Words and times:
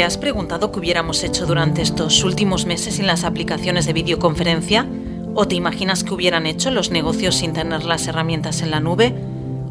¿Te 0.00 0.04
has 0.04 0.16
preguntado 0.16 0.72
qué 0.72 0.78
hubiéramos 0.78 1.22
hecho 1.24 1.44
durante 1.44 1.82
estos 1.82 2.24
últimos 2.24 2.64
meses 2.64 2.94
sin 2.94 3.06
las 3.06 3.22
aplicaciones 3.22 3.84
de 3.84 3.92
videoconferencia? 3.92 4.86
¿O 5.34 5.46
te 5.46 5.56
imaginas 5.56 6.04
que 6.04 6.14
hubieran 6.14 6.46
hecho 6.46 6.70
los 6.70 6.90
negocios 6.90 7.34
sin 7.34 7.52
tener 7.52 7.84
las 7.84 8.06
herramientas 8.06 8.62
en 8.62 8.70
la 8.70 8.80
nube? 8.80 9.14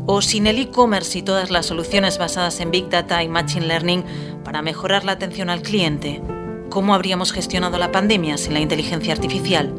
¿O 0.05 0.21
sin 0.21 0.45
el 0.45 0.59
e-commerce 0.59 1.17
y 1.17 1.23
todas 1.23 1.49
las 1.49 1.65
soluciones 1.65 2.19
basadas 2.19 2.59
en 2.59 2.69
Big 2.69 2.89
Data 2.89 3.23
y 3.23 3.27
Machine 3.27 3.65
Learning 3.65 4.03
para 4.43 4.61
mejorar 4.61 5.03
la 5.03 5.13
atención 5.13 5.49
al 5.49 5.63
cliente? 5.63 6.21
¿Cómo 6.69 6.93
habríamos 6.93 7.31
gestionado 7.31 7.79
la 7.79 7.91
pandemia 7.91 8.37
sin 8.37 8.53
la 8.53 8.59
inteligencia 8.59 9.13
artificial? 9.13 9.73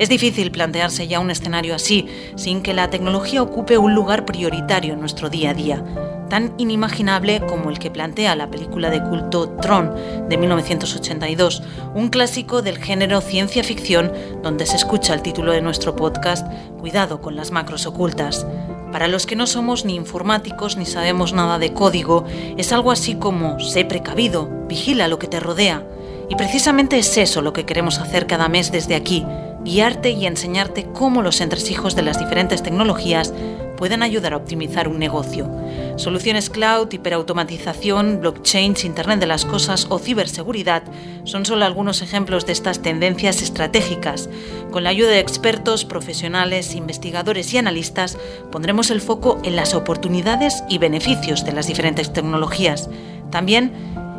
Es 0.00 0.08
difícil 0.08 0.50
plantearse 0.50 1.06
ya 1.06 1.20
un 1.20 1.30
escenario 1.30 1.76
así 1.76 2.08
sin 2.34 2.62
que 2.62 2.74
la 2.74 2.90
tecnología 2.90 3.42
ocupe 3.42 3.78
un 3.78 3.94
lugar 3.94 4.26
prioritario 4.26 4.94
en 4.94 5.00
nuestro 5.00 5.30
día 5.30 5.50
a 5.50 5.54
día, 5.54 5.84
tan 6.28 6.54
inimaginable 6.58 7.40
como 7.46 7.70
el 7.70 7.78
que 7.78 7.90
plantea 7.90 8.36
la 8.36 8.50
película 8.50 8.90
de 8.90 9.02
culto 9.02 9.48
Tron 9.60 9.94
de 10.28 10.36
1982, 10.36 11.62
un 11.94 12.08
clásico 12.08 12.62
del 12.62 12.78
género 12.78 13.20
ciencia 13.20 13.64
ficción 13.64 14.12
donde 14.42 14.66
se 14.66 14.76
escucha 14.76 15.14
el 15.14 15.22
título 15.22 15.52
de 15.52 15.62
nuestro 15.62 15.96
podcast 15.96 16.46
Cuidado 16.78 17.20
con 17.20 17.36
las 17.36 17.50
macros 17.50 17.86
ocultas. 17.86 18.46
Para 18.92 19.08
los 19.08 19.26
que 19.26 19.36
no 19.36 19.46
somos 19.46 19.84
ni 19.84 19.96
informáticos 19.96 20.76
ni 20.76 20.86
sabemos 20.86 21.32
nada 21.32 21.58
de 21.58 21.72
código, 21.74 22.24
es 22.56 22.72
algo 22.72 22.90
así 22.90 23.16
como 23.16 23.60
sé 23.60 23.84
precavido, 23.84 24.48
vigila 24.66 25.08
lo 25.08 25.18
que 25.18 25.26
te 25.26 25.40
rodea. 25.40 25.84
Y 26.30 26.36
precisamente 26.36 26.98
es 26.98 27.16
eso 27.16 27.42
lo 27.42 27.52
que 27.52 27.64
queremos 27.64 27.98
hacer 27.98 28.26
cada 28.26 28.48
mes 28.48 28.72
desde 28.72 28.94
aquí, 28.94 29.24
guiarte 29.64 30.10
y 30.10 30.26
enseñarte 30.26 30.86
cómo 30.92 31.22
los 31.22 31.40
entresijos 31.40 31.94
de 31.96 32.02
las 32.02 32.18
diferentes 32.18 32.62
tecnologías 32.62 33.32
pueden 33.78 34.02
ayudar 34.02 34.34
a 34.34 34.36
optimizar 34.36 34.88
un 34.88 34.98
negocio. 34.98 35.48
Soluciones 35.96 36.50
cloud, 36.50 36.92
hiperautomatización, 36.92 38.20
blockchain, 38.20 38.74
Internet 38.84 39.20
de 39.20 39.26
las 39.26 39.44
Cosas 39.44 39.86
o 39.88 39.98
ciberseguridad 39.98 40.82
son 41.24 41.46
solo 41.46 41.64
algunos 41.64 42.02
ejemplos 42.02 42.44
de 42.44 42.52
estas 42.52 42.82
tendencias 42.82 43.40
estratégicas. 43.40 44.28
Con 44.70 44.84
la 44.84 44.90
ayuda 44.90 45.10
de 45.10 45.20
expertos, 45.20 45.84
profesionales, 45.84 46.74
investigadores 46.74 47.54
y 47.54 47.58
analistas 47.58 48.18
pondremos 48.50 48.90
el 48.90 49.00
foco 49.00 49.38
en 49.44 49.56
las 49.56 49.74
oportunidades 49.74 50.64
y 50.68 50.78
beneficios 50.78 51.44
de 51.44 51.52
las 51.52 51.68
diferentes 51.68 52.12
tecnologías. 52.12 52.90
También 53.30 53.72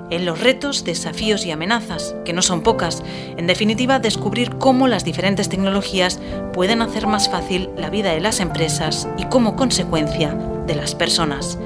en 0.09 0.25
los 0.25 0.39
retos, 0.39 0.83
desafíos 0.83 1.45
y 1.45 1.51
amenazas, 1.51 2.15
que 2.25 2.33
no 2.33 2.41
son 2.41 2.61
pocas. 2.61 3.03
En 3.37 3.47
definitiva, 3.47 3.99
descubrir 3.99 4.55
cómo 4.57 4.87
las 4.87 5.03
diferentes 5.03 5.49
tecnologías 5.49 6.19
pueden 6.53 6.81
hacer 6.81 7.07
más 7.07 7.29
fácil 7.29 7.69
la 7.77 7.89
vida 7.89 8.11
de 8.11 8.21
las 8.21 8.39
empresas 8.39 9.07
y 9.17 9.25
como 9.25 9.55
consecuencia 9.55 10.33
de 10.65 10.75
las 10.75 10.95
personas. 10.95 11.57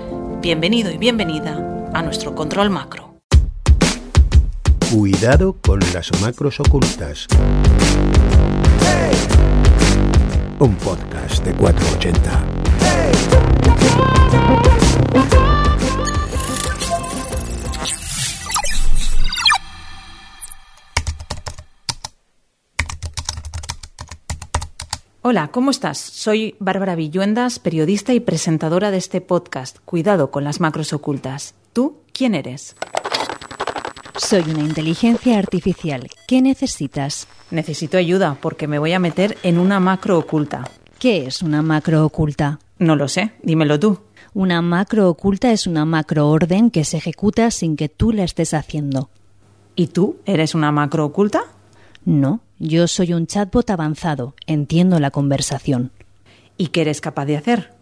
Bienvenido 0.42 0.92
y 0.92 0.98
bienvenida 0.98 1.90
a 1.94 2.02
nuestro 2.02 2.36
control 2.36 2.70
macro. 2.70 3.20
Cuidado 4.92 5.58
con 5.60 5.80
las 5.94 6.12
macros 6.22 6.60
ocultas. 6.60 7.28
Un 10.60 10.76
podcast 10.76 11.44
de 11.44 11.54
480. 11.54 12.44
Hola, 25.26 25.52
¿cómo 25.52 25.72
estás? 25.72 26.00
Soy 26.00 26.58
Bárbara 26.60 26.96
Villuendas, 26.96 27.58
periodista 27.58 28.14
y 28.14 28.20
presentadora 28.20 28.92
de 28.92 28.98
este 28.98 29.22
podcast, 29.22 29.78
Cuidado 29.86 30.32
con 30.32 30.44
las 30.44 30.60
macros 30.60 30.92
ocultas. 30.92 31.56
¿Tú 31.72 31.96
quién 32.12 32.36
eres? 32.36 32.76
Soy 34.18 34.44
una 34.50 34.60
inteligencia 34.60 35.40
artificial. 35.40 36.10
¿Qué 36.28 36.42
necesitas? 36.42 37.30
Necesito 37.52 37.98
ayuda 37.98 38.38
porque 38.42 38.68
me 38.68 38.80
voy 38.80 38.92
a 38.92 39.00
meter 39.00 39.38
en 39.44 39.60
una 39.60 39.80
macro 39.80 40.20
oculta. 40.20 40.70
¿Qué 41.00 41.26
es 41.26 41.42
una 41.42 41.62
macro 41.62 42.06
oculta? 42.06 42.60
No 42.78 42.98
lo 42.98 43.08
sé, 43.08 43.32
dímelo 43.44 43.80
tú. 43.80 44.00
Una 44.34 44.62
macro 44.62 45.08
oculta 45.08 45.54
es 45.54 45.68
una 45.68 45.86
macroorden 45.86 46.70
que 46.70 46.84
se 46.84 46.98
ejecuta 46.98 47.50
sin 47.50 47.78
que 47.78 47.88
tú 47.88 48.12
la 48.12 48.26
estés 48.26 48.54
haciendo. 48.54 49.10
¿Y 49.78 49.88
tú 49.88 50.18
eres 50.26 50.54
una 50.54 50.74
macro 50.74 51.06
oculta? 51.06 51.44
No, 52.04 52.42
yo 52.64 52.88
soy 52.88 53.14
un 53.14 53.28
chatbot 53.28 53.70
avanzado, 53.70 54.36
entiendo 54.48 54.98
la 55.02 55.12
conversación. 55.12 55.92
¿Y 56.58 56.68
qué 56.68 56.82
eres 56.82 57.02
capaz 57.02 57.26
de 57.26 57.36
hacer? 57.36 57.74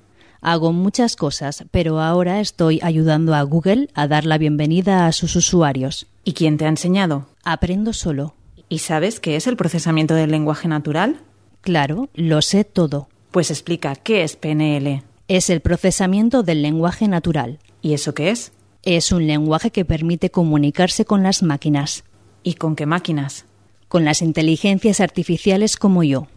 Hago 0.42 0.74
muchas 0.74 1.16
cosas, 1.16 1.66
pero 1.69 2.02
ahora 2.02 2.40
estoy 2.40 2.80
ayudando 2.81 3.36
a 3.36 3.44
Google 3.44 3.90
a 3.94 4.08
dar 4.08 4.25
la 4.25 4.40
bienvenida 4.40 5.06
a 5.06 5.12
sus 5.12 5.36
usuarios. 5.36 6.08
¿Y 6.24 6.34
quién 6.34 6.58
te 6.58 6.66
ha 6.66 6.69
enseñado? 6.69 7.28
Aprendo 7.44 7.94
solo. 7.94 8.34
¿Y 8.69 8.80
sabes 8.80 9.19
qué 9.19 9.36
es 9.36 9.46
el 9.46 9.56
procesamiento 9.56 10.16
del 10.16 10.31
lenguaje 10.31 10.68
natural? 10.68 11.22
Claro, 11.62 12.09
lo 12.16 12.42
sé 12.42 12.63
todo. 12.63 13.08
Pues 13.30 13.52
explica, 13.52 13.96
¿qué 13.96 14.24
es 14.24 14.36
PNL? 14.36 15.03
Es 15.28 15.52
el 15.52 15.62
procesamiento 15.62 16.42
del 16.42 16.63
lenguaje 16.63 17.08
natural. 17.08 17.59
¿Y 17.84 17.94
eso 17.94 18.16
qué 18.16 18.31
es? 18.31 18.52
Es 18.81 19.12
un 19.12 19.28
lenguaje 19.28 19.69
que 19.69 19.86
permite 19.86 20.31
comunicarse 20.31 21.06
con 21.06 21.22
las 21.22 21.44
máquinas. 21.44 22.03
¿Y 22.42 22.56
con 22.56 22.75
qué 22.75 22.88
máquinas? 22.88 23.46
Con 23.91 24.06
las 24.06 24.22
inteligencias 24.22 25.02
artificiales 25.02 25.75
como 25.75 26.02
yo. 26.02 26.28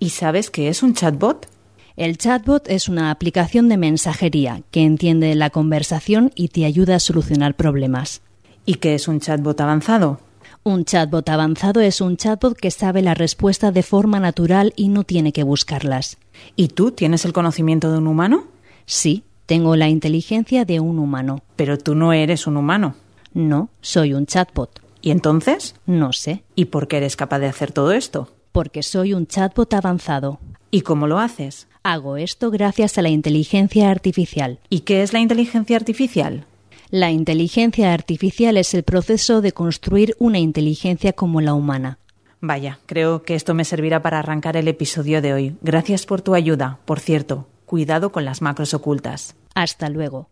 ¿Y 0.00 0.08
sabes 0.08 0.50
qué 0.50 0.66
es 0.66 0.82
un 0.82 0.94
chatbot? 0.94 1.46
El 1.94 2.18
chatbot 2.18 2.68
es 2.68 2.88
una 2.88 3.12
aplicación 3.12 3.68
de 3.68 3.76
mensajería 3.76 4.62
que 4.72 4.82
entiende 4.82 5.32
la 5.36 5.50
conversación 5.50 6.32
y 6.34 6.48
te 6.48 6.64
ayuda 6.64 6.96
a 6.96 6.98
solucionar 6.98 7.54
problemas. 7.54 8.20
¿Y 8.66 8.74
qué 8.74 8.96
es 8.96 9.06
un 9.06 9.20
chatbot 9.20 9.60
avanzado? 9.60 10.18
Un 10.64 10.84
chatbot 10.84 11.28
avanzado 11.28 11.80
es 11.80 12.00
un 12.00 12.16
chatbot 12.16 12.58
que 12.58 12.72
sabe 12.72 13.00
la 13.00 13.14
respuesta 13.14 13.70
de 13.70 13.84
forma 13.84 14.18
natural 14.18 14.72
y 14.74 14.88
no 14.88 15.04
tiene 15.04 15.32
que 15.32 15.44
buscarlas. 15.44 16.18
¿Y 16.56 16.66
tú 16.66 16.90
tienes 16.90 17.24
el 17.24 17.32
conocimiento 17.32 17.92
de 17.92 17.98
un 17.98 18.08
humano? 18.08 18.48
Sí, 18.86 19.22
tengo 19.46 19.76
la 19.76 19.88
inteligencia 19.88 20.64
de 20.64 20.80
un 20.80 20.98
humano. 20.98 21.42
Pero 21.54 21.78
tú 21.78 21.94
no 21.94 22.12
eres 22.12 22.48
un 22.48 22.56
humano. 22.56 22.96
No, 23.34 23.68
soy 23.82 24.14
un 24.14 24.26
chatbot. 24.26 24.87
¿Y 25.00 25.10
entonces? 25.10 25.74
No 25.86 26.12
sé. 26.12 26.44
¿Y 26.54 26.66
por 26.66 26.88
qué 26.88 26.98
eres 26.98 27.16
capaz 27.16 27.38
de 27.38 27.46
hacer 27.46 27.72
todo 27.72 27.92
esto? 27.92 28.30
Porque 28.52 28.82
soy 28.82 29.14
un 29.14 29.26
chatbot 29.26 29.72
avanzado. 29.74 30.40
¿Y 30.70 30.82
cómo 30.82 31.06
lo 31.06 31.18
haces? 31.18 31.68
Hago 31.82 32.16
esto 32.16 32.50
gracias 32.50 32.98
a 32.98 33.02
la 33.02 33.08
inteligencia 33.08 33.90
artificial. 33.90 34.58
¿Y 34.68 34.80
qué 34.80 35.02
es 35.02 35.12
la 35.12 35.20
inteligencia 35.20 35.76
artificial? 35.76 36.46
La 36.90 37.10
inteligencia 37.10 37.92
artificial 37.92 38.56
es 38.56 38.74
el 38.74 38.82
proceso 38.82 39.40
de 39.40 39.52
construir 39.52 40.16
una 40.18 40.38
inteligencia 40.38 41.12
como 41.12 41.40
la 41.40 41.54
humana. 41.54 41.98
Vaya, 42.40 42.78
creo 42.86 43.22
que 43.22 43.34
esto 43.34 43.52
me 43.52 43.64
servirá 43.64 44.00
para 44.00 44.20
arrancar 44.20 44.56
el 44.56 44.68
episodio 44.68 45.20
de 45.20 45.32
hoy. 45.32 45.56
Gracias 45.60 46.06
por 46.06 46.22
tu 46.22 46.34
ayuda. 46.34 46.78
Por 46.84 47.00
cierto, 47.00 47.46
cuidado 47.66 48.12
con 48.12 48.24
las 48.24 48.42
macros 48.42 48.74
ocultas. 48.74 49.34
Hasta 49.54 49.88
luego. 49.88 50.28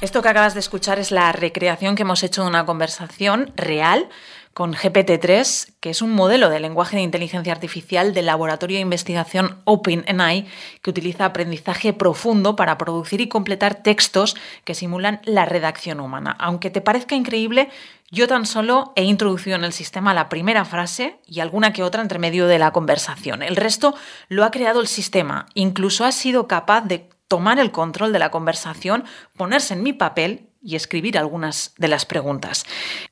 Esto 0.00 0.22
que 0.22 0.28
acabas 0.28 0.54
de 0.54 0.60
escuchar 0.60 1.00
es 1.00 1.10
la 1.10 1.32
recreación 1.32 1.96
que 1.96 2.02
hemos 2.02 2.22
hecho 2.22 2.42
de 2.42 2.48
una 2.48 2.64
conversación 2.64 3.52
real 3.56 4.08
con 4.54 4.72
GPT-3, 4.72 5.74
que 5.80 5.90
es 5.90 6.02
un 6.02 6.14
modelo 6.14 6.50
de 6.50 6.60
lenguaje 6.60 6.96
de 6.96 7.02
inteligencia 7.02 7.52
artificial 7.52 8.14
del 8.14 8.26
laboratorio 8.26 8.76
de 8.76 8.82
investigación 8.82 9.60
OpenAI 9.64 10.46
que 10.82 10.90
utiliza 10.90 11.24
aprendizaje 11.24 11.92
profundo 11.94 12.54
para 12.54 12.78
producir 12.78 13.20
y 13.20 13.28
completar 13.28 13.82
textos 13.82 14.36
que 14.62 14.76
simulan 14.76 15.20
la 15.24 15.46
redacción 15.46 15.98
humana. 15.98 16.36
Aunque 16.38 16.70
te 16.70 16.80
parezca 16.80 17.16
increíble, 17.16 17.68
yo 18.08 18.28
tan 18.28 18.46
solo 18.46 18.92
he 18.94 19.02
introducido 19.02 19.56
en 19.56 19.64
el 19.64 19.72
sistema 19.72 20.14
la 20.14 20.28
primera 20.28 20.64
frase 20.64 21.18
y 21.26 21.40
alguna 21.40 21.72
que 21.72 21.82
otra 21.82 22.02
entre 22.02 22.20
medio 22.20 22.46
de 22.46 22.60
la 22.60 22.70
conversación. 22.70 23.42
El 23.42 23.56
resto 23.56 23.96
lo 24.28 24.44
ha 24.44 24.52
creado 24.52 24.80
el 24.80 24.86
sistema. 24.86 25.46
Incluso 25.54 26.04
ha 26.04 26.12
sido 26.12 26.46
capaz 26.46 26.82
de 26.82 27.08
tomar 27.28 27.58
el 27.58 27.70
control 27.70 28.12
de 28.12 28.18
la 28.18 28.30
conversación, 28.30 29.04
ponerse 29.36 29.74
en 29.74 29.82
mi 29.82 29.92
papel 29.92 30.48
y 30.60 30.74
escribir 30.74 31.16
algunas 31.16 31.72
de 31.78 31.86
las 31.86 32.04
preguntas. 32.04 32.64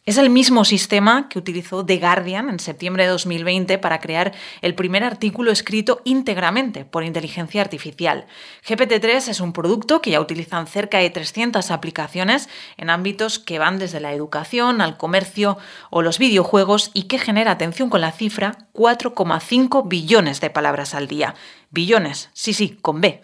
Es 0.04 0.18
el 0.18 0.30
mismo 0.30 0.64
sistema 0.64 1.28
que 1.28 1.38
utilizó 1.38 1.86
The 1.86 1.98
Guardian 1.98 2.48
en 2.48 2.58
septiembre 2.58 3.04
de 3.04 3.10
2020 3.10 3.78
para 3.78 4.00
crear 4.00 4.34
el 4.62 4.74
primer 4.74 5.04
artículo 5.04 5.52
escrito 5.52 6.00
íntegramente 6.04 6.84
por 6.84 7.04
inteligencia 7.04 7.60
artificial. 7.60 8.26
GPT-3 8.66 9.28
es 9.28 9.40
un 9.40 9.52
producto 9.52 10.02
que 10.02 10.10
ya 10.10 10.20
utilizan 10.20 10.66
cerca 10.66 10.98
de 10.98 11.08
300 11.08 11.70
aplicaciones 11.70 12.48
en 12.76 12.90
ámbitos 12.90 13.38
que 13.38 13.60
van 13.60 13.78
desde 13.78 14.00
la 14.00 14.12
educación 14.12 14.80
al 14.80 14.96
comercio 14.96 15.56
o 15.90 16.02
los 16.02 16.18
videojuegos 16.18 16.90
y 16.94 17.04
que 17.04 17.18
genera, 17.18 17.52
atención 17.52 17.90
con 17.90 18.00
la 18.00 18.10
cifra, 18.10 18.65
4,5 18.76 19.88
billones 19.88 20.40
de 20.40 20.50
palabras 20.50 20.94
al 20.94 21.08
día. 21.08 21.34
Billones, 21.70 22.30
sí, 22.32 22.52
sí, 22.52 22.78
con 22.80 23.00
B. 23.00 23.22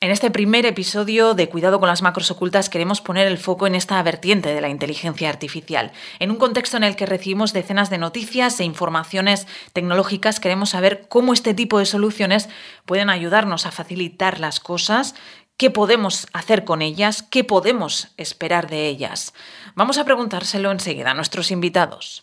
En 0.00 0.10
este 0.10 0.30
primer 0.30 0.64
episodio 0.64 1.34
de 1.34 1.48
Cuidado 1.48 1.80
con 1.80 1.88
las 1.88 2.02
macros 2.02 2.30
ocultas 2.30 2.68
queremos 2.68 3.00
poner 3.00 3.26
el 3.26 3.38
foco 3.38 3.66
en 3.66 3.74
esta 3.74 4.02
vertiente 4.02 4.54
de 4.54 4.60
la 4.60 4.68
inteligencia 4.68 5.28
artificial. 5.28 5.92
En 6.18 6.30
un 6.30 6.36
contexto 6.36 6.76
en 6.76 6.84
el 6.84 6.96
que 6.96 7.06
recibimos 7.06 7.52
decenas 7.52 7.90
de 7.90 7.98
noticias 7.98 8.60
e 8.60 8.64
informaciones 8.64 9.46
tecnológicas, 9.72 10.38
queremos 10.38 10.70
saber 10.70 11.06
cómo 11.08 11.32
este 11.32 11.54
tipo 11.54 11.78
de 11.78 11.86
soluciones 11.86 12.48
pueden 12.86 13.10
ayudarnos 13.10 13.66
a 13.66 13.72
facilitar 13.72 14.38
las 14.38 14.60
cosas, 14.60 15.14
qué 15.56 15.70
podemos 15.70 16.28
hacer 16.32 16.64
con 16.64 16.80
ellas, 16.80 17.22
qué 17.22 17.44
podemos 17.44 18.08
esperar 18.16 18.70
de 18.70 18.86
ellas. 18.86 19.34
Vamos 19.74 19.98
a 19.98 20.04
preguntárselo 20.04 20.70
enseguida 20.70 21.10
a 21.10 21.14
nuestros 21.14 21.50
invitados. 21.50 22.22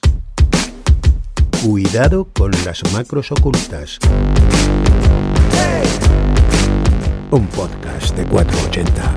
Cuidado 1.70 2.30
con 2.32 2.52
las 2.64 2.82
macros 2.94 3.30
ocultas. 3.34 4.00
Un 7.30 7.46
podcast 7.48 8.16
de 8.16 8.24
480. 8.24 9.16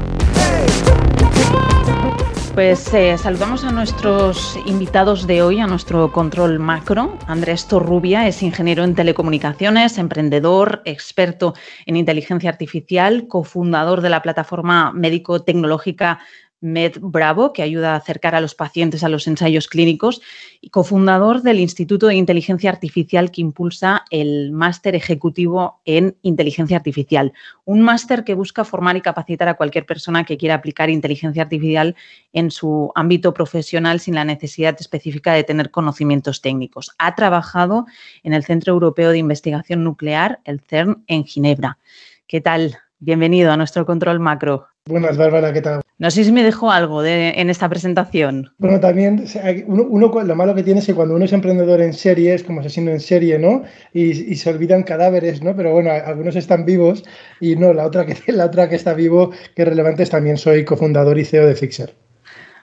Pues 2.53 2.93
eh, 2.93 3.17
saludamos 3.19 3.63
a 3.63 3.71
nuestros 3.71 4.59
invitados 4.67 5.29
de 5.29 5.43
hoy, 5.43 5.61
a 5.61 5.69
nuestro 5.69 6.11
control 6.11 6.59
macro. 6.59 7.17
Andrés 7.29 7.69
Torrubia 7.69 8.27
es 8.27 8.43
ingeniero 8.43 8.83
en 8.83 8.97
telecomunicaciones, 8.97 9.97
emprendedor, 9.97 10.83
experto 10.85 11.55
en 11.87 11.95
inteligencia 11.95 12.51
artificial, 12.51 13.29
cofundador 13.29 14.01
de 14.01 14.11
la 14.11 14.23
plataforma 14.23 14.91
médico-tecnológica 14.93 16.19
Med 16.61 16.99
Bravo, 17.01 17.53
que 17.53 17.63
ayuda 17.63 17.95
a 17.95 17.97
acercar 17.97 18.35
a 18.35 18.41
los 18.41 18.55
pacientes 18.55 19.03
a 19.03 19.09
los 19.09 19.27
ensayos 19.27 19.67
clínicos, 19.67 20.21
y 20.61 20.71
cofundador 20.71 21.43
del 21.43 21.59
Instituto 21.59 22.07
de 22.07 22.17
Inteligencia 22.17 22.71
Artificial 22.71 23.31
que 23.31 23.41
impulsa 23.41 24.05
el 24.11 24.53
Máster 24.53 24.95
Ejecutivo 24.95 25.81
en 25.85 26.17
Inteligencia 26.23 26.77
Artificial. 26.77 27.33
Un 27.65 27.81
máster 27.83 28.25
que 28.25 28.35
busca 28.35 28.65
formar 28.65 28.97
y 28.97 29.01
capacitar 29.01 29.49
a 29.49 29.55
cualquier 29.55 29.87
persona 29.87 30.25
que 30.25 30.37
quiera 30.37 30.57
aplicar 30.57 30.91
inteligencia 30.91 31.43
artificial 31.43 31.97
en 32.33 32.51
su 32.51 32.93
ámbito 32.95 33.33
profesional 33.33 34.01
sin 34.01 34.15
la 34.15 34.25
necesidad 34.25 34.77
específica 34.79 35.33
de 35.33 35.45
tener 35.45 35.71
conocimientos 35.71 36.43
técnicos. 36.43 36.91
Ha 36.99 37.15
trabajado 37.15 37.87
en 38.23 38.35
el 38.35 38.45
Centro 38.45 38.73
Europeo 38.73 39.11
de 39.11 39.19
Investigación 39.19 39.83
Nuclear, 39.83 40.41
el 40.45 40.61
CERN, 40.61 41.05
en 41.07 41.25
Ginebra. 41.25 41.79
¿Qué 42.27 42.41
tal? 42.41 42.77
Bienvenido 42.99 43.51
a 43.51 43.57
nuestro 43.57 43.87
control 43.87 44.21
macro. 44.21 44.70
Buenas, 44.87 45.19
Bárbara, 45.19 45.53
¿qué 45.53 45.61
tal? 45.61 45.83
No 45.99 46.11
sé 46.11 46.25
si 46.25 46.33
me 46.33 46.43
dejó 46.43 46.71
algo 46.71 47.05
en 47.05 47.51
esta 47.51 47.69
presentación. 47.69 48.51
Bueno, 48.57 48.81
también 48.81 49.25
uno, 49.67 50.23
lo 50.25 50.35
malo 50.35 50.55
que 50.55 50.63
tiene 50.63 50.81
es 50.81 50.87
que 50.87 50.95
cuando 50.95 51.15
uno 51.15 51.27
es 51.27 51.33
emprendedor 51.35 51.83
en 51.83 51.93
serie, 51.93 52.33
es 52.33 52.43
como 52.43 52.61
asesino 52.61 52.91
en 52.91 53.01
serie, 53.01 53.39
¿no? 53.39 53.63
Y, 53.93 54.35
se 54.37 54.49
olvidan 54.49 54.83
cadáveres, 54.83 55.43
¿no? 55.43 55.55
Pero 55.55 55.73
bueno, 55.73 55.91
algunos 55.91 56.35
están 56.37 56.65
vivos 56.65 57.05
y 57.41 57.57
no, 57.57 57.75
la 57.75 57.85
otra 57.85 58.07
que, 58.07 58.17
la 58.33 58.47
otra 58.47 58.71
que 58.71 58.77
está 58.77 58.95
vivo, 58.95 59.31
que 59.55 59.63
es 59.63 59.69
relevante, 59.69 60.03
es 60.03 60.11
también 60.11 60.39
soy 60.39 60.65
cofundador 60.65 61.19
y 61.19 61.27
CEO 61.27 61.47
de 61.47 61.55
Fixer. 61.55 61.95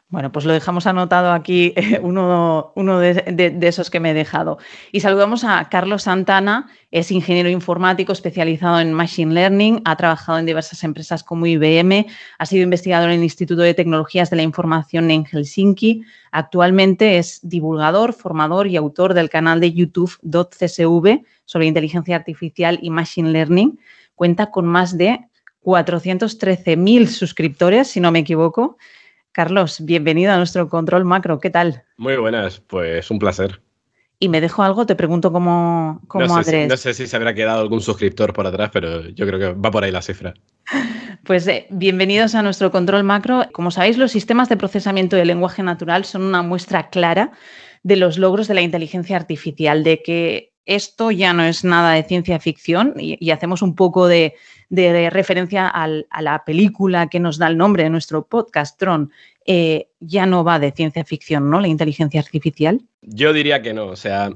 Bueno, 0.09 0.31
pues 0.31 0.45
lo 0.45 0.53
dejamos 0.53 0.87
anotado 0.87 1.33
aquí, 1.33 1.73
uno, 2.01 2.71
uno 2.75 2.99
de, 2.99 3.57
esos 3.63 3.89
que 3.89 3.99
me 3.99 4.11
he 4.11 4.13
dejado. 4.13 4.57
Y 4.93 5.01
saludamos 5.01 5.43
a 5.43 5.67
Carlos 5.69 6.03
Santana, 6.03 6.69
es 6.91 7.11
ingeniero 7.11 7.49
informático 7.49 8.13
especializado 8.13 8.79
en 8.79 8.93
Machine 8.93 9.33
Learning, 9.33 9.81
ha 9.83 9.97
trabajado 9.97 10.39
en 10.39 10.45
diversas 10.45 10.85
empresas 10.85 11.25
como 11.25 11.45
IBM, 11.45 12.05
ha 12.37 12.45
sido 12.45 12.63
investigador 12.63 13.09
en 13.09 13.17
el 13.17 13.23
Instituto 13.23 13.63
de 13.63 13.73
Tecnologías 13.73 14.29
de 14.29 14.37
la 14.37 14.43
Información 14.43 15.11
en 15.11 15.25
Helsinki, 15.25 16.05
actualmente 16.31 17.17
es 17.17 17.41
divulgador, 17.43 18.13
formador 18.13 18.67
y 18.67 18.77
autor 18.77 19.13
del 19.13 19.29
canal 19.29 19.59
de 19.59 19.73
YouTube 19.73 20.17
.csv 20.21 21.21
sobre 21.43 21.65
inteligencia 21.65 22.15
artificial 22.15 22.79
y 22.81 22.91
Machine 22.91 23.31
Learning. 23.31 23.77
Cuenta 24.15 24.51
con 24.51 24.67
más 24.67 24.97
de 24.97 25.19
413.000 25.65 27.07
suscriptores, 27.07 27.89
si 27.89 27.99
no 27.99 28.13
me 28.13 28.19
equivoco 28.19 28.77
Carlos, 29.37 29.85
bienvenido 29.85 30.33
a 30.33 30.37
nuestro 30.37 30.67
control 30.67 31.05
macro. 31.05 31.39
¿Qué 31.39 31.51
tal? 31.51 31.83
Muy 31.97 32.17
buenas, 32.17 32.59
pues 32.59 33.11
un 33.11 33.19
placer. 33.19 33.61
Y 34.17 34.29
me 34.29 34.41
dejo 34.41 34.63
algo, 34.63 34.87
te 34.87 34.95
pregunto 34.95 35.31
cómo, 35.31 36.01
cómo 36.07 36.25
no, 36.25 36.43
sé, 36.43 36.65
no 36.65 36.75
sé 36.75 36.95
si 36.95 37.05
se 37.05 37.15
habrá 37.15 37.35
quedado 37.35 37.61
algún 37.61 37.79
suscriptor 37.79 38.33
por 38.33 38.47
atrás, 38.47 38.71
pero 38.73 39.07
yo 39.09 39.27
creo 39.27 39.37
que 39.37 39.53
va 39.53 39.69
por 39.69 39.83
ahí 39.83 39.91
la 39.91 40.01
cifra. 40.01 40.33
Pues 41.23 41.45
eh, 41.47 41.67
bienvenidos 41.69 42.35
a 42.35 42.41
nuestro 42.41 42.71
control 42.71 43.03
macro. 43.03 43.45
Como 43.51 43.69
sabéis, 43.69 43.97
los 43.97 44.11
sistemas 44.11 44.47
de 44.49 44.55
procesamiento 44.55 45.17
de 45.17 45.25
lenguaje 45.25 45.61
natural 45.61 46.05
son 46.05 46.23
una 46.23 46.41
muestra 46.41 46.89
clara 46.89 47.31
de 47.83 47.97
los 47.97 48.17
logros 48.17 48.47
de 48.47 48.53
la 48.53 48.61
inteligencia 48.61 49.17
artificial, 49.17 49.83
de 49.83 50.01
que 50.01 50.53
esto 50.67 51.11
ya 51.11 51.33
no 51.33 51.43
es 51.43 51.63
nada 51.63 51.93
de 51.93 52.03
ciencia 52.03 52.39
ficción 52.39 52.93
y, 52.97 53.31
hacemos 53.31 53.61
un 53.61 53.75
poco 53.75 54.07
de, 54.07 54.35
referencia 54.69 55.67
a 55.67 56.21
la 56.21 56.43
película 56.45 57.07
que 57.07 57.19
nos 57.19 57.37
da 57.37 57.47
el 57.47 57.57
nombre 57.57 57.83
de 57.83 57.89
nuestro 57.89 58.25
podcast, 58.25 58.79
Tron. 58.79 59.11
Eh, 59.45 59.87
ya 60.01 60.25
no 60.25 60.43
va 60.43 60.59
de 60.59 60.71
ciencia 60.71 61.05
ficción, 61.05 61.49
¿no? 61.49 61.61
La 61.61 61.69
inteligencia 61.69 62.19
artificial. 62.19 62.81
Yo 63.01 63.31
diría 63.31 63.61
que 63.61 63.73
no, 63.73 63.85
o 63.85 63.95
sea, 63.95 64.29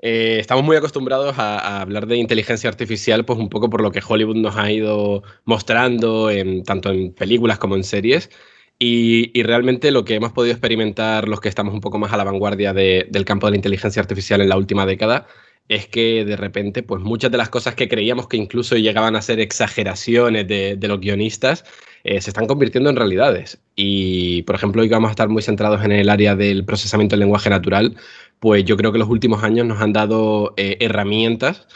eh, 0.00 0.38
estamos 0.40 0.64
muy 0.64 0.76
acostumbrados 0.76 1.38
a, 1.38 1.82
hablar 1.82 2.06
de 2.06 2.16
inteligencia 2.16 2.70
artificial, 2.70 3.26
pues 3.26 3.38
un 3.38 3.50
poco 3.50 3.68
por 3.68 3.82
lo 3.82 3.92
que 3.92 4.00
Hollywood 4.06 4.36
nos 4.36 4.56
ha 4.56 4.72
ido 4.72 5.22
mostrando, 5.44 6.30
tanto 6.64 6.90
en 6.90 7.12
películas 7.12 7.58
como 7.58 7.76
en 7.76 7.84
series. 7.84 8.30
Y, 8.78 9.42
realmente 9.42 9.90
lo 9.90 10.04
que 10.04 10.14
hemos 10.14 10.32
podido 10.32 10.52
experimentar 10.52 11.28
los 11.28 11.40
que 11.40 11.48
estamos 11.48 11.72
un 11.72 11.80
poco 11.80 11.98
más 11.98 12.12
a 12.12 12.16
la 12.16 12.24
vanguardia 12.24 12.74
del 12.74 13.24
campo 13.24 13.46
de 13.46 13.52
la 13.52 13.56
inteligencia 13.56 14.00
artificial 14.00 14.40
en 14.40 14.48
la 14.48 14.56
última 14.56 14.86
década 14.86 15.26
es 15.68 15.86
que 15.86 16.24
de 16.24 16.36
repente, 16.36 16.82
pues 16.82 17.02
muchas 17.02 17.30
de 17.30 17.38
las 17.38 17.48
cosas 17.48 17.74
que 17.74 17.88
creíamos 17.88 18.28
que 18.28 18.36
incluso 18.36 18.76
llegaban 18.76 19.16
a 19.16 19.22
ser 19.22 19.40
exageraciones 19.40 20.46
de, 20.46 20.78
los 20.82 21.00
guionistas, 21.00 21.64
eh, 22.04 22.20
se 22.20 22.30
están 22.30 22.46
convirtiendo 22.46 22.90
en 22.90 22.96
realidades. 22.96 23.58
Y, 23.74 24.42
por 24.42 24.54
ejemplo, 24.54 24.82
hoy 24.82 24.88
vamos 24.88 25.08
a 25.08 25.12
estar 25.12 25.28
muy 25.28 25.42
centrados 25.42 25.84
en 25.84 25.92
el 25.92 26.08
área 26.08 26.36
del 26.36 26.64
procesamiento 26.64 27.14
del 27.14 27.20
lenguaje 27.20 27.50
natural, 27.50 27.96
pues 28.38 28.64
yo 28.64 28.76
creo 28.76 28.92
que 28.92 28.98
los 28.98 29.08
últimos 29.08 29.42
años 29.42 29.66
nos 29.66 29.80
han 29.80 29.92
dado 29.92 30.54
eh, 30.56 30.76
herramientas 30.80 31.66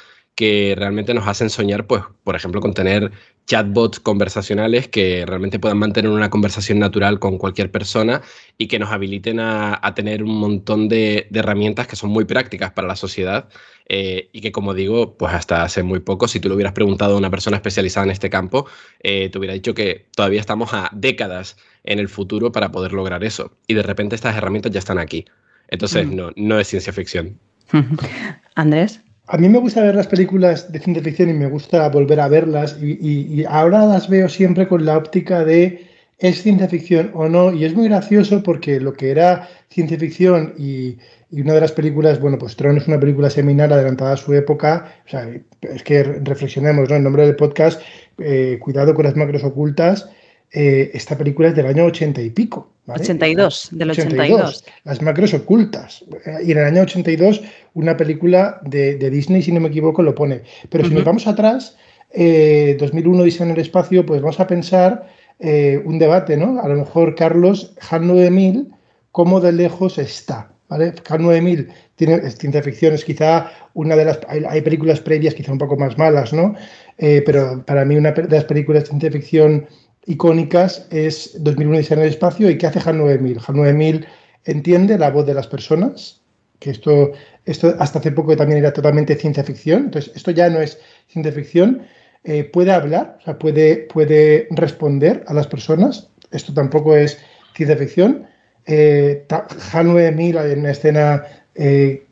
que 0.40 0.74
realmente 0.74 1.12
nos 1.12 1.28
hacen 1.28 1.50
soñar, 1.50 1.86
pues, 1.86 2.02
por 2.24 2.34
ejemplo, 2.34 2.62
con 2.62 2.72
tener 2.72 3.12
chatbots 3.46 4.00
conversacionales 4.00 4.88
que 4.88 5.26
realmente 5.26 5.58
puedan 5.58 5.76
mantener 5.76 6.10
una 6.10 6.30
conversación 6.30 6.78
natural 6.78 7.18
con 7.18 7.36
cualquier 7.36 7.70
persona 7.70 8.22
y 8.56 8.66
que 8.66 8.78
nos 8.78 8.90
habiliten 8.90 9.38
a, 9.38 9.78
tener 9.94 10.22
un 10.22 10.38
montón 10.38 10.88
de, 10.88 11.28
herramientas 11.34 11.86
que 11.88 11.94
son 11.94 12.08
muy 12.08 12.24
prácticas 12.24 12.72
para 12.72 12.88
la 12.88 12.96
sociedad 12.96 13.50
eh, 13.86 14.30
y 14.32 14.40
que, 14.40 14.50
como 14.50 14.72
digo, 14.72 15.18
pues 15.18 15.34
hasta 15.34 15.62
hace 15.62 15.82
muy 15.82 16.00
poco, 16.00 16.26
si 16.26 16.40
tú 16.40 16.48
lo 16.48 16.54
hubieras 16.54 16.72
preguntado 16.72 17.16
a 17.16 17.18
una 17.18 17.28
persona 17.28 17.58
especializada 17.58 18.04
en 18.04 18.12
este 18.12 18.30
campo, 18.30 18.66
eh, 19.02 19.28
te 19.28 19.38
hubiera 19.38 19.52
dicho 19.52 19.74
que 19.74 20.06
todavía 20.16 20.40
estamos 20.40 20.72
a 20.72 20.88
décadas 20.94 21.58
en 21.84 21.98
el 21.98 22.08
futuro 22.08 22.50
para 22.50 22.72
poder 22.72 22.94
lograr 22.94 23.24
eso. 23.24 23.58
Y 23.66 23.74
de 23.74 23.82
repente 23.82 24.14
estas 24.14 24.34
herramientas 24.38 24.72
ya 24.72 24.78
están 24.78 24.98
aquí. 24.98 25.26
Entonces, 25.68 26.06
mm. 26.06 26.16
no, 26.16 26.30
no 26.34 26.58
es 26.58 26.66
ciencia 26.66 26.94
ficción. 26.94 27.38
Andrés. 28.54 29.02
A 29.32 29.36
mí 29.36 29.48
me 29.48 29.58
gusta 29.58 29.84
ver 29.84 29.94
las 29.94 30.08
películas 30.08 30.72
de 30.72 30.80
ciencia 30.80 31.04
ficción 31.04 31.30
y 31.30 31.34
me 31.34 31.46
gusta 31.46 31.88
volver 31.88 32.18
a 32.18 32.26
verlas 32.26 32.76
y, 32.82 33.44
ahora 33.44 33.86
las 33.86 34.08
veo 34.08 34.28
siempre 34.28 34.66
con 34.66 34.84
la 34.84 34.98
óptica 34.98 35.44
de 35.44 35.86
es 36.18 36.42
ciencia 36.42 36.66
ficción 36.66 37.12
o 37.14 37.28
no 37.28 37.52
y 37.52 37.64
es 37.64 37.72
muy 37.72 37.86
gracioso 37.86 38.42
porque 38.42 38.80
lo 38.80 38.92
que 38.92 39.12
era 39.12 39.48
ciencia 39.68 39.96
ficción 40.00 40.54
y, 40.58 40.98
una 41.30 41.54
de 41.54 41.60
las 41.60 41.70
películas, 41.70 42.18
bueno, 42.18 42.38
pues 42.38 42.56
Tron 42.56 42.76
es 42.78 42.88
una 42.88 42.98
película 42.98 43.30
seminal 43.30 43.72
adelantada 43.72 44.14
a 44.14 44.16
su 44.16 44.34
época, 44.34 44.96
o 45.06 45.08
sea, 45.08 45.30
es 45.60 45.82
que 45.84 46.02
reflexionemos, 46.02 46.90
¿no? 46.90 46.96
El 46.96 47.04
nombre 47.04 47.24
del 47.24 47.36
podcast, 47.36 47.80
eh, 48.18 48.58
Cuidado 48.60 48.94
con 48.94 49.04
las 49.04 49.14
macros 49.14 49.44
ocultas, 49.44 50.10
eh, 50.52 50.90
esta 50.94 51.16
película 51.16 51.48
es 51.48 51.54
del 51.54 51.66
año 51.66 51.84
80 51.84 52.20
y 52.22 52.30
pico. 52.30 52.70
82, 52.88 53.68
del 53.70 53.90
82. 53.90 54.64
Las 54.84 55.00
macros 55.00 55.32
ocultas. 55.32 56.04
Y 56.44 56.50
en 56.50 56.58
el 56.58 56.64
año 56.64 56.82
82, 56.82 57.40
una 57.74 57.96
película 57.96 58.60
de, 58.64 58.96
Disney, 59.10 59.42
si 59.42 59.52
no 59.52 59.60
me 59.60 59.68
equivoco, 59.68 60.02
lo 60.02 60.14
pone. 60.14 60.42
Pero 60.68 60.88
si 60.88 60.94
nos 60.94 61.04
vamos 61.04 61.26
atrás, 61.28 61.76
2001, 62.12 62.18
eh, 62.18 63.24
Diseño 63.24 63.50
en 63.50 63.56
el 63.56 63.60
espacio, 63.60 64.04
pues 64.04 64.20
vamos 64.20 64.40
a 64.40 64.46
pensar 64.48 65.06
eh, 65.38 65.80
un 65.84 66.00
debate, 66.00 66.36
¿no? 66.36 66.60
A 66.60 66.68
lo 66.68 66.76
mejor, 66.78 67.14
Carlos, 67.14 67.76
Han 67.88 68.08
9000, 68.08 68.74
¿cómo 69.12 69.40
de 69.40 69.52
lejos 69.52 69.98
está? 69.98 70.50
¿Vale? 70.68 70.92
Han 71.08 71.22
9000 71.22 71.68
tiene 71.94 72.28
ciencia 72.30 72.62
ficción, 72.62 72.94
es 72.94 73.04
quizá 73.04 73.52
una 73.74 73.94
de 73.94 74.06
las. 74.06 74.20
Hay, 74.26 74.62
películas 74.62 75.00
previas, 75.00 75.34
quizá 75.34 75.52
un 75.52 75.58
poco 75.58 75.76
más 75.76 75.98
malas, 75.98 76.32
¿no? 76.32 76.54
pero 76.96 77.62
para 77.64 77.84
mí, 77.84 77.96
una 77.96 78.12
de 78.12 78.28
las 78.28 78.44
películas 78.44 78.84
de 78.84 78.88
ciencia 78.88 79.10
ficción 79.10 79.66
icónicas 80.06 80.86
es 80.90 81.42
2001 81.42 81.80
y 81.80 81.86
en 81.92 81.98
el 81.98 82.08
espacio 82.08 82.50
y 82.50 82.58
¿qué 82.58 82.66
hace 82.66 82.80
HAL 82.80 82.98
9000? 82.98 83.38
HAL 83.46 83.56
9000 83.56 84.06
entiende 84.44 84.98
la 84.98 85.10
voz 85.10 85.26
de 85.26 85.34
las 85.34 85.46
personas, 85.46 86.22
que 86.58 86.70
esto, 86.70 87.12
esto 87.44 87.74
hasta 87.78 87.98
hace 87.98 88.12
poco 88.12 88.36
también 88.36 88.58
era 88.58 88.72
totalmente 88.72 89.14
ciencia 89.16 89.44
ficción, 89.44 89.84
entonces 89.84 90.12
esto 90.14 90.30
ya 90.30 90.48
no 90.48 90.60
es 90.60 90.78
ciencia 91.08 91.32
ficción, 91.32 91.82
eh, 92.24 92.44
puede 92.44 92.72
hablar, 92.72 93.16
o 93.20 93.24
sea, 93.24 93.38
puede, 93.38 93.88
puede 93.92 94.46
responder 94.50 95.24
a 95.26 95.34
las 95.34 95.46
personas, 95.46 96.10
esto 96.30 96.52
tampoco 96.52 96.94
es 96.94 97.18
ciencia 97.54 97.76
ficción. 97.76 98.26
Eh, 98.66 99.26
HAL 99.72 99.86
9000 99.86 100.36
en 100.36 100.62
la 100.62 100.70
escena 100.70 101.24
eh, 101.54 102.06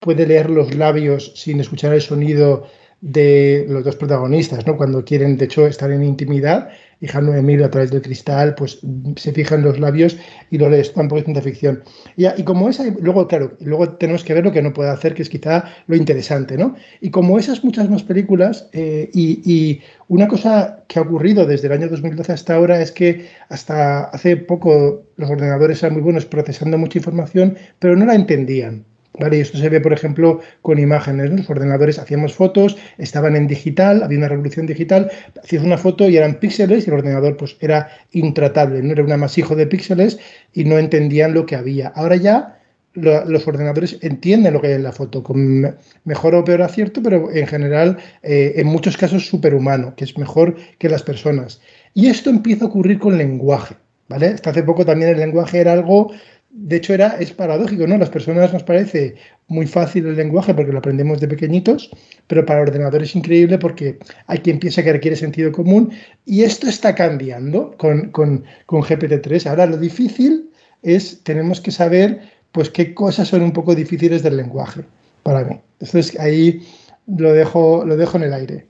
puede 0.00 0.26
leer 0.26 0.50
los 0.50 0.74
labios 0.74 1.32
sin 1.34 1.60
escuchar 1.60 1.94
el 1.94 2.02
sonido 2.02 2.66
de 3.00 3.64
los 3.68 3.84
dos 3.84 3.96
protagonistas, 3.96 4.66
¿no? 4.66 4.76
Cuando 4.76 5.04
quieren, 5.04 5.36
de 5.36 5.46
hecho, 5.46 5.66
estar 5.66 5.90
en 5.90 6.04
intimidad 6.04 6.70
y 7.00 7.10
Han 7.10 7.26
9000 7.26 7.64
a 7.64 7.70
través 7.70 7.90
del 7.90 8.02
cristal, 8.02 8.54
pues 8.54 8.80
se 9.16 9.32
fija 9.32 9.54
en 9.54 9.62
los 9.62 9.78
labios 9.78 10.16
y 10.50 10.58
lo 10.58 10.68
lees, 10.68 10.92
tampoco 10.92 11.18
es 11.18 11.24
ciencia 11.24 11.42
ficción. 11.42 11.82
Y, 12.16 12.26
y 12.26 12.44
como 12.44 12.68
esa, 12.68 12.84
luego, 13.00 13.26
claro, 13.26 13.56
luego 13.60 13.88
tenemos 13.90 14.24
que 14.24 14.34
ver 14.34 14.44
lo 14.44 14.52
que 14.52 14.62
no 14.62 14.72
puede 14.72 14.90
hacer, 14.90 15.14
que 15.14 15.22
es 15.22 15.28
quizá 15.28 15.64
lo 15.86 15.96
interesante, 15.96 16.56
¿no? 16.56 16.74
Y 17.00 17.10
como 17.10 17.38
esas 17.38 17.64
muchas 17.64 17.88
más 17.90 18.02
películas, 18.02 18.68
eh, 18.72 19.10
y, 19.12 19.40
y, 19.44 19.82
una 20.08 20.28
cosa 20.28 20.84
que 20.86 20.98
ha 20.98 21.02
ocurrido 21.02 21.46
desde 21.46 21.66
el 21.66 21.72
año 21.72 21.88
2012 21.88 22.32
hasta 22.32 22.54
ahora 22.54 22.80
es 22.80 22.92
que 22.92 23.26
hasta 23.48 24.04
hace 24.04 24.36
poco 24.36 25.04
los 25.16 25.30
ordenadores 25.30 25.82
eran 25.82 25.94
muy 25.94 26.02
buenos 26.02 26.26
procesando 26.26 26.76
mucha 26.76 26.98
información, 26.98 27.56
pero 27.78 27.96
no 27.96 28.04
la 28.04 28.14
entendían. 28.14 28.84
¿Vale? 29.18 29.38
Y 29.38 29.40
esto 29.40 29.58
se 29.58 29.68
ve, 29.68 29.80
por 29.80 29.92
ejemplo, 29.92 30.40
con 30.60 30.78
imágenes. 30.78 31.30
Los 31.30 31.48
ordenadores 31.48 32.00
hacíamos 32.00 32.34
fotos, 32.34 32.76
estaban 32.98 33.36
en 33.36 33.46
digital, 33.46 34.02
había 34.02 34.18
una 34.18 34.28
revolución 34.28 34.66
digital, 34.66 35.10
hacías 35.40 35.62
una 35.62 35.78
foto 35.78 36.08
y 36.08 36.16
eran 36.16 36.34
píxeles 36.40 36.86
y 36.86 36.90
el 36.90 36.96
ordenador 36.96 37.36
pues 37.36 37.56
era 37.60 37.90
intratable, 38.10 38.82
no 38.82 38.92
era 38.92 39.04
un 39.04 39.12
amasijo 39.12 39.54
de 39.54 39.68
píxeles 39.68 40.18
y 40.52 40.64
no 40.64 40.78
entendían 40.78 41.32
lo 41.32 41.46
que 41.46 41.54
había. 41.54 41.88
Ahora 41.88 42.16
ya 42.16 42.58
lo, 42.94 43.24
los 43.24 43.46
ordenadores 43.46 43.98
entienden 44.02 44.52
lo 44.52 44.60
que 44.60 44.68
hay 44.68 44.72
en 44.74 44.82
la 44.82 44.92
foto, 44.92 45.22
con 45.22 45.76
mejor 46.04 46.34
o 46.34 46.44
peor 46.44 46.62
acierto, 46.62 47.00
pero 47.00 47.30
en 47.30 47.46
general, 47.46 47.98
eh, 48.22 48.54
en 48.56 48.66
muchos 48.66 48.96
casos, 48.96 49.28
superhumano, 49.28 49.94
que 49.94 50.04
es 50.04 50.18
mejor 50.18 50.56
que 50.78 50.88
las 50.88 51.04
personas. 51.04 51.60
Y 51.92 52.08
esto 52.08 52.30
empieza 52.30 52.64
a 52.64 52.68
ocurrir 52.68 52.98
con 52.98 53.16
lenguaje. 53.16 53.76
¿Vale? 54.06 54.26
Hasta 54.26 54.50
hace 54.50 54.62
poco 54.62 54.84
también 54.84 55.12
el 55.12 55.16
lenguaje 55.16 55.60
era 55.60 55.72
algo 55.72 56.12
de 56.56 56.76
hecho 56.76 56.94
era, 56.94 57.16
es 57.18 57.32
paradójico, 57.32 57.84
¿no? 57.86 57.98
Las 57.98 58.10
personas 58.10 58.52
nos 58.52 58.62
parece 58.62 59.16
muy 59.48 59.66
fácil 59.66 60.06
el 60.06 60.16
lenguaje 60.16 60.54
porque 60.54 60.70
lo 60.70 60.78
aprendemos 60.78 61.20
de 61.20 61.26
pequeñitos, 61.26 61.90
pero 62.28 62.46
para 62.46 62.62
el 62.62 62.68
ordenador 62.68 63.02
es 63.02 63.16
increíble 63.16 63.58
porque 63.58 63.98
hay 64.28 64.38
quien 64.38 64.60
piensa 64.60 64.84
que 64.84 64.92
requiere 64.92 65.16
sentido 65.16 65.50
común 65.50 65.90
y 66.24 66.42
esto 66.42 66.68
está 66.68 66.94
cambiando 66.94 67.74
con, 67.76 68.10
con, 68.10 68.44
con 68.66 68.82
GPT-3. 68.82 69.48
Ahora 69.48 69.66
lo 69.66 69.76
difícil 69.76 70.48
es, 70.82 71.24
tenemos 71.24 71.60
que 71.60 71.72
saber 71.72 72.20
pues 72.52 72.70
qué 72.70 72.94
cosas 72.94 73.26
son 73.26 73.42
un 73.42 73.52
poco 73.52 73.74
difíciles 73.74 74.22
del 74.22 74.36
lenguaje 74.36 74.82
para 75.24 75.42
mí. 75.42 75.60
Entonces 75.80 76.18
ahí 76.20 76.64
lo 77.08 77.32
dejo, 77.32 77.84
lo 77.84 77.96
dejo 77.96 78.16
en 78.18 78.22
el 78.22 78.32
aire. 78.32 78.66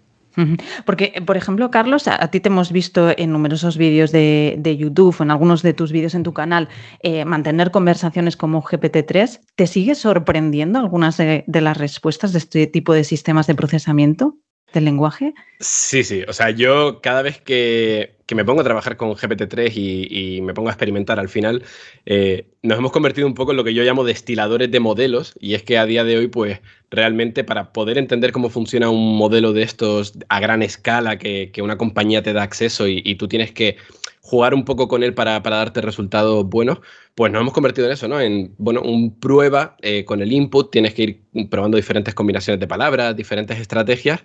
Porque, 0.84 1.22
por 1.24 1.36
ejemplo, 1.36 1.70
Carlos, 1.70 2.08
a, 2.08 2.28
ti 2.28 2.40
te 2.40 2.48
hemos 2.48 2.72
visto 2.72 3.10
en 3.16 3.32
numerosos 3.32 3.76
vídeos 3.76 4.12
de, 4.12 4.76
YouTube, 4.78 5.16
en 5.20 5.30
algunos 5.30 5.62
de 5.62 5.74
tus 5.74 5.92
vídeos 5.92 6.14
en 6.14 6.22
tu 6.22 6.32
canal, 6.32 6.68
eh, 7.00 7.24
mantener 7.24 7.70
conversaciones 7.70 8.36
como 8.36 8.62
GPT-3. 8.62 9.40
¿Te 9.54 9.66
sigue 9.66 9.94
sorprendiendo 9.94 10.78
algunas 10.78 11.16
de, 11.16 11.44
las 11.46 11.76
respuestas 11.76 12.32
de 12.32 12.38
este 12.38 12.66
tipo 12.66 12.92
de 12.92 13.04
sistemas 13.04 13.46
de 13.46 13.54
procesamiento 13.54 14.36
del 14.74 14.84
lenguaje? 14.84 15.34
Sí, 15.60 16.04
sí. 16.04 16.22
O 16.28 16.32
sea, 16.32 16.50
yo 16.50 17.00
cada 17.00 17.22
vez 17.22 17.40
que, 17.40 18.16
que 18.26 18.34
me 18.34 18.44
pongo 18.44 18.60
a 18.60 18.64
trabajar 18.64 18.96
con 18.96 19.12
GPT-3 19.12 19.72
y, 19.74 20.36
y, 20.36 20.40
me 20.42 20.52
pongo 20.52 20.68
a 20.68 20.72
experimentar 20.72 21.18
al 21.18 21.28
final, 21.28 21.64
eh, 22.04 22.46
nos 22.62 22.78
hemos 22.78 22.92
convertido 22.92 23.26
un 23.26 23.34
poco 23.34 23.52
en 23.52 23.56
lo 23.56 23.64
que 23.64 23.72
yo 23.72 23.82
llamo 23.82 24.04
destiladores 24.04 24.70
de 24.70 24.80
modelos. 24.80 25.34
Y 25.40 25.54
es 25.54 25.62
que 25.62 25.78
a 25.78 25.86
día 25.86 26.04
de 26.04 26.18
hoy, 26.18 26.28
pues 26.28 26.60
realmente 26.90 27.44
para 27.44 27.72
poder 27.72 27.98
entender 27.98 28.32
cómo 28.32 28.50
funciona 28.50 28.90
un 28.90 29.16
modelo 29.16 29.52
de 29.52 29.62
estos 29.62 30.12
a 30.28 30.40
gran 30.40 30.62
escala 30.62 31.18
que, 31.18 31.50
que 31.52 31.62
una 31.62 31.78
compañía 31.78 32.22
te 32.22 32.32
da 32.32 32.42
acceso 32.42 32.86
y, 32.86 33.02
y, 33.04 33.14
tú 33.14 33.28
tienes 33.28 33.52
que 33.52 33.76
jugar 34.24 34.54
un 34.54 34.64
poco 34.64 34.88
con 34.88 35.02
él 35.02 35.12
para, 35.12 35.42
para, 35.42 35.56
darte 35.56 35.82
resultados 35.82 36.48
buenos, 36.48 36.80
pues 37.14 37.30
nos 37.30 37.42
hemos 37.42 37.52
convertido 37.52 37.86
en 37.86 37.92
eso, 37.92 38.08
¿no? 38.08 38.18
En, 38.20 38.54
bueno, 38.56 38.80
un 38.80 39.20
prueba 39.20 39.76
eh, 39.82 40.06
con 40.06 40.22
el 40.22 40.32
input, 40.32 40.70
tienes 40.70 40.94
que 40.94 41.02
ir 41.02 41.48
probando 41.50 41.76
diferentes 41.76 42.14
combinaciones 42.14 42.58
de 42.58 42.66
palabras, 42.66 43.14
diferentes 43.14 43.58
estrategias 43.58 44.24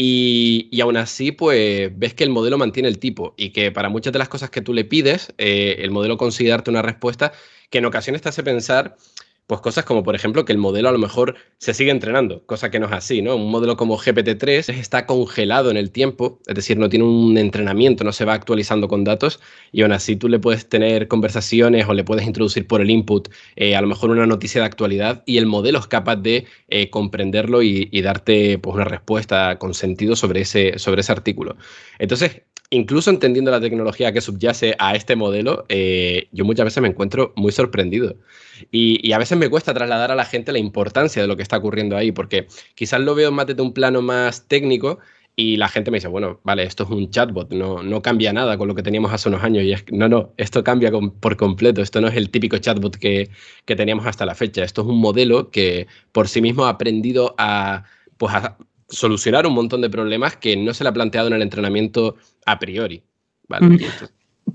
y, 0.00 0.80
aún 0.80 0.96
así, 0.96 1.32
pues 1.32 1.90
ves 1.98 2.14
que 2.14 2.22
el 2.22 2.30
modelo 2.30 2.56
mantiene 2.56 2.88
el 2.88 3.00
tipo 3.00 3.34
y 3.36 3.50
que 3.50 3.72
para 3.72 3.88
muchas 3.88 4.12
de 4.12 4.20
las 4.20 4.28
cosas 4.28 4.48
que 4.48 4.60
tú 4.60 4.72
le 4.72 4.84
pides, 4.84 5.34
eh, 5.38 5.78
el 5.80 5.90
modelo 5.90 6.16
consigue 6.16 6.50
darte 6.50 6.70
una 6.70 6.82
respuesta 6.82 7.32
que 7.68 7.78
en 7.78 7.84
ocasiones 7.84 8.22
te 8.22 8.28
hace 8.28 8.44
pensar 8.44 8.96
pues 9.48 9.62
cosas 9.62 9.86
como, 9.86 10.04
por 10.04 10.14
ejemplo, 10.14 10.44
que 10.44 10.52
el 10.52 10.58
modelo 10.58 10.90
a 10.90 10.92
lo 10.92 10.98
mejor 10.98 11.34
se 11.56 11.72
sigue 11.72 11.90
entrenando, 11.90 12.44
cosa 12.44 12.70
que 12.70 12.78
no 12.78 12.84
es 12.86 12.92
así, 12.92 13.22
¿no? 13.22 13.34
Un 13.34 13.50
modelo 13.50 13.78
como 13.78 13.96
GPT-3 13.98 14.68
está 14.74 15.06
congelado 15.06 15.70
en 15.70 15.78
el 15.78 15.90
tiempo, 15.90 16.38
es 16.46 16.54
decir, 16.54 16.76
no 16.76 16.90
tiene 16.90 17.06
un 17.06 17.38
entrenamiento, 17.38 18.04
no 18.04 18.12
se 18.12 18.26
va 18.26 18.34
actualizando 18.34 18.88
con 18.88 19.04
datos 19.04 19.40
y 19.72 19.80
aún 19.80 19.92
así 19.92 20.16
tú 20.16 20.28
le 20.28 20.38
puedes 20.38 20.68
tener 20.68 21.08
conversaciones 21.08 21.88
o 21.88 21.94
le 21.94 22.04
puedes 22.04 22.26
introducir 22.26 22.66
por 22.66 22.82
el 22.82 22.90
input 22.90 23.28
eh, 23.56 23.74
a 23.74 23.80
lo 23.80 23.86
mejor 23.86 24.10
una 24.10 24.26
noticia 24.26 24.60
de 24.60 24.66
actualidad 24.66 25.22
y 25.24 25.38
el 25.38 25.46
modelo 25.46 25.78
es 25.78 25.86
capaz 25.86 26.16
de 26.16 26.44
eh, 26.68 26.90
comprenderlo 26.90 27.62
y, 27.62 27.88
y, 27.90 28.02
darte 28.02 28.58
pues, 28.58 28.74
una 28.76 28.84
respuesta 28.84 29.58
con 29.58 29.72
sentido 29.72 30.14
sobre 30.14 30.42
ese, 30.42 30.78
sobre 30.78 31.00
ese 31.00 31.12
artículo. 31.12 31.56
Entonces, 31.98 32.42
incluso 32.70 33.10
entendiendo 33.10 33.50
la 33.50 33.60
tecnología 33.60 34.12
que 34.12 34.20
subyace 34.20 34.74
a 34.78 34.94
este 34.94 35.16
modelo, 35.16 35.64
eh, 35.68 36.28
yo 36.32 36.44
muchas 36.44 36.64
veces 36.64 36.82
me 36.82 36.88
encuentro 36.88 37.32
muy 37.36 37.52
sorprendido. 37.52 38.16
Y, 38.70 39.12
a 39.12 39.18
veces 39.18 39.38
me 39.38 39.48
cuesta 39.48 39.74
trasladar 39.74 40.10
a 40.10 40.14
la 40.14 40.24
gente 40.24 40.52
la 40.52 40.58
importancia 40.58 41.22
de 41.22 41.28
lo 41.28 41.36
que 41.36 41.42
está 41.42 41.56
ocurriendo 41.56 41.96
ahí, 41.96 42.12
porque 42.12 42.48
quizás 42.74 43.00
lo 43.00 43.14
veo 43.14 43.32
más 43.32 43.46
desde 43.46 43.62
un 43.62 43.72
plano 43.72 44.02
más 44.02 44.46
técnico 44.48 44.98
y 45.36 45.56
la 45.56 45.68
gente 45.68 45.90
me 45.92 45.98
dice, 45.98 46.08
bueno, 46.08 46.40
vale, 46.42 46.64
esto 46.64 46.82
es 46.82 46.90
un 46.90 47.10
chatbot, 47.10 47.52
no, 47.52 47.82
no 47.82 48.02
cambia 48.02 48.32
nada 48.32 48.58
con 48.58 48.66
lo 48.66 48.74
que 48.74 48.82
teníamos 48.82 49.12
hace 49.12 49.28
unos 49.28 49.44
años. 49.44 49.62
Y 49.64 49.72
es, 49.72 49.84
no, 49.92 50.08
no, 50.08 50.32
esto 50.36 50.64
cambia 50.64 50.90
por 51.20 51.36
completo, 51.36 51.80
esto 51.80 52.00
no 52.00 52.08
es 52.08 52.16
el 52.16 52.30
típico 52.30 52.58
chatbot 52.58 52.96
que, 52.96 53.30
que 53.64 53.76
teníamos 53.76 54.06
hasta 54.06 54.26
la 54.26 54.34
fecha, 54.34 54.64
esto 54.64 54.82
es 54.82 54.88
un 54.88 54.98
modelo 54.98 55.50
que 55.50 55.86
por 56.12 56.28
sí 56.28 56.42
mismo 56.42 56.64
ha 56.66 56.70
aprendido 56.70 57.34
a, 57.38 57.84
pues 58.16 58.34
a 58.34 58.58
solucionar 58.88 59.46
un 59.46 59.54
montón 59.54 59.80
de 59.80 59.90
problemas 59.90 60.36
que 60.36 60.56
no 60.56 60.74
se 60.74 60.84
le 60.84 60.90
ha 60.90 60.92
planteado 60.92 61.28
en 61.28 61.34
el 61.34 61.42
entrenamiento 61.42 62.16
a 62.46 62.58
priori. 62.58 63.02
¿vale? 63.48 63.66
Mm. 63.66 63.78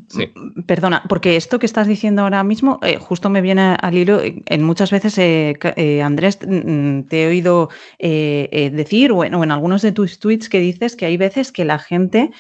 Sí. 0.08 0.32
Perdona, 0.66 1.04
porque 1.08 1.36
esto 1.36 1.60
que 1.60 1.66
estás 1.66 1.88
diciendo 1.88 2.24
ahora 2.24 2.44
mismo, 2.44 2.80
eh, 2.82 2.98
justo 2.98 3.30
me 3.30 3.42
viene 3.42 3.78
al 3.80 3.96
hilo. 3.96 4.22
En 4.24 4.64
muchas 4.64 4.92
veces, 4.92 5.18
eh, 5.18 5.54
eh, 5.76 6.02
Andrés, 6.02 6.40
te 6.40 7.24
he 7.24 7.28
oído 7.28 7.70
eh, 8.00 8.72
decir, 8.74 9.12
o 9.12 9.24
en, 9.24 9.36
o 9.36 9.44
en, 9.44 9.52
algunos 9.52 9.82
de 9.82 9.92
tus 9.92 10.20
tweets 10.20 10.50
que 10.50 10.60
dices 10.60 10.96
que 10.96 11.06
hay 11.06 11.18
veces 11.18 11.52
que 11.52 11.66
la 11.66 11.80
gente 11.80 12.32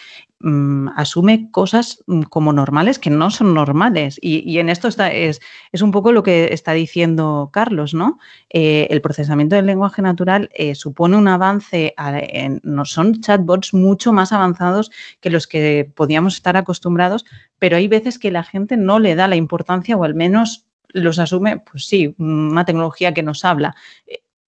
mmm, 0.44 0.90
asume 0.96 1.50
cosas 1.52 2.04
mm, 2.06 2.24
como 2.24 2.54
normales 2.54 3.00
que 3.00 3.10
no 3.10 3.32
son 3.32 3.54
normales. 3.54 4.20
Y, 4.22 4.40
y 4.50 4.60
en 4.60 4.70
esto 4.70 4.88
está, 4.88 5.12
es, 5.12 5.42
es, 5.72 5.82
un 5.82 5.92
poco 5.92 6.12
lo 6.12 6.22
que 6.22 6.54
está 6.54 6.74
diciendo 6.74 7.50
Carlos, 7.52 7.94
¿no? 7.94 8.20
Eh, 8.50 8.88
el 8.92 9.02
procesamiento 9.02 9.56
del 9.56 9.66
lenguaje 9.66 10.02
natural 10.02 10.50
eh, 10.54 10.76
supone 10.76 11.18
un 11.18 11.28
avance, 11.28 11.96
en, 11.98 12.60
no 12.64 12.86
son 12.86 13.22
chatbots 13.22 13.74
mucho 13.74 14.14
más 14.14 14.32
avanzados 14.32 14.92
que 15.22 15.30
los 15.30 15.48
que 15.48 15.90
podíamos 15.96 16.36
estar 16.36 16.58
acostumbrados, 16.58 17.26
pero 17.58 17.78
hay 17.78 17.88
veces 17.88 18.20
que 18.20 18.30
la 18.30 18.44
gente 18.44 18.78
no 18.78 19.00
le 19.00 19.16
da 19.16 19.28
la 19.28 19.38
importancia 19.38 19.96
o 19.96 20.04
al 20.04 20.14
menos 20.14 20.66
los 20.90 21.18
asume, 21.18 21.58
pues 21.60 21.86
sí, 21.86 22.14
una 22.20 22.66
tecnología 22.66 23.14
que 23.14 23.24
nos 23.24 23.46
habla. 23.46 23.76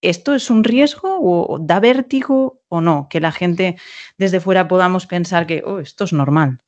¿Esto 0.05 0.35
es 0.35 0.51
un 0.51 0.63
riesgo 0.63 1.17
o 1.19 1.57
da 1.59 1.79
vértigo 1.79 2.61
o 2.69 2.79
no? 2.79 3.07
Que 3.09 3.19
la 3.19 3.31
gente 3.31 3.75
desde 4.19 4.39
fuera 4.39 4.67
podamos 4.67 5.07
pensar 5.07 5.47
que 5.47 5.63
oh, 5.65 5.79
esto 5.79 6.03
es 6.03 6.13
normal. 6.13 6.59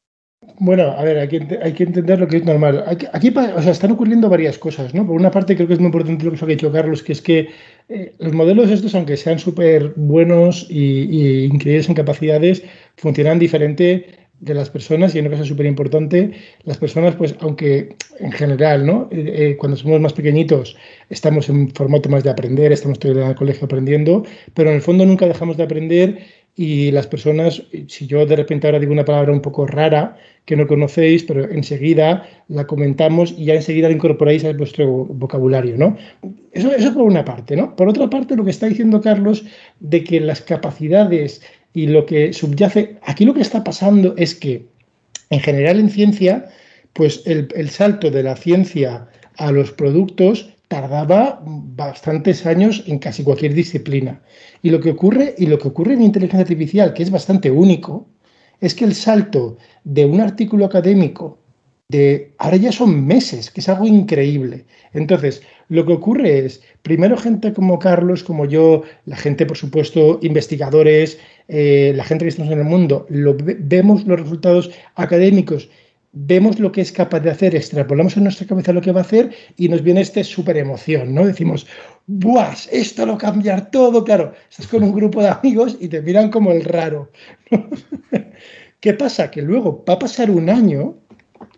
Bueno, 0.59 0.91
a 0.91 1.03
ver, 1.03 1.19
hay 1.19 1.27
que, 1.27 1.59
hay 1.61 1.73
que 1.73 1.83
entender 1.83 2.19
lo 2.19 2.27
que 2.27 2.37
es 2.37 2.45
normal. 2.45 2.83
Aquí, 2.87 3.29
o 3.29 3.61
sea, 3.61 3.71
están 3.71 3.91
ocurriendo 3.91 4.27
varias 4.27 4.57
cosas, 4.57 4.93
¿no? 4.93 5.05
Por 5.05 5.15
una 5.15 5.29
parte, 5.29 5.55
creo 5.55 5.67
que 5.67 5.73
es 5.73 5.79
muy 5.79 5.87
importante 5.87 6.25
lo 6.25 6.31
que 6.31 6.45
ha 6.45 6.47
dicho 6.47 6.71
Carlos, 6.71 7.03
que 7.03 7.11
es 7.11 7.21
que 7.21 7.49
eh, 7.89 8.13
los 8.17 8.33
modelos 8.33 8.71
estos, 8.71 8.95
aunque 8.95 9.17
sean 9.17 9.37
súper 9.37 9.93
buenos 9.95 10.65
y, 10.69 11.45
increíbles 11.45 11.89
en 11.89 11.95
capacidades, 11.95 12.63
funcionan 12.95 13.37
diferente 13.37 14.26
de 14.39 14.53
las 14.53 14.69
personas 14.69 15.15
y 15.15 15.19
en 15.19 15.25
una 15.25 15.35
cosa 15.35 15.47
súper 15.47 15.65
importante, 15.65 16.31
las 16.63 16.77
personas, 16.77 17.15
pues 17.15 17.35
aunque 17.39 17.95
en 18.19 18.31
general, 18.31 18.85
¿no? 18.85 19.09
Eh, 19.11 19.33
eh, 19.35 19.57
cuando 19.57 19.77
somos 19.77 19.99
más 19.99 20.13
pequeñitos 20.13 20.75
estamos 21.09 21.49
en 21.49 21.69
formato 21.69 22.09
más 22.09 22.23
de 22.23 22.29
aprender, 22.29 22.71
estamos 22.71 22.99
todo 22.99 23.27
el 23.27 23.35
colegio 23.35 23.65
aprendiendo, 23.65 24.23
pero 24.53 24.69
en 24.69 24.75
el 24.75 24.81
fondo 24.81 25.05
nunca 25.05 25.27
dejamos 25.27 25.57
de 25.57 25.63
aprender 25.63 26.19
y 26.55 26.89
las 26.91 27.05
personas, 27.05 27.61
si 27.87 28.07
yo 28.07 28.25
de 28.25 28.35
repente 28.35 28.65
ahora 28.65 28.79
digo 28.79 28.91
una 28.91 29.05
palabra 29.05 29.31
un 29.31 29.41
poco 29.41 29.67
rara 29.67 30.17
que 30.45 30.55
no 30.55 30.65
conocéis, 30.65 31.23
pero 31.23 31.43
enseguida 31.51 32.27
la 32.47 32.65
comentamos 32.65 33.31
y 33.37 33.45
ya 33.45 33.53
enseguida 33.53 33.89
la 33.89 33.93
incorporáis 33.93 34.43
a 34.43 34.53
vuestro 34.53 34.87
vocabulario, 35.05 35.77
¿no? 35.77 35.97
Eso, 36.51 36.73
eso 36.73 36.93
por 36.95 37.03
una 37.03 37.23
parte, 37.23 37.55
¿no? 37.55 37.75
Por 37.75 37.89
otra 37.89 38.09
parte, 38.09 38.35
lo 38.35 38.43
que 38.43 38.51
está 38.51 38.65
diciendo 38.65 39.01
Carlos 39.01 39.45
de 39.79 40.03
que 40.03 40.19
las 40.19 40.41
capacidades 40.41 41.43
y 41.73 41.87
lo 41.87 42.05
que 42.05 42.33
subyace, 42.33 42.97
aquí 43.03 43.25
lo 43.25 43.33
que 43.33 43.41
está 43.41 43.63
pasando 43.63 44.15
es 44.17 44.35
que 44.35 44.67
En 45.29 45.39
general, 45.41 45.79
en 45.79 45.89
ciencia, 45.89 46.45
pues 46.93 47.21
el, 47.25 47.47
el 47.55 47.69
salto 47.69 48.09
de 48.11 48.23
la 48.23 48.35
ciencia 48.35 49.07
a 49.37 49.51
los 49.51 49.71
productos 49.71 50.53
tardaba 50.67 51.41
bastantes 51.45 52.45
años 52.45 52.83
en 52.87 52.99
casi 52.99 53.23
cualquier 53.23 53.53
disciplina. 53.53 54.21
Y 54.61 54.69
lo 54.69 54.79
que 54.79 54.91
ocurre, 54.91 55.35
y 55.37 55.45
lo 55.47 55.57
que 55.59 55.67
ocurre 55.69 55.93
en 55.93 56.01
inteligencia 56.01 56.41
artificial, 56.41 56.93
que 56.93 57.03
es 57.03 57.11
bastante 57.11 57.51
único, 57.51 58.07
es 58.59 58.73
que 58.73 58.85
el 58.85 58.95
salto 58.95 59.57
de 59.83 60.05
un 60.05 60.19
artículo 60.21 60.65
académico 60.65 61.39
de 61.89 62.33
ahora 62.37 62.57
ya 62.57 62.71
son 62.73 63.07
meses, 63.07 63.49
que 63.49 63.61
es 63.61 63.69
algo 63.69 63.85
increíble. 63.85 64.65
Entonces, 64.93 65.41
lo 65.69 65.85
que 65.85 65.93
ocurre 65.93 66.45
es, 66.45 66.61
primero 66.81 67.15
gente 67.15 67.53
como 67.53 67.79
Carlos, 67.79 68.23
como 68.23 68.45
yo, 68.45 68.83
la 69.05 69.15
gente, 69.15 69.45
por 69.45 69.55
supuesto, 69.55 70.19
investigadores, 70.21 71.17
eh, 71.47 71.93
la 71.95 72.03
gente 72.03 72.25
que 72.25 72.29
estamos 72.29 72.51
en 72.51 72.59
el 72.59 72.65
mundo, 72.65 73.05
lo, 73.09 73.37
vemos 73.39 74.05
los 74.05 74.19
resultados 74.19 74.71
académicos 74.95 75.69
vemos 76.19 76.57
lo 76.57 76.71
que 76.71 76.81
es 76.81 76.91
capaz 76.91 77.19
de 77.19 77.29
hacer, 77.29 77.55
extrapolamos 77.55 78.17
en 78.17 78.23
nuestra 78.23 78.47
cabeza 78.47 78.73
lo 78.73 78.81
que 78.81 78.91
va 78.91 79.01
a 79.01 79.03
hacer 79.03 79.29
y 79.55 79.69
nos 79.69 79.83
viene 79.83 80.01
esta 80.01 80.23
súper 80.23 80.57
emoción, 80.57 81.13
¿no? 81.13 81.27
Decimos, 81.27 81.67
¡buah! 82.07 82.55
Esto 82.71 83.05
lo 83.05 83.19
cambiar 83.19 83.69
todo, 83.69 84.03
claro. 84.03 84.33
Estás 84.49 84.67
con 84.67 84.81
un 84.83 84.93
grupo 84.93 85.21
de 85.21 85.29
amigos 85.29 85.77
y 85.79 85.89
te 85.89 86.01
miran 86.01 86.31
como 86.31 86.51
el 86.53 86.63
raro. 86.63 87.11
¿Qué 88.79 88.93
pasa? 88.93 89.29
Que 89.29 89.43
luego 89.43 89.83
va 89.87 89.95
a 89.95 89.99
pasar 89.99 90.31
un 90.31 90.49
año 90.49 90.95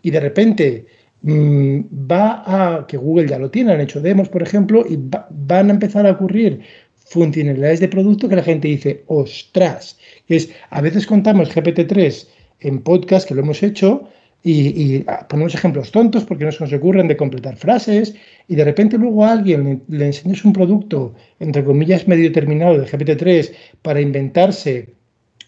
y 0.02 0.10
de 0.10 0.20
repente 0.20 0.86
mm, 1.22 1.80
va 2.10 2.42
a, 2.46 2.86
que 2.86 2.96
Google 2.96 3.28
ya 3.28 3.38
lo 3.38 3.50
tiene, 3.50 3.72
han 3.72 3.80
hecho 3.80 4.00
demos, 4.00 4.28
por 4.28 4.42
ejemplo, 4.42 4.84
y 4.88 4.98
van 4.98 5.70
a 5.70 5.74
empezar 5.74 6.06
a 6.06 6.12
ocurrir 6.12 6.60
funcionalidades 6.94 7.80
de 7.80 7.88
producto 7.88 8.28
que 8.28 8.36
la 8.36 8.42
gente 8.42 8.68
dice, 8.68 9.02
ostras, 9.06 9.98
es, 10.28 10.50
a 10.70 10.80
veces 10.80 11.06
contamos 11.06 11.54
GPT-3 11.54 12.28
en 12.60 12.80
podcast 12.80 13.26
que 13.26 13.34
lo 13.34 13.40
hemos 13.40 13.62
hecho, 13.62 14.08
y, 14.42 15.04
ah, 15.06 15.26
ponemos 15.28 15.54
ejemplos 15.54 15.92
tontos 15.92 16.24
porque 16.24 16.44
no 16.44 16.52
se 16.52 16.64
nos 16.64 16.72
ocurren 16.72 17.08
de 17.08 17.16
completar 17.16 17.56
frases 17.56 18.14
y 18.48 18.54
de 18.56 18.64
repente 18.64 18.96
luego 18.96 19.24
a 19.24 19.32
alguien 19.32 19.82
le, 19.88 20.06
enseñas 20.06 20.44
un 20.44 20.52
producto, 20.52 21.14
entre 21.40 21.62
comillas, 21.62 22.08
medio 22.08 22.32
terminado 22.32 22.78
de 22.78 22.86
GPT-3 22.86 23.52
para 23.82 24.00
inventarse 24.00 24.94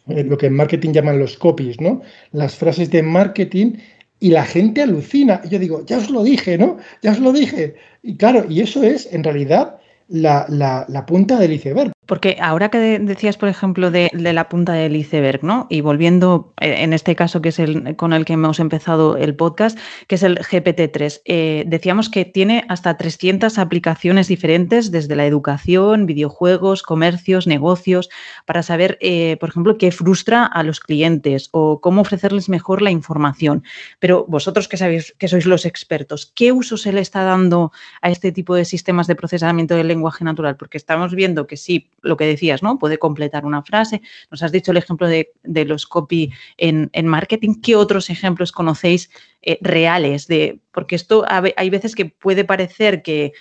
eh, 0.09 0.25
lo 0.25 0.37
que 0.37 0.47
en 0.47 0.55
marketing 0.55 0.93
llaman 0.93 1.19
los 1.19 1.39
copies, 1.39 1.81
¿no? 1.81 2.03
Las 2.33 2.57
frases 2.57 2.91
de 2.91 3.03
marketing 3.03 3.77
y 4.23 4.31
la 4.31 4.45
gente 4.45 4.83
alucina. 4.83 5.43
Yo 5.51 5.59
digo, 5.59 5.85
ya 5.85 5.99
os 5.99 6.09
lo 6.09 6.23
dije, 6.23 6.57
¿no? 6.57 6.79
Ya 7.03 7.11
os 7.11 7.19
lo 7.19 7.33
dije. 7.33 7.75
Y 8.05 8.17
claro, 8.17 8.47
y 8.49 8.61
eso 8.61 8.85
es 8.85 9.13
en 9.13 9.25
realidad 9.25 9.79
la, 10.07 10.47
la, 10.49 10.87
la 10.89 11.05
punta 11.05 11.41
del 11.41 11.55
iceberg. 11.55 11.91
Porque 12.05 12.37
ahora 12.41 12.69
que 12.69 12.99
decías, 12.99 13.37
por 13.37 13.49
ejemplo, 13.49 13.93
de, 13.93 14.11
la 14.13 14.49
punta 14.49 14.73
del 14.73 14.97
iceberg, 14.97 15.45
¿no? 15.45 15.69
Y 15.71 15.83
volviendo, 15.83 16.53
eh, 16.61 16.75
en 16.79 16.93
este 16.93 17.15
caso 17.15 17.41
que 17.41 17.51
es 17.51 17.61
el 17.61 17.95
con 17.95 18.13
el 18.13 18.25
que 18.25 18.33
hemos 18.33 18.59
empezado 18.59 19.17
el 19.17 19.37
podcast, 19.37 19.79
que 20.09 20.17
es 20.17 20.25
el 20.25 20.37
GPT-3, 20.39 21.23
eh, 21.25 21.63
decíamos 21.69 22.09
que 22.09 22.25
tiene 22.25 22.65
hasta 22.69 22.97
300 22.97 23.57
aplicaciones 23.57 24.27
diferentes 24.27 24.91
desde 24.91 25.15
la 25.15 25.27
educación, 25.27 26.07
videojuegos, 26.07 26.83
comercios, 26.83 27.47
negocios, 27.47 28.11
para 28.47 28.65
saber, 28.65 28.99
eh, 29.01 29.37
por 29.39 29.51
ejemplo, 29.51 29.79
qué 29.79 29.93
frustra 29.93 30.45
a 30.45 30.65
los 30.65 30.81
clientes 30.81 31.51
o 31.53 31.81
cómo 31.81 32.01
ofrecerles 32.01 32.49
mejor 32.49 32.83
la 32.83 32.91
información. 32.91 33.63
Pero 34.01 34.27
vosotros 34.27 34.67
que 34.67 34.77
sabéis 34.77 35.15
que 35.19 35.29
sois 35.29 35.47
los 35.47 35.65
expertos, 35.65 36.33
¿qué 36.35 36.51
uso 36.51 36.77
se 36.77 36.93
le 36.93 37.01
está 37.01 37.23
dando 37.23 37.71
a 38.01 38.11
este 38.11 38.33
tipo 38.33 38.57
de 38.57 38.65
sistemas 38.65 39.07
de 39.07 39.15
procesamiento 39.15 39.77
del 39.77 39.87
lenguaje 39.87 40.25
natural? 40.25 40.57
Porque 40.57 40.79
estamos 40.79 41.15
viendo 41.15 41.47
que 41.47 41.57
sí, 41.57 41.91
lo 42.03 42.17
que 42.17 42.27
decías, 42.27 42.63
¿no? 42.63 42.79
Puede 42.79 42.99
completar 42.99 43.47
una 43.47 43.63
frase. 43.63 44.03
Nos 44.31 44.43
has 44.43 44.53
dicho 44.53 44.71
el 44.71 44.77
ejemplo 44.77 45.07
de, 45.09 45.31
los 45.65 45.87
copy 45.87 46.33
en, 46.57 46.91
marketing. 47.07 47.61
¿Qué 47.63 47.77
otros 47.77 48.11
ejemplos 48.11 48.53
conocéis 48.53 49.11
eh, 49.43 49.59
reales? 49.61 50.27
De, 50.27 50.61
porque 50.73 50.97
esto 50.97 51.25
hay 51.29 51.71
veces 51.71 51.95
que 51.95 52.07
puede 52.07 52.45
parecer 52.45 53.03
que, 53.03 53.33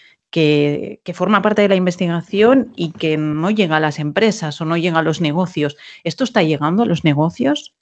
forma 1.14 1.42
parte 1.42 1.64
de 1.64 1.70
la 1.70 1.76
investigación 1.76 2.72
y 2.76 2.92
que 2.92 3.18
no 3.18 3.50
llega 3.52 3.78
a 3.78 3.82
las 3.82 4.00
empresas 4.00 4.62
o 4.62 4.66
no 4.66 4.78
llega 4.78 5.00
a 5.00 5.04
los 5.04 5.22
negocios. 5.22 5.78
¿Esto 6.04 6.24
está 6.24 6.44
llegando 6.44 6.84
a 6.84 6.86
los 6.86 7.04
negocios? 7.04 7.74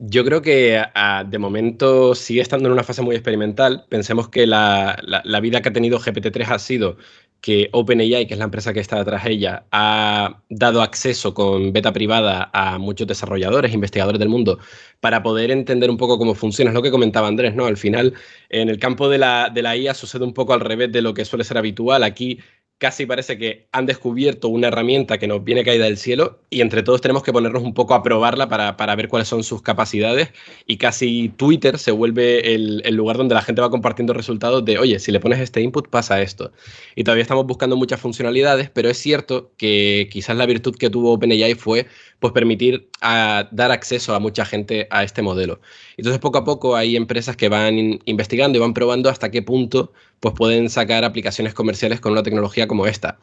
Yo 0.00 0.24
creo 0.24 0.42
que 0.42 0.82
de 1.28 1.38
momento 1.38 2.16
sigue 2.16 2.40
estando 2.40 2.66
en 2.68 2.72
una 2.72 2.82
fase 2.82 3.00
muy 3.00 3.14
experimental. 3.14 3.86
Pensemos 3.88 4.28
que 4.28 4.44
la, 4.44 4.98
la 5.02 5.40
vida 5.40 5.62
que 5.62 5.68
ha 5.68 5.72
tenido 5.72 6.00
GPT-3 6.00 6.48
ha 6.48 6.58
sido 6.58 6.96
que 7.44 7.68
OpenAI, 7.72 8.26
que 8.26 8.32
es 8.32 8.38
la 8.38 8.46
empresa 8.46 8.72
que 8.72 8.80
está 8.80 8.96
detrás 8.96 9.24
de 9.24 9.32
ella, 9.32 9.66
ha 9.70 10.40
dado 10.48 10.80
acceso 10.80 11.34
con 11.34 11.74
beta 11.74 11.92
privada 11.92 12.50
a 12.54 12.78
muchos 12.78 13.06
desarrolladores, 13.06 13.74
investigadores 13.74 14.18
del 14.18 14.30
mundo, 14.30 14.58
para 15.00 15.22
poder 15.22 15.50
entender 15.50 15.90
un 15.90 15.98
poco 15.98 16.16
cómo 16.16 16.34
funciona. 16.34 16.70
Es 16.70 16.74
lo 16.74 16.80
que 16.80 16.90
comentaba 16.90 17.28
Andrés, 17.28 17.54
¿no? 17.54 17.66
Al 17.66 17.76
final, 17.76 18.14
en 18.48 18.70
el 18.70 18.78
campo 18.78 19.10
de 19.10 19.18
la, 19.18 19.50
de 19.52 19.60
la 19.60 19.76
IA 19.76 19.92
sucede 19.92 20.24
un 20.24 20.32
poco 20.32 20.54
al 20.54 20.60
revés 20.60 20.90
de 20.90 21.02
lo 21.02 21.12
que 21.12 21.26
suele 21.26 21.44
ser 21.44 21.58
habitual. 21.58 22.02
Aquí 22.02 22.38
casi 22.84 23.06
parece 23.06 23.38
que 23.38 23.66
han 23.72 23.86
descubierto 23.86 24.48
una 24.48 24.68
herramienta 24.68 25.16
que 25.16 25.26
nos 25.26 25.42
viene 25.42 25.64
caída 25.64 25.86
del 25.86 25.96
cielo 25.96 26.40
y 26.50 26.60
entre 26.60 26.82
todos 26.82 27.00
tenemos 27.00 27.22
que 27.22 27.32
ponernos 27.32 27.62
un 27.62 27.72
poco 27.72 27.94
a 27.94 28.02
probarla 28.02 28.46
para, 28.50 28.94
ver 28.94 29.08
cuáles 29.08 29.26
son 29.26 29.42
sus 29.42 29.62
capacidades 29.62 30.28
y 30.66 30.76
casi 30.76 31.30
Twitter 31.34 31.78
se 31.78 31.92
vuelve 31.92 32.54
el, 32.54 32.82
lugar 32.94 33.16
donde 33.16 33.34
la 33.34 33.40
gente 33.40 33.62
va 33.62 33.70
compartiendo 33.70 34.12
resultados 34.12 34.66
de, 34.66 34.76
oye, 34.78 34.98
si 34.98 35.12
le 35.12 35.18
pones 35.18 35.40
este 35.40 35.62
input 35.62 35.88
pasa 35.88 36.20
esto. 36.20 36.52
Y 36.94 37.04
todavía 37.04 37.22
estamos 37.22 37.46
buscando 37.46 37.74
muchas 37.74 38.00
funcionalidades, 38.00 38.68
pero 38.68 38.90
es 38.90 38.98
cierto 38.98 39.50
que 39.56 40.10
quizás 40.12 40.36
la 40.36 40.44
virtud 40.44 40.76
que 40.76 40.90
tuvo 40.90 41.14
OpenAI 41.14 41.54
fue 41.54 41.86
pues 42.20 42.34
permitir 42.34 42.88
a, 43.00 43.48
dar 43.50 43.70
acceso 43.70 44.14
a 44.14 44.18
mucha 44.18 44.44
gente 44.44 44.88
a 44.90 45.04
este 45.04 45.22
modelo. 45.22 45.58
Entonces, 45.96 46.20
poco 46.20 46.36
a 46.36 46.44
poco 46.44 46.76
hay 46.76 46.96
empresas 46.96 47.34
que 47.34 47.48
van 47.48 48.00
investigando 48.04 48.58
y 48.58 48.60
van 48.60 48.74
probando 48.74 49.08
hasta 49.08 49.30
qué 49.30 49.40
punto 49.40 49.92
pues, 50.20 50.34
pueden 50.34 50.70
sacar 50.70 51.04
aplicaciones 51.04 51.54
comerciales 51.54 52.00
con 52.00 52.12
una 52.12 52.22
tecnología 52.22 52.66
como 52.66 52.86
esta. 52.86 53.18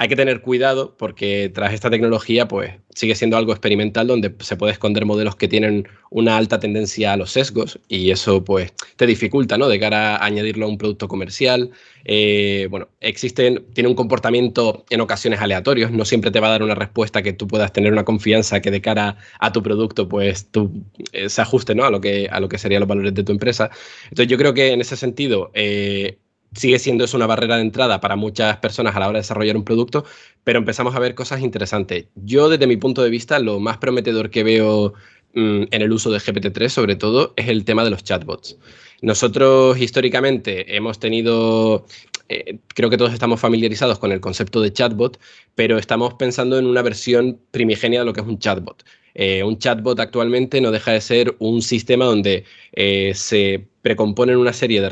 Hay 0.00 0.08
que 0.08 0.16
tener 0.16 0.40
cuidado 0.40 0.96
porque 0.96 1.50
tras 1.54 1.74
esta 1.74 1.90
tecnología 1.90 2.48
pues 2.48 2.72
sigue 2.94 3.14
siendo 3.14 3.36
algo 3.36 3.52
experimental 3.52 4.06
donde 4.06 4.34
se 4.40 4.56
puede 4.56 4.72
esconder 4.72 5.04
modelos 5.04 5.36
que 5.36 5.46
tienen 5.46 5.86
una 6.08 6.38
alta 6.38 6.58
tendencia 6.58 7.12
a 7.12 7.18
los 7.18 7.32
sesgos 7.32 7.78
y 7.86 8.10
eso 8.10 8.42
pues 8.42 8.72
te 8.96 9.06
dificulta, 9.06 9.58
¿no? 9.58 9.68
De 9.68 9.78
cara 9.78 10.16
a 10.16 10.24
añadirlo 10.24 10.64
a 10.64 10.70
un 10.70 10.78
producto 10.78 11.06
comercial. 11.06 11.72
Eh, 12.06 12.66
bueno, 12.70 12.88
existen, 13.00 13.62
tiene 13.74 13.90
un 13.90 13.94
comportamiento 13.94 14.86
en 14.88 15.02
ocasiones 15.02 15.38
aleatorios, 15.38 15.90
no 15.90 16.06
siempre 16.06 16.30
te 16.30 16.40
va 16.40 16.46
a 16.46 16.52
dar 16.52 16.62
una 16.62 16.74
respuesta 16.74 17.20
que 17.20 17.34
tú 17.34 17.46
puedas 17.46 17.70
tener 17.70 17.92
una 17.92 18.06
confianza 18.06 18.62
que 18.62 18.70
de 18.70 18.80
cara 18.80 19.18
a 19.38 19.52
tu 19.52 19.62
producto 19.62 20.08
pues 20.08 20.46
tú, 20.50 20.82
eh, 21.12 21.28
se 21.28 21.42
ajuste, 21.42 21.74
¿no? 21.74 21.84
A 21.84 21.90
lo, 21.90 22.00
que, 22.00 22.30
que 22.48 22.56
serían 22.56 22.80
los 22.80 22.88
valores 22.88 23.12
de 23.12 23.22
tu 23.22 23.32
empresa. 23.32 23.68
Entonces 24.04 24.28
yo 24.28 24.38
creo 24.38 24.54
que 24.54 24.72
en 24.72 24.80
ese 24.80 24.96
sentido... 24.96 25.50
Eh, 25.52 26.16
sigue 26.54 26.78
siendo 26.78 27.04
eso 27.04 27.16
una 27.16 27.26
barrera 27.26 27.56
de 27.56 27.62
entrada 27.62 28.00
para 28.00 28.16
muchas 28.16 28.56
personas 28.58 28.96
a 28.96 29.00
la 29.00 29.08
hora 29.08 29.18
de 29.18 29.22
desarrollar 29.22 29.56
un 29.56 29.64
producto, 29.64 30.04
pero 30.44 30.58
empezamos 30.58 30.94
a 30.94 30.98
ver 30.98 31.14
cosas 31.14 31.40
interesantes. 31.40 32.06
Yo, 32.14 32.48
desde 32.48 32.66
mi 32.66 32.76
punto 32.76 33.02
de 33.02 33.10
vista, 33.10 33.38
lo 33.38 33.60
más 33.60 33.78
prometedor 33.78 34.30
que 34.30 34.42
veo 34.42 34.94
mm, 35.34 35.64
en 35.70 35.82
el 35.82 35.92
uso 35.92 36.10
de 36.10 36.18
GPT-3, 36.18 36.68
sobre 36.68 36.96
todo, 36.96 37.34
es 37.36 37.48
el 37.48 37.64
tema 37.64 37.84
de 37.84 37.90
los 37.90 38.02
chatbots. 38.04 38.56
Nosotros, 39.02 39.78
históricamente, 39.78 40.76
hemos 40.76 40.98
tenido 40.98 41.86
eh, 42.30 42.60
creo 42.68 42.88
que 42.90 42.96
todos 42.96 43.12
estamos 43.12 43.40
familiarizados 43.40 43.98
con 43.98 44.12
el 44.12 44.20
concepto 44.20 44.60
de 44.60 44.72
chatbot, 44.72 45.18
pero 45.56 45.78
estamos 45.78 46.14
pensando 46.14 46.58
en 46.60 46.66
una 46.66 46.80
versión 46.80 47.40
primigenia 47.50 48.00
de 48.00 48.06
lo 48.06 48.12
que 48.12 48.20
es 48.20 48.26
un 48.26 48.38
chatbot. 48.38 48.84
Eh, 49.22 49.44
un 49.44 49.58
chatbot 49.58 50.00
actualmente 50.00 50.62
no 50.62 50.70
deja 50.70 50.92
de 50.92 51.02
ser 51.02 51.36
un 51.40 51.60
sistema 51.60 52.06
donde 52.06 52.44
eh, 52.72 53.12
se 53.14 53.68
precomponen 53.82 54.38
una 54.38 54.54
serie 54.54 54.80
de, 54.80 54.88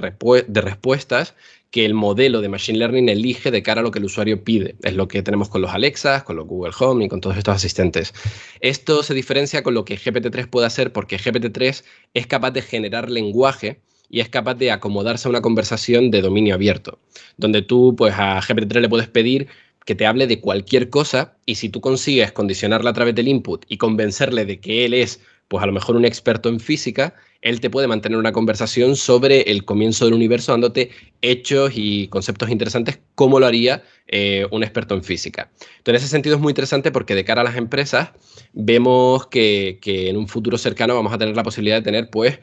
respuestas 0.61 1.35
que 1.71 1.87
el 1.87 1.95
modelo 1.95 2.43
de 2.43 2.51
Machine 2.51 2.79
Learning 2.79 3.09
elige 3.09 3.51
de 3.51 3.63
cara 3.63 3.81
a 3.81 3.83
lo 3.83 3.91
que 3.91 4.01
el 4.01 4.05
usuario 4.05 4.45
pide. 4.45 4.77
Es 4.83 4.93
lo 4.93 5.09
que 5.09 5.23
tenemos 5.23 5.49
con 5.49 5.63
los 5.63 5.71
Alexas, 5.71 6.25
con 6.25 6.37
los 6.37 6.47
Google 6.47 6.75
Home 6.79 7.07
y 7.07 7.09
con 7.09 7.23
todos 7.23 7.39
estos 7.39 7.57
asistentes. 7.57 8.13
Esto 8.61 9.03
se 9.03 9.15
diferencia 9.15 9.63
con 9.63 9.73
lo 9.73 9.87
que 9.87 9.97
GPT-3 9.97 10.51
puede 10.51 10.67
hacer 10.67 10.93
porque 10.93 11.17
GPT-3 11.17 11.85
es 12.13 12.27
capaz 12.27 12.51
de 12.51 12.61
generar 12.61 13.09
lenguaje 13.09 13.81
y 14.11 14.21
es 14.21 14.29
capaz 14.29 14.57
de 14.57 14.73
acomodarse 14.73 15.27
a 15.29 15.31
una 15.31 15.41
conversación 15.41 16.11
de 16.11 16.21
dominio 16.21 16.55
abierto, 16.55 16.99
donde 17.39 17.63
tú 17.63 17.95
pues 17.97 18.13
a 18.15 18.41
GPT-3 18.43 18.81
le 18.81 18.89
puedes 18.91 19.09
pedir 19.09 19.49
que 19.89 19.95
te 19.95 20.05
hable 20.05 20.27
de 20.27 20.39
cualquier 20.39 20.91
cosa 20.91 21.39
y 21.47 21.55
si 21.55 21.71
tú 21.71 21.81
consigues 21.81 22.31
condicionarla 22.31 22.91
a 22.91 22.93
través 22.93 23.15
del 23.15 23.27
input 23.27 23.65
y 23.71 23.79
convencerle 23.79 24.45
de 24.45 24.61
que 24.61 24.85
él 24.85 24.93
es 24.93 25.19
pues 25.49 25.63
a 25.63 25.67
lo 25.67 25.73
mejor 25.73 25.97
un 25.97 26.05
experto 26.05 26.51
en 26.51 26.61
física, 26.61 27.15
él 27.41 27.61
te 27.61 27.71
puede 27.71 27.87
mantener 27.87 28.19
una 28.19 28.33
conversación 28.33 28.97
sobre 28.97 29.43
el 29.43 29.65
comienzo 29.65 30.05
del 30.05 30.15
universo 30.15 30.53
dándote 30.53 30.91
hechos 31.23 31.73
y 31.75 32.09
conceptos 32.09 32.51
interesantes 32.51 33.01
como 33.15 33.41
lo 33.41 33.47
haría 33.47 33.83
eh, 34.07 34.47
un 34.51 34.63
experto 34.63 34.95
en 34.95 35.05
física. 35.05 35.51
Entonces, 35.79 35.89
en 35.89 35.95
ese 35.97 36.09
sentido 36.09 36.37
es 36.37 36.41
muy 36.41 36.53
interesante 36.53 36.91
porque 36.91 37.15
de 37.15 37.25
cara 37.25 37.43
a 37.43 37.45
las 37.45 37.57
empresas 37.57 38.11
vemos 38.53 39.27
que, 39.27 39.79
en 39.85 40.17
un 40.17 40.29
futuro 40.29 40.57
cercano 40.57 40.95
vamos 40.95 41.13
a 41.13 41.19
tener 41.19 41.37
la 41.37 41.43
posibilidad 41.43 41.77
de 41.77 41.83
tener, 41.83 42.09
pues, 42.11 42.41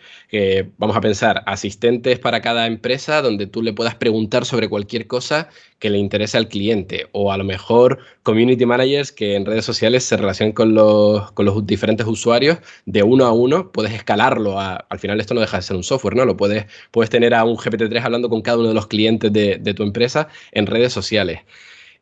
vamos 0.77 0.95
a 0.95 1.01
pensar, 1.01 1.43
asistentes 1.45 2.19
para 2.19 2.41
cada 2.41 2.67
empresa 2.67 3.21
donde 3.21 3.47
tú 3.47 3.63
le 3.63 3.73
puedas 3.73 3.95
preguntar 3.95 4.45
sobre 4.45 4.69
cualquier 4.69 5.07
cosa 5.07 5.49
que 5.79 5.89
le 5.89 5.97
interese 5.97 6.37
al 6.37 6.47
cliente 6.47 7.07
o 7.11 7.31
a 7.31 7.37
lo 7.37 7.43
mejor 7.43 7.99
community 8.23 8.65
managers 8.65 9.11
que 9.11 9.35
en 9.35 9.45
redes 9.45 9.65
sociales 9.65 10.03
se 10.03 10.17
relacionen 10.17 10.53
con 10.53 10.73
los, 10.73 11.31
con 11.31 11.45
los 11.45 11.65
diferentes 11.65 12.05
usuarios 12.05 12.59
de 12.85 13.03
uno 13.03 13.25
a 13.25 13.31
uno, 13.31 13.71
puedes 13.71 13.93
escalarlo 13.93 14.59
a 14.59 14.84
al 14.89 14.99
final 14.99 15.19
esto 15.19 15.33
no 15.33 15.41
deja 15.41 15.57
de 15.57 15.63
ser 15.63 15.75
un 15.75 15.83
software, 15.83 16.15
¿no? 16.15 16.25
Lo 16.25 16.37
puedes, 16.37 16.65
puedes 16.91 17.09
tener 17.09 17.33
a 17.33 17.43
un 17.43 17.57
GPT-3 17.57 18.01
hablando 18.03 18.29
con 18.29 18.41
cada 18.41 18.57
uno 18.57 18.69
de 18.69 18.73
los 18.73 18.87
clientes 18.87 19.31
de, 19.31 19.73
tu 19.73 19.83
empresa 19.83 20.27
en 20.51 20.67
redes 20.67 20.93
sociales. 20.93 21.41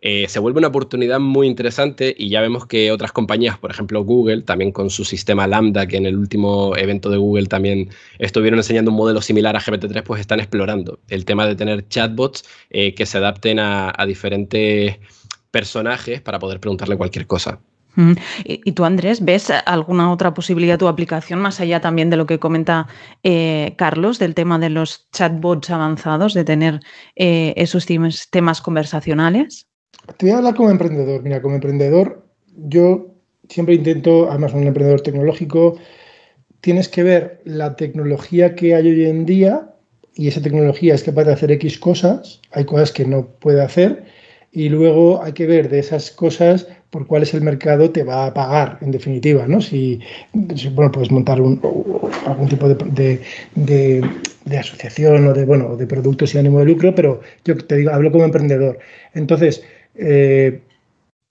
Eh, 0.06 0.28
se 0.28 0.40
vuelve 0.40 0.58
una 0.60 0.68
oportunidad 0.68 1.22
muy 1.22 1.48
interesante 1.48 2.14
y 2.18 2.28
ya 2.30 2.42
vemos 2.42 2.68
que 2.68 2.92
otras 2.92 3.14
compañías, 3.14 3.58
por 3.58 3.72
ejemplo 3.72 4.04
Google, 4.04 4.42
también 4.42 4.74
con 4.74 4.90
su 4.90 5.06
sistema 5.06 5.48
Lambda, 5.48 5.88
que 5.88 5.96
en 5.96 6.06
el 6.06 6.18
último 6.18 6.76
evento 6.76 7.10
de 7.10 7.16
Google 7.16 7.46
también 7.46 7.90
estuvieron 8.20 8.60
enseñando 8.60 8.92
un 8.92 8.98
modelo 8.98 9.22
similar 9.22 9.56
a 9.56 9.62
GPT-3, 9.62 10.04
pues 10.04 10.20
están 10.20 10.42
explorando 10.42 11.00
el 11.08 11.24
tema 11.24 11.48
de 11.48 11.56
tener 11.56 11.88
chatbots 11.88 12.44
eh, 12.70 12.94
que 12.96 13.06
se 13.06 13.18
adapten 13.18 13.60
a, 13.60 13.94
diferentes 14.06 14.98
personajes 15.52 16.20
para 16.20 16.38
poder 16.40 16.60
preguntarle 16.60 16.98
cualquier 16.98 17.26
cosa. 17.26 17.62
¿Y 18.44 18.72
tú, 18.72 18.86
Andrés, 18.86 19.24
ves 19.24 19.52
alguna 19.66 20.12
otra 20.12 20.34
posibilidad 20.34 20.80
tu 20.80 20.88
aplicación 20.88 21.40
más 21.40 21.60
allá 21.60 21.80
también 21.80 22.10
de 22.10 22.18
lo 22.18 22.26
que 22.26 22.40
comenta 22.40 22.88
eh, 23.24 23.76
Carlos, 23.78 24.20
del 24.20 24.34
tema 24.34 24.58
de 24.60 24.70
los 24.70 25.10
chatbots 25.12 25.70
avanzados, 25.70 26.34
de 26.34 26.44
tener 26.44 26.80
esos 27.16 27.86
temas 28.32 28.62
conversacionales? 28.62 29.68
Te 30.18 30.26
voy 30.26 30.34
a 30.34 30.38
hablar 30.38 30.56
como 30.56 30.70
emprendedor. 30.70 31.22
Mira, 31.22 31.42
como 31.42 31.56
emprendedor, 31.56 32.26
yo 32.56 33.14
siempre 33.50 33.76
intento, 33.76 34.30
además 34.30 34.54
un 34.54 34.68
emprendedor 34.68 35.02
tecnológico, 35.02 35.78
tienes 36.62 36.88
que 36.90 37.04
ver 37.04 37.42
la 37.46 37.76
tecnología 37.76 38.56
que 38.56 38.76
hay 38.76 38.88
hoy 38.88 39.06
en 39.06 39.26
día 39.26 39.76
y 40.16 40.28
esa 40.28 40.42
tecnología 40.42 40.96
es 40.96 41.04
capaz 41.04 41.26
de 41.26 41.34
hacer 41.34 41.52
X 41.52 41.78
cosas, 41.78 42.42
hay 42.52 42.66
cosas 42.66 42.92
que 42.92 43.06
no 43.06 43.28
puede 43.40 43.62
hacer 43.62 44.06
y 44.52 44.70
luego 44.70 45.22
hay 45.24 45.34
que 45.34 45.48
ver 45.48 45.70
de 45.70 45.80
esas 45.80 46.12
cosas 46.12 46.68
por 46.94 47.08
cuáles 47.08 47.34
el 47.34 47.42
mercado 47.42 47.90
te 47.90 48.04
va 48.04 48.28
a 48.28 48.34
pagar, 48.36 48.78
en 48.82 48.92
definitiva, 48.92 49.48
¿no? 49.48 49.60
Si, 49.60 50.00
bueno, 50.76 50.92
puedes 50.92 51.10
montar 51.10 51.40
algún 51.40 52.48
tipo 52.48 52.70
de, 52.70 53.20
de, 53.56 54.58
asociación 54.60 55.26
o 55.28 55.34
de, 55.34 55.44
bueno, 55.44 55.76
de 55.76 55.88
productos 55.88 56.30
sin 56.30 56.42
ánimo 56.42 56.60
de 56.60 56.66
lucro, 56.66 56.94
pero 56.94 57.22
yo 57.44 57.58
te 57.58 57.78
digo, 57.78 57.90
hablo 57.90 58.12
como 58.12 58.26
emprendedor. 58.26 58.78
Entonces, 59.16 59.64
eh, 59.96 60.62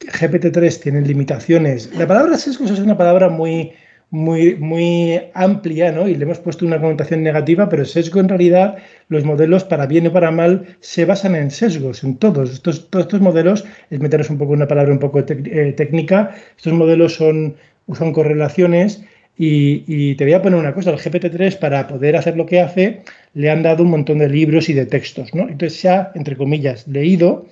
GPT-3 0.01 0.81
tiene 0.83 1.01
limitaciones. 1.03 1.95
La 1.97 2.09
palabra 2.09 2.37
sesgos 2.37 2.73
es 2.73 2.81
una 2.81 2.99
palabra 2.99 3.29
muy, 3.29 3.73
muy, 4.13 4.57
muy 4.57 5.19
amplia, 5.33 5.91
¿no? 5.91 6.07
Y 6.07 6.15
le 6.15 6.25
hemos 6.25 6.39
puesto 6.39 6.67
una 6.67 6.79
connotación 6.79 7.23
negativa, 7.23 7.71
pero 7.71 7.87
sesgo 7.87 8.21
en 8.21 8.29
realidad, 8.29 8.77
los 9.09 9.25
modelos, 9.25 9.65
para 9.65 9.87
bien 9.87 10.07
o 10.07 10.13
para 10.13 10.31
mal, 10.31 10.77
se 10.81 11.07
basan 11.07 11.35
en 11.35 11.51
sesgos, 11.51 12.05
en 12.05 12.19
todos. 12.19 12.53
Estos, 12.53 12.91
todos 12.91 13.07
estos 13.07 13.23
modelos, 13.23 13.65
es 13.89 14.01
meternos 14.01 14.29
un 14.29 14.37
poco 14.37 14.53
una 14.53 14.69
palabra 14.69 14.93
un 14.93 14.99
poco 14.99 15.21
eh, 15.21 15.73
técnica, 15.75 16.37
estos 16.59 16.75
modelos 16.75 17.15
son, 17.15 17.57
usan 17.87 18.13
correlaciones 18.13 19.03
y, 19.39 19.83
y, 19.87 20.15
te 20.17 20.25
voy 20.25 20.35
a 20.35 20.43
poner 20.43 20.59
una 20.61 20.75
cosa, 20.75 20.91
el 20.91 20.99
GPT-3 20.99 21.59
para 21.59 21.89
poder 21.89 22.15
hacer 22.15 22.37
lo 22.37 22.45
que 22.45 22.61
hace, 22.61 23.01
le 23.33 23.51
han 23.51 23.63
dado 23.63 23.83
un 23.83 23.93
montón 23.93 24.19
de 24.19 24.29
libros 24.29 24.69
y 24.69 24.75
de 24.75 24.85
textos, 24.85 25.35
¿no? 25.35 25.49
Entonces 25.49 25.81
se 25.81 25.89
ha, 25.89 26.13
entre 26.15 26.37
comillas, 26.37 26.87
leído 26.87 27.47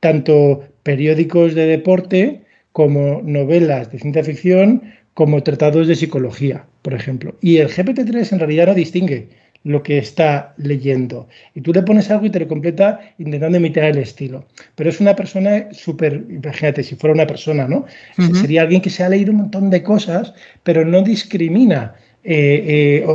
tanto 0.00 0.62
periódicos 0.82 1.54
de 1.54 1.66
deporte 1.66 2.42
como 2.72 3.22
novelas 3.22 3.90
de 3.90 3.98
ciencia 3.98 4.24
ficción, 4.24 4.82
como 5.14 5.42
tratados 5.42 5.88
de 5.88 5.94
psicología, 5.94 6.64
por 6.82 6.94
ejemplo. 6.94 7.34
Y 7.40 7.58
el 7.58 7.68
GPT-3 7.68 8.32
en 8.32 8.38
realidad 8.38 8.66
no 8.68 8.74
distingue 8.74 9.28
lo 9.64 9.82
que 9.82 9.98
está 9.98 10.54
leyendo. 10.56 11.28
Y 11.54 11.60
tú 11.60 11.72
le 11.72 11.82
pones 11.82 12.10
algo 12.10 12.26
y 12.26 12.30
te 12.30 12.40
lo 12.40 12.48
completa 12.48 13.00
intentando 13.18 13.58
imitar 13.58 13.84
el 13.84 13.98
estilo. 13.98 14.44
Pero 14.74 14.90
es 14.90 15.00
una 15.00 15.14
persona 15.14 15.68
súper, 15.72 16.24
imagínate, 16.28 16.82
si 16.82 16.96
fuera 16.96 17.14
una 17.14 17.26
persona, 17.26 17.68
¿no? 17.68 17.86
Sería 18.34 18.62
alguien 18.62 18.80
que 18.80 18.90
se 18.90 19.04
ha 19.04 19.08
leído 19.08 19.30
un 19.30 19.38
montón 19.38 19.70
de 19.70 19.82
cosas, 19.82 20.34
pero 20.62 20.84
no 20.84 21.02
discrimina 21.02 21.94
eh, 22.24 23.02
eh, 23.04 23.06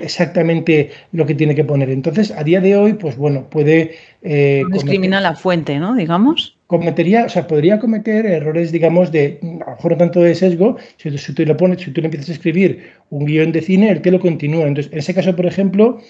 exactamente 0.00 0.90
lo 1.12 1.26
que 1.26 1.34
tiene 1.34 1.54
que 1.54 1.64
poner. 1.64 1.90
Entonces, 1.90 2.30
a 2.30 2.44
día 2.44 2.60
de 2.60 2.76
hoy, 2.76 2.94
pues 2.94 3.16
bueno, 3.16 3.48
puede... 3.48 3.96
Eh, 4.22 4.62
discrimina 4.70 5.20
la 5.20 5.34
fuente, 5.34 5.78
¿no? 5.78 5.94
Digamos. 5.94 6.53
Cometería, 6.66 7.26
o 7.26 7.28
sea, 7.28 7.46
podría 7.46 7.78
cometer 7.78 8.24
errores, 8.24 8.72
digamos, 8.72 9.12
de, 9.12 9.38
a 9.66 9.70
lo 9.70 9.76
mejor 9.76 9.92
no 9.92 9.98
tanto 9.98 10.20
de 10.20 10.34
sesgo, 10.34 10.76
si, 10.96 11.10
tú 11.34 11.44
lo 11.44 11.56
pones, 11.56 11.82
si 11.82 11.90
tú 11.90 12.00
le 12.00 12.06
empiezas 12.06 12.30
a 12.30 12.32
escribir 12.32 12.90
un 13.10 13.26
guion 13.26 13.52
de 13.52 13.60
cine, 13.60 13.90
el 13.90 14.00
que 14.00 14.10
lo 14.10 14.18
continúa. 14.18 14.66
Entonces, 14.66 14.90
en 14.92 14.98
ese 14.98 15.12
caso, 15.12 15.36
por 15.36 15.44
ejemplo, 15.44 16.00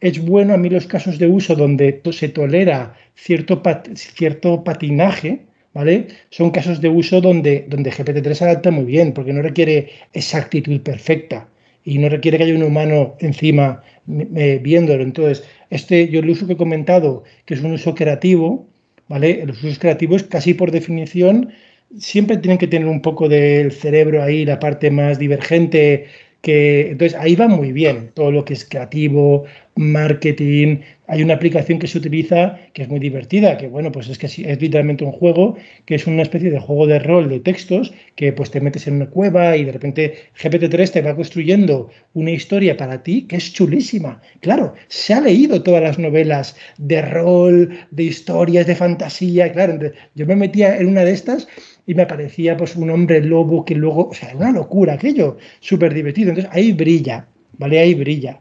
es 0.00 0.18
bueno 0.18 0.54
a 0.54 0.56
mí 0.56 0.68
los 0.68 0.86
casos 0.88 1.18
de 1.18 1.28
uso 1.28 1.54
donde 1.54 2.00
se 2.10 2.28
tolera 2.28 2.94
cierto, 3.14 3.62
cierto 3.94 4.64
patinaje, 4.64 5.46
¿vale? 5.72 6.08
Son 6.30 6.50
casos 6.50 6.80
de 6.80 6.88
uso 6.88 7.20
donde, 7.20 7.66
donde 7.68 7.92
GPT-3 7.92 8.34
se 8.34 8.44
adapta 8.44 8.72
muy 8.72 8.84
bien, 8.84 9.12
porque 9.12 9.32
no 9.32 9.40
requiere 9.40 9.90
exactitud 10.12 10.80
perfecta 10.80 11.48
y 11.84 11.98
no 11.98 12.08
requiere 12.08 12.38
que 12.38 12.44
haya 12.44 12.54
un 12.56 12.64
humano 12.64 13.14
encima 13.20 13.82
eh, 14.36 14.60
viéndolo. 14.62 15.02
Entonces, 15.02 15.44
este, 15.70 16.08
yo 16.08 16.20
el 16.20 16.30
uso 16.30 16.46
que 16.46 16.54
he 16.54 16.56
comentado, 16.56 17.24
que 17.44 17.54
es 17.54 17.62
un 17.62 17.72
uso 17.72 17.94
creativo, 17.94 18.66
¿vale? 19.12 19.44
Los 19.44 19.62
usos 19.62 19.78
creativos 19.78 20.22
casi 20.22 20.54
por 20.54 20.70
definición 20.70 21.52
siempre 21.98 22.38
tienen 22.38 22.56
que 22.56 22.66
tener 22.66 22.88
un 22.88 23.02
poco 23.02 23.28
del 23.28 23.70
cerebro 23.70 24.22
ahí, 24.22 24.46
la 24.46 24.58
parte 24.58 24.90
más 24.90 25.18
divergente, 25.18 26.06
que 26.42 26.90
entonces 26.90 27.16
ahí 27.18 27.36
va 27.36 27.48
muy 27.48 27.72
bien 27.72 28.10
todo 28.14 28.32
lo 28.32 28.44
que 28.44 28.54
es 28.54 28.64
creativo, 28.64 29.44
marketing. 29.76 30.78
Hay 31.06 31.22
una 31.22 31.34
aplicación 31.34 31.78
que 31.78 31.86
se 31.86 31.98
utiliza 31.98 32.58
que 32.74 32.82
es 32.82 32.88
muy 32.88 32.98
divertida, 32.98 33.56
que 33.56 33.68
bueno, 33.68 33.92
pues 33.92 34.08
es 34.08 34.18
que 34.18 34.26
es 34.26 34.38
literalmente 34.38 35.04
un 35.04 35.12
juego, 35.12 35.56
que 35.86 35.94
es 35.94 36.06
una 36.06 36.22
especie 36.22 36.50
de 36.50 36.58
juego 36.58 36.86
de 36.86 36.98
rol 36.98 37.28
de 37.28 37.40
textos, 37.40 37.94
que 38.16 38.32
pues 38.32 38.50
te 38.50 38.60
metes 38.60 38.88
en 38.88 38.94
una 38.96 39.08
cueva 39.08 39.56
y 39.56 39.64
de 39.64 39.72
repente 39.72 40.14
GPT-3 40.40 40.90
te 40.90 41.02
va 41.02 41.14
construyendo 41.14 41.90
una 42.14 42.32
historia 42.32 42.76
para 42.76 43.02
ti 43.02 43.22
que 43.22 43.36
es 43.36 43.52
chulísima. 43.52 44.20
Claro, 44.40 44.74
se 44.88 45.14
ha 45.14 45.20
leído 45.20 45.62
todas 45.62 45.82
las 45.82 45.98
novelas 45.98 46.56
de 46.76 47.02
rol, 47.02 47.78
de 47.92 48.02
historias, 48.02 48.66
de 48.66 48.74
fantasía, 48.74 49.52
claro, 49.52 49.78
yo 50.16 50.26
me 50.26 50.36
metía 50.36 50.76
en 50.76 50.88
una 50.88 51.04
de 51.04 51.12
estas 51.12 51.46
y 51.86 51.94
me 51.94 52.02
aparecía 52.02 52.56
pues 52.56 52.76
un 52.76 52.90
hombre 52.90 53.20
lobo 53.20 53.64
que 53.64 53.74
luego, 53.74 54.08
o 54.08 54.14
sea, 54.14 54.34
una 54.36 54.52
locura 54.52 54.94
aquello, 54.94 55.36
súper 55.60 55.94
divertido. 55.94 56.30
Entonces 56.30 56.52
ahí 56.52 56.72
brilla, 56.72 57.26
¿vale? 57.58 57.78
Ahí 57.78 57.94
brilla. 57.94 58.40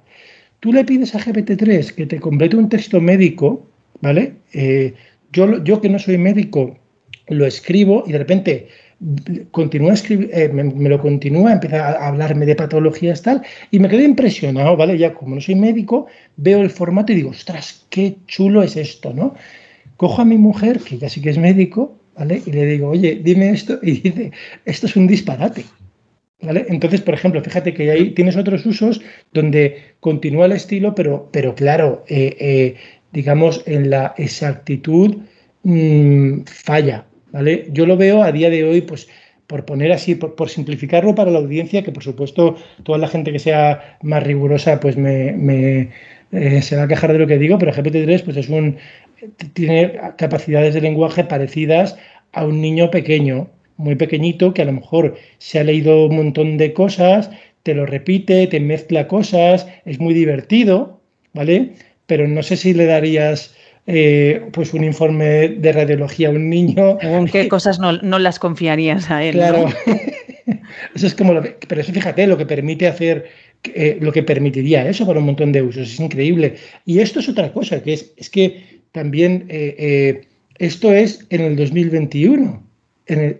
Tú 0.59 0.71
le 0.71 0.83
pides 0.83 1.15
a 1.15 1.19
GPT-3 1.19 1.95
que 1.95 2.05
te 2.05 2.19
complete 2.19 2.55
un 2.55 2.69
texto 2.69 3.01
médico, 3.01 3.65
¿vale? 4.01 4.33
Eh, 4.53 4.93
yo, 5.33 5.63
yo 5.63 5.81
que 5.81 5.89
no 5.89 5.97
soy 5.97 6.17
médico, 6.17 6.77
lo 7.27 7.45
escribo 7.45 8.03
y 8.05 8.11
de 8.11 8.17
repente 8.17 8.67
continúa 9.49 9.95
eh, 10.09 10.49
me, 10.53 10.89
lo 10.89 10.99
continúa, 10.99 11.53
empieza 11.53 11.87
a 11.87 12.07
hablarme 12.07 12.45
de 12.45 12.55
patologías 12.55 13.23
tal, 13.23 13.41
y 13.71 13.79
me 13.79 13.89
quedé 13.89 14.03
impresionado, 14.03 14.77
¿vale? 14.77 14.97
Ya 14.97 15.13
como 15.13 15.35
no 15.35 15.41
soy 15.41 15.55
médico, 15.55 16.05
veo 16.37 16.61
el 16.61 16.69
formato 16.69 17.11
y 17.11 17.15
digo, 17.15 17.31
ostras, 17.31 17.85
qué 17.89 18.17
chulo 18.27 18.61
es 18.61 18.77
esto, 18.77 19.13
¿no? 19.13 19.33
Cojo 19.97 20.21
a 20.21 20.25
mi 20.25 20.37
mujer, 20.37 20.79
que 20.79 20.99
ya 20.99 21.09
sí 21.09 21.21
que 21.21 21.31
es 21.31 21.37
médico, 21.39 21.97
y 22.45 22.51
le 22.51 22.65
digo, 22.65 22.89
oye, 22.89 23.19
dime 23.23 23.49
esto, 23.51 23.79
y 23.81 23.91
dice, 23.99 24.31
esto 24.65 24.87
es 24.87 24.95
un 24.95 25.07
disparate. 25.07 25.65
¿Vale? 26.41 26.65
Entonces, 26.69 27.01
por 27.01 27.13
ejemplo, 27.13 27.39
fíjate 27.41 27.73
que 27.73 27.91
ahí 27.91 28.09
tienes 28.11 28.35
otros 28.35 28.65
usos 28.65 28.99
donde 29.31 29.93
continúa 29.99 30.47
el 30.47 30.53
estilo, 30.53 30.95
pero, 30.95 31.29
pero 31.31 31.53
claro, 31.53 32.03
eh, 32.07 32.35
eh, 32.39 32.75
digamos, 33.11 33.61
en 33.67 33.91
la 33.91 34.15
exactitud 34.17 35.17
mm, 35.63 36.41
falla. 36.45 37.05
¿vale? 37.31 37.67
Yo 37.71 37.85
lo 37.85 37.95
veo 37.95 38.23
a 38.23 38.31
día 38.31 38.49
de 38.49 38.63
hoy, 38.63 38.81
pues, 38.81 39.07
por 39.51 39.65
poner 39.65 39.91
así, 39.91 40.15
por, 40.15 40.49
simplificarlo 40.49 41.13
para 41.13 41.29
la 41.29 41.39
audiencia, 41.39 41.83
que 41.83 41.91
por 41.91 42.03
supuesto 42.03 42.55
toda 42.83 42.97
la 42.97 43.09
gente 43.09 43.33
que 43.33 43.39
sea 43.39 43.97
más 44.01 44.23
rigurosa, 44.23 44.79
pues 44.79 44.95
me, 44.95 45.89
eh, 46.31 46.61
se 46.61 46.77
va 46.77 46.83
a 46.83 46.87
quejar 46.87 47.11
de 47.11 47.19
lo 47.19 47.27
que 47.27 47.37
digo, 47.37 47.57
pero 47.57 47.73
GPT-3 47.73 48.23
pues 48.23 48.37
es 48.37 48.47
un, 48.47 48.77
tiene 49.53 49.99
capacidades 50.17 50.73
de 50.73 50.81
lenguaje 50.81 51.23
parecidas 51.23 51.97
a 52.33 52.45
un 52.45 52.61
niño 52.61 52.91
pequeño, 52.91 53.49
muy 53.77 53.95
pequeñito, 53.95 54.53
que 54.53 54.61
a 54.61 54.65
lo 54.65 54.73
mejor 54.73 55.17
se 55.37 55.59
ha 55.59 55.63
leído 55.63 56.05
un 56.05 56.15
montón 56.15 56.57
de 56.57 56.73
cosas, 56.73 57.29
te 57.63 57.73
lo 57.73 57.85
repite, 57.85 58.47
te 58.47 58.59
mezcla 58.59 59.07
cosas, 59.07 59.67
es 59.85 59.99
muy 59.99 60.13
divertido, 60.13 61.01
¿vale? 61.33 61.73
Pero 62.05 62.27
no 62.27 62.43
sé 62.43 62.57
si 62.57 62.73
le 62.73 62.85
darías 62.85 63.55
eh, 63.87 64.47
pues 64.53 64.73
un 64.73 64.83
informe 64.83 65.49
de 65.49 65.71
radiología 65.71 66.29
a 66.29 66.31
un 66.31 66.49
niño. 66.49 66.97
¿En 67.01 67.25
qué 67.25 67.47
cosas 67.49 67.79
no, 67.79 67.91
las 67.91 68.39
confiarías 68.39 69.09
a 69.09 69.23
él? 69.23 69.35
Claro. 69.35 69.65
eso 70.95 71.07
es 71.07 71.15
como 71.15 71.33
lo 71.33 71.43
pero 71.67 71.81
eso 71.81 71.91
fíjate, 71.91 72.27
lo 72.27 72.37
que 72.37 72.45
permite 72.45 72.87
hacer, 72.87 73.29
eh, 73.63 73.97
lo 73.99 74.11
que 74.11 74.23
permitiría 74.23 74.87
eso 74.87 75.05
para 75.05 75.19
un 75.19 75.25
montón 75.25 75.51
de 75.51 75.61
usos, 75.61 75.91
es 75.93 75.99
increíble. 75.99 76.55
Y 76.85 76.99
esto 76.99 77.19
es 77.19 77.29
otra 77.29 77.51
cosa, 77.51 77.81
que 77.81 77.93
es, 77.93 78.13
es 78.17 78.29
que 78.29 78.70
también 78.91 79.45
eh, 79.49 80.27
esto 80.57 80.93
es 80.93 81.25
en 81.29 81.41
el 81.41 81.55
2021 81.55 82.71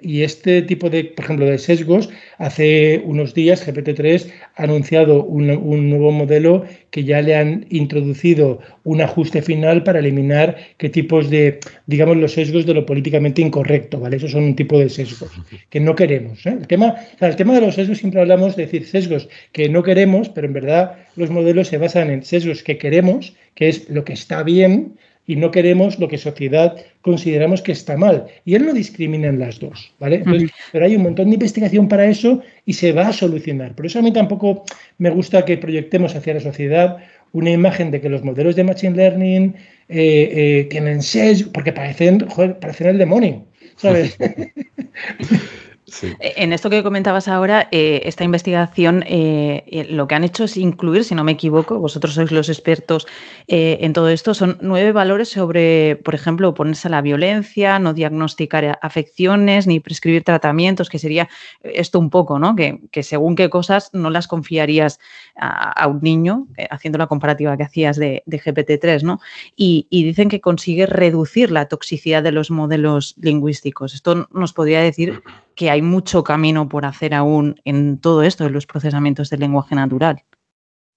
y 0.02 0.24
este 0.24 0.62
tipo 0.64 0.90
de, 0.90 1.06
por 1.06 1.26
ejemplo, 1.26 1.46
de 1.46 1.58
sesgos, 1.58 2.10
hace 2.38 3.02
unos 3.06 3.34
días 3.34 3.66
GPT-3 3.66 4.30
ha 4.56 4.64
anunciado 4.64 5.24
un, 5.24 5.48
nuevo 5.90 6.12
modelo 6.12 6.66
que 6.90 7.04
ya 7.04 7.22
le 7.22 7.36
han 7.36 7.66
introducido 7.70 8.60
un 8.84 9.02
ajuste 9.02 9.42
final 9.42 9.84
para 9.84 10.00
eliminar 10.00 10.58
qué 10.78 10.90
tipos 10.90 11.30
de, 11.30 11.60
digamos, 11.86 12.18
los 12.18 12.34
sesgos 12.34 12.66
de 12.66 12.74
lo 12.74 12.86
políticamente 12.86 13.42
incorrecto, 13.42 14.00
¿vale? 14.00 14.18
Esos 14.18 14.32
son 14.32 14.44
un 14.44 14.56
tipo 14.56 14.78
de 14.78 14.90
sesgos 14.90 15.32
que 15.70 15.80
no 15.80 15.96
queremos. 15.96 16.46
¿eh? 16.46 16.58
El, 16.60 16.68
tema, 16.68 16.96
el 17.20 17.36
tema 17.36 17.54
de 17.54 17.62
los 17.62 17.76
sesgos 17.76 18.00
siempre 18.00 18.20
hablamos 18.20 18.56
de 18.56 18.64
decir 18.64 18.86
sesgos 18.86 19.30
que 19.54 19.70
no 19.70 19.84
queremos, 19.84 20.28
pero 20.30 20.48
en 20.48 20.54
verdad 20.54 20.98
los 21.16 21.30
modelos 21.30 21.70
se 21.70 21.78
basan 21.78 22.10
en 22.10 22.24
sesgos 22.24 22.64
que 22.64 22.78
queremos, 22.78 23.36
que 23.56 23.70
es 23.70 23.90
lo 23.90 24.04
que 24.04 24.14
está 24.14 24.44
bien, 24.44 24.98
y 25.28 25.36
no 25.36 25.52
queremos 25.52 26.00
lo 26.00 26.08
que 26.08 26.18
sociedad 26.18 26.76
consideramos 27.02 27.62
que 27.62 27.72
está 27.72 27.96
mal. 27.98 28.26
Y 28.46 28.56
él 28.56 28.66
no 28.66 28.74
discrimina 28.74 29.28
en 29.28 29.40
las 29.40 29.60
dos, 29.60 29.94
¿vale? 30.00 30.24
Pero 30.72 30.86
hay 30.86 30.96
un 30.96 31.04
montón 31.04 31.30
de 31.30 31.36
investigación 31.36 31.88
para 31.88 32.06
eso 32.06 32.42
y 32.66 32.74
se 32.74 32.92
va 32.92 33.08
a 33.08 33.14
solucionar. 33.14 33.76
Por 33.76 33.86
eso 33.86 34.00
a 34.00 34.02
mí 34.02 34.12
tampoco 34.12 34.66
me 34.98 35.10
gusta 35.10 35.46
que 35.46 35.58
proyectemos 35.58 36.16
hacia 36.16 36.34
la 36.34 36.40
sociedad 36.40 36.98
una 37.34 37.52
imagen 37.52 37.92
de 37.92 38.02
que 38.02 38.10
los 38.10 38.24
modelos 38.24 38.56
de 38.56 38.64
Machine 38.64 38.96
Learning 38.96 39.56
eh, 39.88 40.32
eh, 40.34 40.68
tienen 40.70 41.02
sesgo, 41.02 41.52
porque 41.52 41.72
parecen, 41.72 42.28
joder, 42.28 42.60
parecen 42.60 42.88
el 42.88 42.98
demonio, 42.98 43.46
¿sabes? 43.78 44.18
Eh, 46.02 46.34
en 46.38 46.54
esto 46.54 46.70
que 46.70 46.84
comentabas 46.84 47.28
ahora, 47.28 47.68
eh, 47.72 48.02
esta 48.06 48.24
investigación 48.24 49.04
eh, 49.08 49.88
lo 49.90 50.08
que 50.08 50.16
han 50.16 50.24
hecho 50.24 50.46
es 50.46 50.58
incluir, 50.58 51.04
si 51.04 51.16
no 51.16 51.24
me 51.24 51.34
equivoco, 51.34 51.80
vosotros 51.80 52.14
sois 52.14 52.32
los 52.32 52.50
expertos 52.50 53.08
en 53.48 53.94
todo 53.94 54.10
esto, 54.10 54.34
son 54.34 54.58
nueve 54.62 54.92
valores 54.92 55.30
sobre, 55.30 55.98
por 55.98 56.16
ejemplo, 56.16 56.50
oponerse 56.50 56.88
a 56.88 56.92
la 56.92 57.02
violencia, 57.02 57.80
no 57.80 57.94
diagnosticar 57.94 58.80
afecciones 58.82 59.68
ni 59.68 59.80
prescribir 59.80 60.24
tratamientos, 60.24 60.90
que 60.90 61.00
sería 61.00 61.28
esto 61.64 62.00
un 62.00 62.10
poco, 62.10 62.40
¿no? 62.40 62.56
Que, 62.56 63.04
según 63.04 63.36
qué 63.36 63.50
cosas 63.50 63.90
no 63.94 64.10
las 64.10 64.28
confiarías 64.28 65.00
a, 65.42 65.88
un 65.88 66.02
niño, 66.02 66.48
haciendo 66.70 67.00
la 67.00 67.08
comparativa 67.08 67.58
que 67.58 67.64
hacías 67.64 67.98
de, 67.98 68.24
GPT-3, 68.28 69.02
¿no? 69.02 69.20
Y, 69.56 69.88
dicen 69.90 70.30
que 70.30 70.40
consigue 70.40 70.86
reducir 70.86 71.52
la 71.52 71.68
toxicidad 71.68 72.22
de 72.22 72.32
los 72.32 72.52
modelos 72.52 73.16
lingüísticos. 73.20 73.94
Esto 73.94 74.28
nos 74.32 74.54
podría 74.54 74.82
decir 74.82 75.24
que 75.56 75.70
hay 75.70 75.82
mucho 75.82 76.24
camino 76.24 76.70
por 76.70 76.86
hacer 76.86 77.14
aún 77.14 77.60
en 77.66 77.98
todo 77.98 78.24
esto, 78.24 78.46
en 78.46 78.54
los 78.54 78.68
procesamientos 78.68 79.30
del 79.30 79.40
lenguaje 79.40 79.76
natural. 79.76 80.24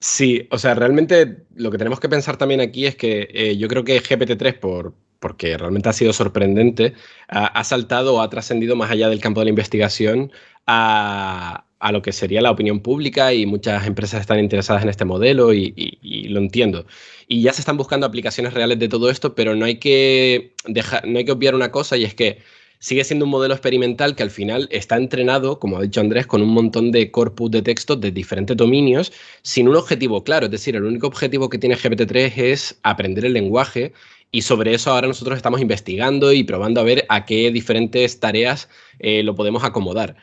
Sí, 0.00 0.46
o 0.50 0.58
sea, 0.58 0.74
realmente 0.74 1.46
lo 1.54 1.70
que 1.70 1.78
tenemos 1.78 1.98
que 1.98 2.10
pensar 2.10 2.36
también 2.36 2.60
aquí 2.60 2.84
es 2.84 2.96
que 2.96 3.28
eh, 3.32 3.56
yo 3.56 3.68
creo 3.68 3.84
que 3.84 4.02
GPT-3, 4.02 4.58
por, 4.58 4.94
porque 5.18 5.56
realmente 5.56 5.88
ha 5.88 5.94
sido 5.94 6.12
sorprendente, 6.12 6.92
ha, 7.28 7.64
saltado 7.64 8.16
o 8.16 8.20
ha 8.20 8.28
trascendido 8.28 8.76
más 8.76 8.90
allá 8.90 9.08
del 9.08 9.20
campo 9.20 9.40
de 9.40 9.46
la 9.46 9.50
investigación 9.50 10.30
a, 10.66 11.64
lo 11.92 12.02
que 12.02 12.12
sería 12.12 12.40
la 12.40 12.50
opinión 12.50 12.80
pública 12.80 13.32
y 13.34 13.46
muchas 13.46 13.86
empresas 13.86 14.20
están 14.20 14.38
interesadas 14.38 14.82
en 14.82 14.88
este 14.88 15.04
modelo 15.04 15.52
y, 15.52 15.72
lo 16.28 16.40
entiendo. 16.40 16.86
Y 17.28 17.42
ya 17.42 17.52
se 17.52 17.60
están 17.60 17.76
buscando 17.76 18.06
aplicaciones 18.06 18.54
reales 18.54 18.78
de 18.78 18.88
todo 18.88 19.10
esto, 19.10 19.34
pero 19.34 19.54
no 19.54 19.64
hay 19.64 19.76
que, 19.76 20.52
no 21.04 21.18
hay 21.18 21.24
que 21.24 21.32
obviar 21.32 21.54
una 21.54 21.70
cosa 21.70 21.96
y 21.96 22.04
es 22.04 22.14
que 22.14 22.38
sigue 22.78 23.04
siendo 23.04 23.24
un 23.24 23.30
modelo 23.30 23.54
experimental 23.54 24.14
que 24.14 24.22
al 24.22 24.30
final 24.30 24.68
está 24.70 24.96
entrenado, 24.96 25.58
como 25.58 25.78
ha 25.78 25.82
dicho 25.82 26.00
Andrés, 26.00 26.26
con 26.26 26.42
un 26.42 26.50
montón 26.50 26.92
de 26.92 27.10
corpus 27.10 27.50
de 27.50 27.62
textos 27.62 28.00
de 28.00 28.10
diferentes 28.10 28.56
dominios 28.56 29.12
sin 29.42 29.68
un 29.68 29.76
objetivo 29.76 30.22
claro. 30.24 30.46
Es 30.46 30.52
decir, 30.52 30.76
el 30.76 30.84
único 30.84 31.06
objetivo 31.06 31.48
que 31.48 31.58
tiene 31.58 31.76
GPT-3 31.76 32.32
es 32.36 32.78
aprender 32.82 33.24
el 33.24 33.32
lenguaje 33.32 33.92
y 34.30 34.42
sobre 34.42 34.74
eso 34.74 34.90
ahora 34.90 35.08
nosotros 35.08 35.36
estamos 35.36 35.60
investigando 35.60 36.32
y 36.32 36.44
probando 36.44 36.80
a 36.80 36.84
ver 36.84 37.06
a 37.08 37.24
qué 37.24 37.50
diferentes 37.50 38.20
tareas 38.20 38.68
eh, 38.98 39.22
lo 39.22 39.34
podemos 39.34 39.64
acomodar. 39.64 40.16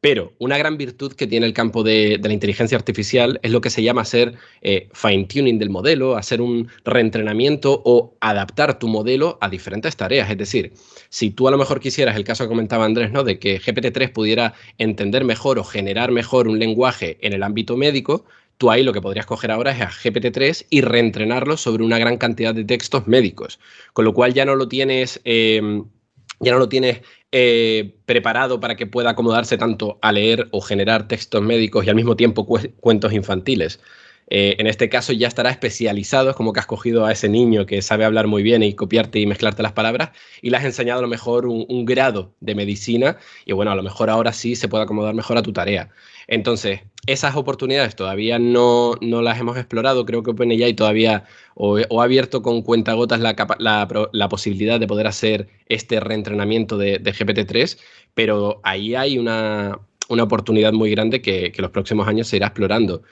Pero 0.00 0.32
una 0.38 0.56
gran 0.58 0.78
virtud 0.78 1.12
que 1.14 1.26
tiene 1.26 1.46
el 1.46 1.52
campo 1.52 1.82
de, 1.82 2.20
la 2.22 2.32
inteligencia 2.32 2.78
artificial 2.78 3.40
es 3.42 3.50
lo 3.50 3.60
que 3.60 3.70
se 3.70 3.82
llama 3.82 4.02
hacer 4.02 4.34
eh, 4.62 4.88
fine-tuning 4.92 5.58
del 5.58 5.70
modelo, 5.70 6.16
hacer 6.16 6.40
un 6.40 6.68
reentrenamiento 6.84 7.82
o 7.84 8.14
adaptar 8.20 8.78
tu 8.78 8.86
modelo 8.86 9.38
a 9.40 9.48
diferentes 9.48 9.96
tareas. 9.96 10.30
Es 10.30 10.38
decir, 10.38 10.72
si 11.08 11.30
tú 11.30 11.48
a 11.48 11.50
lo 11.50 11.58
mejor 11.58 11.80
quisieras, 11.80 12.14
el 12.16 12.22
caso 12.22 12.44
que 12.44 12.48
comentaba 12.48 12.84
Andrés, 12.84 13.10
¿no? 13.10 13.24
de 13.24 13.40
que 13.40 13.60
GPT-3 13.60 14.12
pudiera 14.12 14.54
entender 14.78 15.24
mejor 15.24 15.58
o 15.58 15.64
generar 15.64 16.12
mejor 16.12 16.46
un 16.46 16.60
lenguaje 16.60 17.18
en 17.20 17.32
el 17.32 17.42
ámbito 17.42 17.76
médico, 17.76 18.24
tú 18.56 18.70
ahí 18.70 18.84
lo 18.84 18.92
que 18.92 19.00
podrías 19.00 19.26
coger 19.26 19.50
ahora 19.50 19.72
es 19.72 19.80
a 19.80 19.90
GPT-3 19.90 20.66
y 20.70 20.80
reentrenarlo 20.80 21.56
sobre 21.56 21.82
una 21.82 21.98
gran 21.98 22.18
cantidad 22.18 22.54
de 22.54 22.64
textos 22.64 23.08
médicos. 23.08 23.58
Con 23.94 24.04
lo 24.04 24.14
cual 24.14 24.32
ya 24.32 24.44
no 24.44 24.54
lo 24.54 24.68
tienes... 24.68 25.20
Eh, 25.24 25.82
ya 26.40 26.52
no 26.52 26.58
lo 26.58 26.68
tienes 26.68 27.02
eh, 27.32 27.96
preparado 28.06 28.60
para 28.60 28.76
que 28.76 28.86
pueda 28.86 29.10
acomodarse 29.10 29.58
tanto 29.58 29.98
a 30.02 30.12
leer 30.12 30.48
o 30.52 30.60
generar 30.60 31.08
textos 31.08 31.42
médicos 31.42 31.84
y 31.84 31.90
al 31.90 31.96
mismo 31.96 32.16
tiempo 32.16 32.46
cuentos 32.46 33.12
infantiles. 33.12 33.80
Eh, 34.30 34.56
en 34.58 34.66
este 34.66 34.88
caso 34.88 35.12
ya 35.12 35.26
estará 35.26 35.50
especializado, 35.50 36.30
es 36.30 36.36
como 36.36 36.52
que 36.52 36.60
has 36.60 36.66
cogido 36.66 37.06
a 37.06 37.12
ese 37.12 37.28
niño 37.28 37.64
que 37.64 37.80
sabe 37.80 38.04
hablar 38.04 38.26
muy 38.26 38.42
bien 38.42 38.62
y 38.62 38.74
copiarte 38.74 39.18
y 39.20 39.26
mezclarte 39.26 39.62
las 39.62 39.72
palabras 39.72 40.10
y 40.42 40.50
le 40.50 40.58
has 40.58 40.64
enseñado 40.64 40.98
a 40.98 41.02
lo 41.02 41.08
mejor 41.08 41.46
un, 41.46 41.84
grado 41.86 42.34
de 42.40 42.54
medicina 42.54 43.16
y 43.46 43.52
bueno, 43.52 43.70
a 43.70 43.74
lo 43.74 43.82
mejor 43.82 44.10
ahora 44.10 44.32
sí 44.32 44.56
se 44.56 44.68
puede 44.68 44.84
acomodar 44.84 45.14
mejor 45.14 45.38
a 45.38 45.42
tu 45.42 45.52
tarea. 45.52 45.88
Entonces, 46.26 46.80
esas 47.06 47.36
oportunidades 47.36 47.96
todavía 47.96 48.38
no, 48.38 48.98
las 49.00 49.40
hemos 49.40 49.56
explorado, 49.56 50.04
creo 50.04 50.22
que 50.22 50.32
OpenAI 50.32 50.74
todavía 50.74 51.24
o, 51.54 51.78
ha 51.78 52.04
abierto 52.04 52.42
con 52.42 52.60
cuentagotas 52.60 53.20
la, 53.20 53.34
la, 54.12 54.28
posibilidad 54.28 54.78
de 54.78 54.86
poder 54.86 55.06
hacer 55.06 55.48
este 55.66 56.00
reentrenamiento 56.00 56.76
de, 56.76 57.02
GPT-3, 57.02 57.78
pero 58.12 58.60
ahí 58.62 58.94
hay 58.94 59.16
una, 59.16 59.80
oportunidad 60.10 60.72
muy 60.74 60.90
grande 60.90 61.22
que, 61.22 61.50
que 61.50 61.62
los 61.62 61.70
próximos 61.70 62.06
años 62.06 62.28
se 62.28 62.36
irá 62.36 62.48
explorando. 62.48 63.02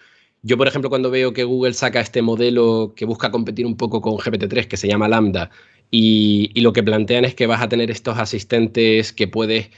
Yo, 0.46 0.56
por 0.56 0.68
ejemplo, 0.68 0.90
cuando 0.90 1.10
veo 1.10 1.32
que 1.32 1.42
Google 1.42 1.74
saca 1.74 1.98
este 2.00 2.22
modelo 2.22 2.92
que 2.94 3.04
busca 3.04 3.32
competir 3.32 3.66
un 3.66 3.76
poco 3.76 4.00
con 4.00 4.14
GPT-3, 4.14 4.68
que 4.68 4.76
se 4.76 4.86
llama 4.86 5.08
Lambda, 5.08 5.50
y, 5.90 6.52
lo 6.60 6.72
que 6.72 6.84
plantean 6.84 7.24
es 7.24 7.34
que 7.34 7.48
vas 7.48 7.60
a 7.62 7.68
tener 7.68 7.90
estos 7.90 8.16
asistentes 8.18 9.12
que 9.12 9.26
pueden 9.26 9.68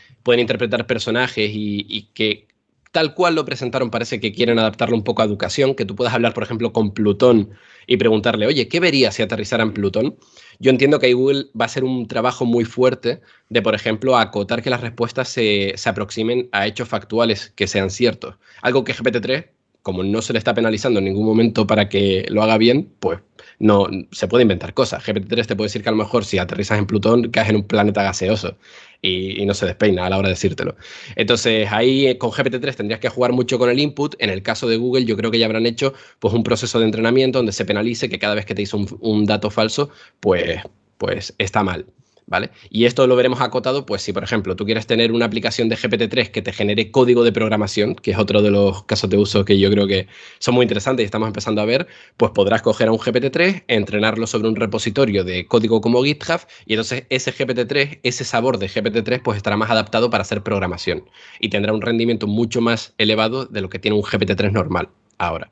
interpretar 0.40 0.87
personajes 0.87 1.50
y, 1.54 2.11
que 2.12 2.48
tal 2.92 3.14
cual 3.14 3.35
lo 3.37 3.46
presentaron 3.46 3.90
parece 3.90 4.20
que 4.20 4.33
quieren 4.33 4.59
adaptarlo 4.59 4.94
un 4.94 5.04
poco 5.04 5.22
a 5.22 5.24
educación, 5.24 5.74
que 5.74 5.87
tú 5.87 5.96
puedas 5.96 6.12
hablar, 6.12 6.35
por 6.35 6.42
ejemplo, 6.42 6.70
con 6.70 6.92
Plutón 6.92 7.50
y 7.87 7.96
preguntarle, 7.96 8.46
oye, 8.46 8.68
¿qué 8.68 8.78
verías 8.78 9.14
si 9.14 9.22
aterrizara 9.22 9.62
en 9.62 9.72
Plutón? 9.72 10.18
Yo 10.59 10.70
entiendo 10.70 10.98
que 10.98 11.07
ahí 11.07 11.14
Google 11.14 11.46
va 11.59 11.64
a 11.64 11.66
hacer 11.66 11.85
un 11.85 12.07
trabajo 12.09 12.44
muy 12.44 12.66
fuerte 12.66 13.22
de, 13.48 13.62
por 13.62 13.74
ejemplo, 13.74 14.18
acotar 14.18 14.62
que 14.62 14.68
las 14.68 14.83
respuestas 14.83 15.31
se, 15.31 15.72
se 15.76 15.88
aproximen 15.88 16.50
a 16.52 16.66
hechos 16.66 16.88
factuales 16.88 17.54
que 17.57 17.66
sean 17.66 17.88
ciertos. 17.90 18.37
Algo 18.61 18.85
que 18.85 18.94
GPT-3 18.94 19.57
como 19.88 20.03
no 20.03 20.20
se 20.20 20.35
le 20.35 20.38
está 20.38 20.53
penalizando 20.53 20.98
en 20.98 21.07
ningún 21.07 21.24
momento 21.24 21.66
para 21.66 21.88
que 21.88 22.27
lo 22.29 22.42
haga 22.42 22.59
bien, 22.59 22.92
pues 23.01 23.20
no 23.59 23.87
se 24.12 24.29
puede 24.29 24.42
inventar 24.42 24.74
cosas. 24.74 25.03
GPT-3 25.03 25.46
te 25.46 25.57
puede 25.57 25.68
decir 25.68 25.83
que 25.83 25.88
a 25.88 25.92
lo 25.92 25.96
mejor 25.96 26.27
si 26.27 26.37
aterrizas 26.37 26.79
en 26.79 26.85
Plutón 26.85 27.31
caes 27.31 27.48
en 27.48 27.57
un 27.57 27.62
planeta 27.62 28.03
gaseoso 28.03 28.59
y, 29.01 29.46
no 29.46 29.55
se 29.55 29.64
despeina 29.64 30.05
a 30.05 30.11
la 30.11 30.18
hora 30.18 30.29
de 30.29 30.35
decírtelo. 30.35 30.77
Entonces 31.16 31.72
ahí 31.72 32.07
eh, 32.07 32.18
con 32.18 32.33
GPT-3 32.33 32.74
tendrías 32.77 33.01
que 33.01 33.09
jugar 33.09 33.33
mucho 33.33 33.59
con 33.59 33.70
el 33.70 33.81
input. 33.81 34.14
En 34.18 34.29
el 34.29 34.42
caso 34.42 34.68
de 34.68 34.77
Google 34.77 35.07
yo 35.07 35.16
creo 35.16 35.31
que 35.31 35.38
ya 35.38 35.46
habrán 35.46 35.64
hecho 35.64 35.94
pues 36.18 36.35
un 36.35 36.44
proceso 36.44 36.79
de 36.79 36.85
entrenamiento 36.85 37.38
donde 37.38 37.53
se 37.53 37.64
penalice 37.64 38.11
que 38.11 38.18
cada 38.18 38.35
vez 38.35 38.44
que 38.44 38.55
te 38.55 38.61
hizo 38.61 38.77
un, 38.77 38.87
un 39.01 39.24
dato 39.24 39.48
falso, 39.48 39.88
pues, 40.20 40.61
pues 40.98 41.35
está 41.38 41.62
mal. 41.62 41.87
¿Vale? 42.28 42.50
Y 42.70 42.84
esto 42.84 43.06
lo 43.06 43.16
veremos 43.16 43.40
acotado, 43.40 43.86
pues 43.86 44.02
si 44.02 44.12
por 44.12 44.22
ejemplo 44.22 44.54
tú 44.54 44.64
quieres 44.64 44.86
tener 44.86 45.12
una 45.12 45.24
aplicación 45.24 45.68
de 45.68 45.76
GPT-3 45.76 46.30
que 46.30 46.42
te 46.42 46.52
genere 46.52 46.90
código 46.90 47.24
de 47.24 47.32
programación, 47.32 47.94
que 47.94 48.12
es 48.12 48.18
otro 48.18 48.42
de 48.42 48.50
los 48.50 48.84
casos 48.84 49.10
de 49.10 49.16
uso 49.16 49.44
que 49.44 49.58
yo 49.58 49.70
creo 49.70 49.86
que 49.86 50.06
son 50.38 50.54
muy 50.54 50.64
interesantes 50.64 51.04
y 51.04 51.06
estamos 51.06 51.26
empezando 51.26 51.62
a 51.62 51.64
ver, 51.64 51.88
pues 52.16 52.32
podrás 52.32 52.62
coger 52.62 52.88
a 52.88 52.92
un 52.92 52.98
GPT-3, 52.98 53.64
entrenarlo 53.68 54.26
sobre 54.26 54.48
un 54.48 54.56
repositorio 54.56 55.24
de 55.24 55.46
código 55.46 55.80
como 55.80 56.02
GitHub 56.04 56.40
y 56.66 56.74
entonces 56.74 57.04
ese 57.08 57.32
GPT-3, 57.32 58.00
ese 58.02 58.24
sabor 58.24 58.58
de 58.58 58.68
GPT-3 58.68 59.22
pues 59.22 59.36
estará 59.36 59.56
más 59.56 59.70
adaptado 59.70 60.10
para 60.10 60.22
hacer 60.22 60.42
programación 60.42 61.04
y 61.40 61.48
tendrá 61.48 61.72
un 61.72 61.80
rendimiento 61.82 62.26
mucho 62.26 62.60
más 62.60 62.94
elevado 62.98 63.46
de 63.46 63.60
lo 63.62 63.70
que 63.70 63.78
tiene 63.78 63.96
un 63.96 64.02
GPT-3 64.02 64.52
normal 64.52 64.90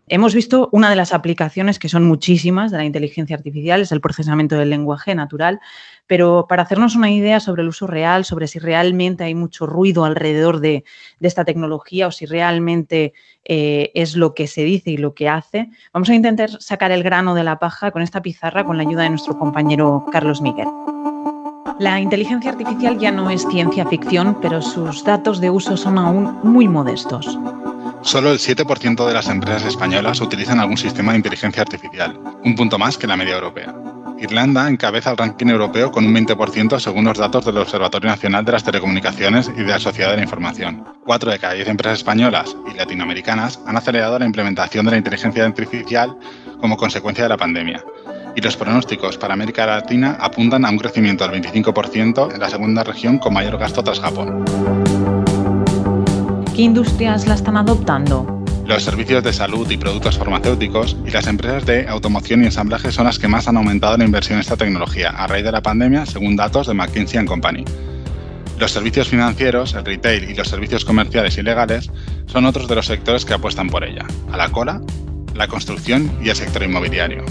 Hemos 0.09 0.33
visto 0.33 0.69
una 0.71 0.91
de 0.91 0.97
las 0.97 1.13
aplicaciones 1.13 1.81
que 1.81 1.89
son 1.89 2.05
muchísimas 2.05 2.71
de 2.71 2.79
la 2.79 2.85
inteligencia 2.85 3.35
artificial, 3.35 3.81
es 3.81 3.91
el 3.91 4.01
procesamiento 4.01 4.57
del 4.57 4.71
lenguaje 4.71 5.15
natural, 5.15 5.61
pero 6.07 6.47
para 6.49 6.63
hacernos 6.63 6.95
una 6.95 7.11
idea 7.11 7.41
sobre 7.41 7.63
el 7.63 7.69
uso 7.69 7.89
real, 7.89 8.25
sobre 8.25 8.47
si 8.47 8.61
realmente 8.61 9.25
hay 9.25 9.35
mucho 9.35 9.67
ruido 9.67 10.05
alrededor 10.05 10.61
de, 10.61 10.85
esta 11.21 11.45
tecnología 11.45 12.07
o 12.07 12.13
si 12.13 12.27
realmente 12.27 13.13
eh, 13.45 13.91
es 13.95 14.15
lo 14.15 14.35
que 14.35 14.47
se 14.47 14.63
dice 14.63 14.91
y 14.91 14.97
lo 14.99 15.15
que 15.15 15.29
hace, 15.29 15.69
vamos 15.93 16.09
a 16.11 16.15
intentar 16.15 16.51
sacar 16.63 16.93
el 16.93 17.03
grano 17.03 17.35
de 17.35 17.43
la 17.43 17.59
paja 17.59 17.91
con 17.91 18.03
esta 18.03 18.23
pizarra 18.23 18.65
con 18.65 18.77
la 18.77 18.85
ayuda 18.85 19.03
de 19.03 19.11
nuestro 19.11 19.37
compañero 19.37 20.07
Carlos 20.13 20.41
Miguel. 20.41 20.69
La 21.81 22.01
inteligencia 22.01 22.53
artificial 22.53 22.99
ya 22.99 23.11
no 23.11 23.29
es 23.29 23.47
ciencia 23.51 23.85
ficción, 23.87 24.39
pero 24.41 24.63
sus 24.63 25.05
datos 25.05 25.41
de 25.41 25.51
uso 25.51 25.77
son 25.77 25.99
aún 25.99 26.39
muy 26.43 26.69
modestos. 26.69 27.39
Solo 28.03 28.31
el 28.31 28.39
7% 28.39 29.07
de 29.07 29.15
las 29.15 29.29
empresas 29.29 29.65
españolas 29.65 30.21
utilizan 30.21 30.61
algún 30.61 30.77
sistema 30.77 31.13
de 31.13 31.19
inteligencia 31.19 31.63
artificial, 31.63 32.19
un 32.45 32.55
punto 32.55 32.79
más 32.79 32.99
que 32.99 33.07
la 33.07 33.17
media 33.17 33.35
europea. 33.35 33.75
Irlanda 34.19 34.69
encabeza 34.69 35.11
el 35.11 35.19
ranking 35.19 35.49
europeo 35.49 35.93
con 35.93 36.07
un 36.07 36.15
20% 36.15 36.79
según 36.79 37.05
los 37.05 37.19
datos 37.19 37.45
del 37.45 37.59
Observatorio 37.59 38.09
Nacional 38.09 38.45
de 38.45 38.53
las 38.53 38.65
Telecomunicaciones 38.65 39.51
y 39.55 39.61
de 39.61 39.67
la 39.67 39.79
Sociedad 39.79 40.11
de 40.11 40.17
la 40.17 40.23
Información. 40.23 40.85
Cuatro 41.05 41.31
de 41.31 41.39
cada 41.39 41.53
diez 41.53 41.69
empresas 41.69 41.99
españolas 41.99 42.57
y 42.73 42.77
latinoamericanas 42.77 43.61
han 43.67 43.77
acelerado 43.77 44.19
la 44.19 44.25
implementación 44.25 44.87
de 44.87 44.93
la 44.93 44.99
inteligencia 44.99 45.45
artificial 45.45 46.17
como 46.61 46.79
consecuencia 46.79 47.25
de 47.25 47.31
la 47.31 47.37
pandemia. 47.37 47.85
Y 48.35 48.41
los 48.41 48.57
pronósticos 48.57 49.19
para 49.19 49.35
América 49.35 49.67
Latina 49.67 50.17
apuntan 50.21 50.65
a 50.65 50.71
un 50.71 50.79
crecimiento 50.79 51.29
del 51.29 51.43
25% 51.43 52.35
en 52.35 52.41
la 52.41 52.49
segunda 52.49 52.85
región 52.85 53.19
con 53.19 53.35
mayor 53.35 53.59
gasto 53.59 53.83
tras 53.83 54.01
Japón. 54.01 54.86
¿Qué 56.57 56.63
industrias 56.63 57.27
la 57.27 57.35
están 57.35 57.59
adoptando? 57.59 58.43
Los 58.65 58.83
servicios 58.83 59.23
de 59.23 59.35
salud 59.35 59.71
y 59.71 59.77
productos 59.77 60.17
farmacéuticos 60.17 60.97
y 61.07 61.11
las 61.11 61.27
empresas 61.27 61.67
de 61.67 61.87
automoción 61.87 62.43
y 62.43 62.47
ensamblaje 62.47 62.91
son 62.93 63.05
las 63.05 63.19
que 63.19 63.29
más 63.29 63.47
han 63.47 63.59
aumentado 63.59 63.99
la 63.99 64.07
inversión 64.07 64.37
en 64.37 64.41
esta 64.41 64.57
tecnología 64.57 65.11
a 65.11 65.27
raíz 65.27 65.45
de 65.45 65.53
la 65.53 65.61
pandemia, 65.61 66.07
según 66.07 66.35
datos 66.35 66.67
de 66.67 66.73
McKinsey 66.73 67.27
Company. 67.27 67.63
Los 68.59 68.73
servicios 68.73 69.09
financieros, 69.09 69.75
el 69.75 69.85
retail 69.85 70.31
y 70.31 70.35
los 70.35 70.49
servicios 70.49 70.87
comerciales 70.87 71.37
y 71.37 71.43
legales 71.43 71.91
son 72.25 72.47
otros 72.47 72.69
de 72.69 72.77
los 72.77 72.87
sectores 72.87 73.27
que 73.27 73.35
apuestan 73.35 73.69
por 73.69 73.85
ella, 73.85 74.07
a 74.33 74.39
la 74.39 74.49
cola, 74.49 74.81
la 75.35 75.49
construcción 75.49 76.11
y 76.25 76.31
el 76.31 76.37
sector 76.37 76.63
inmobiliario. 76.63 77.23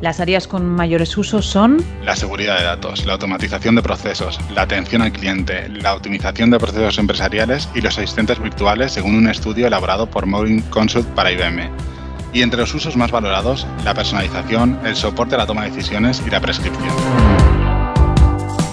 Las 0.00 0.20
áreas 0.20 0.46
con 0.46 0.64
mayores 0.64 1.16
usos 1.18 1.44
son 1.44 1.84
la 2.04 2.14
seguridad 2.14 2.58
de 2.58 2.64
datos, 2.64 3.04
la 3.04 3.14
automatización 3.14 3.74
de 3.74 3.82
procesos, 3.82 4.38
la 4.54 4.62
atención 4.62 5.02
al 5.02 5.10
cliente, 5.10 5.68
la 5.68 5.92
optimización 5.92 6.50
de 6.50 6.58
procesos 6.60 6.98
empresariales 6.98 7.68
y 7.74 7.80
los 7.80 7.98
asistentes 7.98 8.38
virtuales 8.38 8.92
según 8.92 9.16
un 9.16 9.28
estudio 9.28 9.66
elaborado 9.66 10.08
por 10.08 10.26
Morin 10.26 10.62
Consult 10.62 11.08
para 11.08 11.32
IBM. 11.32 11.68
Y 12.32 12.42
entre 12.42 12.60
los 12.60 12.72
usos 12.74 12.96
más 12.96 13.10
valorados, 13.10 13.66
la 13.84 13.92
personalización, 13.92 14.78
el 14.84 14.94
soporte 14.94 15.34
a 15.34 15.38
la 15.38 15.46
toma 15.46 15.64
de 15.64 15.70
decisiones 15.70 16.22
y 16.24 16.30
la 16.30 16.40
prescripción. 16.40 16.94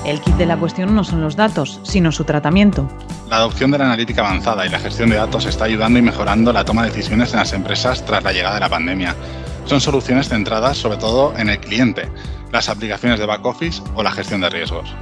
El 0.05 0.21
kit 0.21 0.35
de 0.35 0.45
la 0.45 0.57
cuestión 0.57 0.93
no 0.93 1.03
son 1.03 1.21
los 1.21 1.35
datos, 1.35 1.79
sino 1.81 2.11
su 2.11 2.23
tratamiento. 2.25 2.87
La 3.31 3.37
adopción 3.37 3.71
de 3.71 3.79
la 3.79 3.85
analítica 3.85 4.21
avanzada 4.21 4.63
y 4.67 4.69
la 4.69 4.77
gestión 4.77 5.09
de 5.09 5.15
datos 5.15 5.47
está 5.47 5.65
ayudando 5.65 5.97
y 5.97 6.03
mejorando 6.03 6.53
la 6.53 6.63
toma 6.63 6.83
de 6.83 6.91
decisiones 6.91 7.33
en 7.33 7.39
las 7.39 7.53
empresas 7.53 8.05
tras 8.05 8.23
la 8.23 8.31
llegada 8.31 8.53
de 8.55 8.61
la 8.61 8.69
pandemia 8.69 9.15
son 9.65 9.81
soluciones 9.81 10.29
centradas 10.29 10.77
sobre 10.77 10.97
todo 10.97 11.33
en 11.37 11.49
el 11.49 11.59
cliente, 11.59 12.09
las 12.51 12.69
aplicaciones 12.69 13.19
de 13.19 13.25
back 13.25 13.45
office 13.45 13.81
o 13.95 14.03
la 14.03 14.11
gestión 14.11 14.41
de 14.41 14.49
riesgos. 14.49 14.93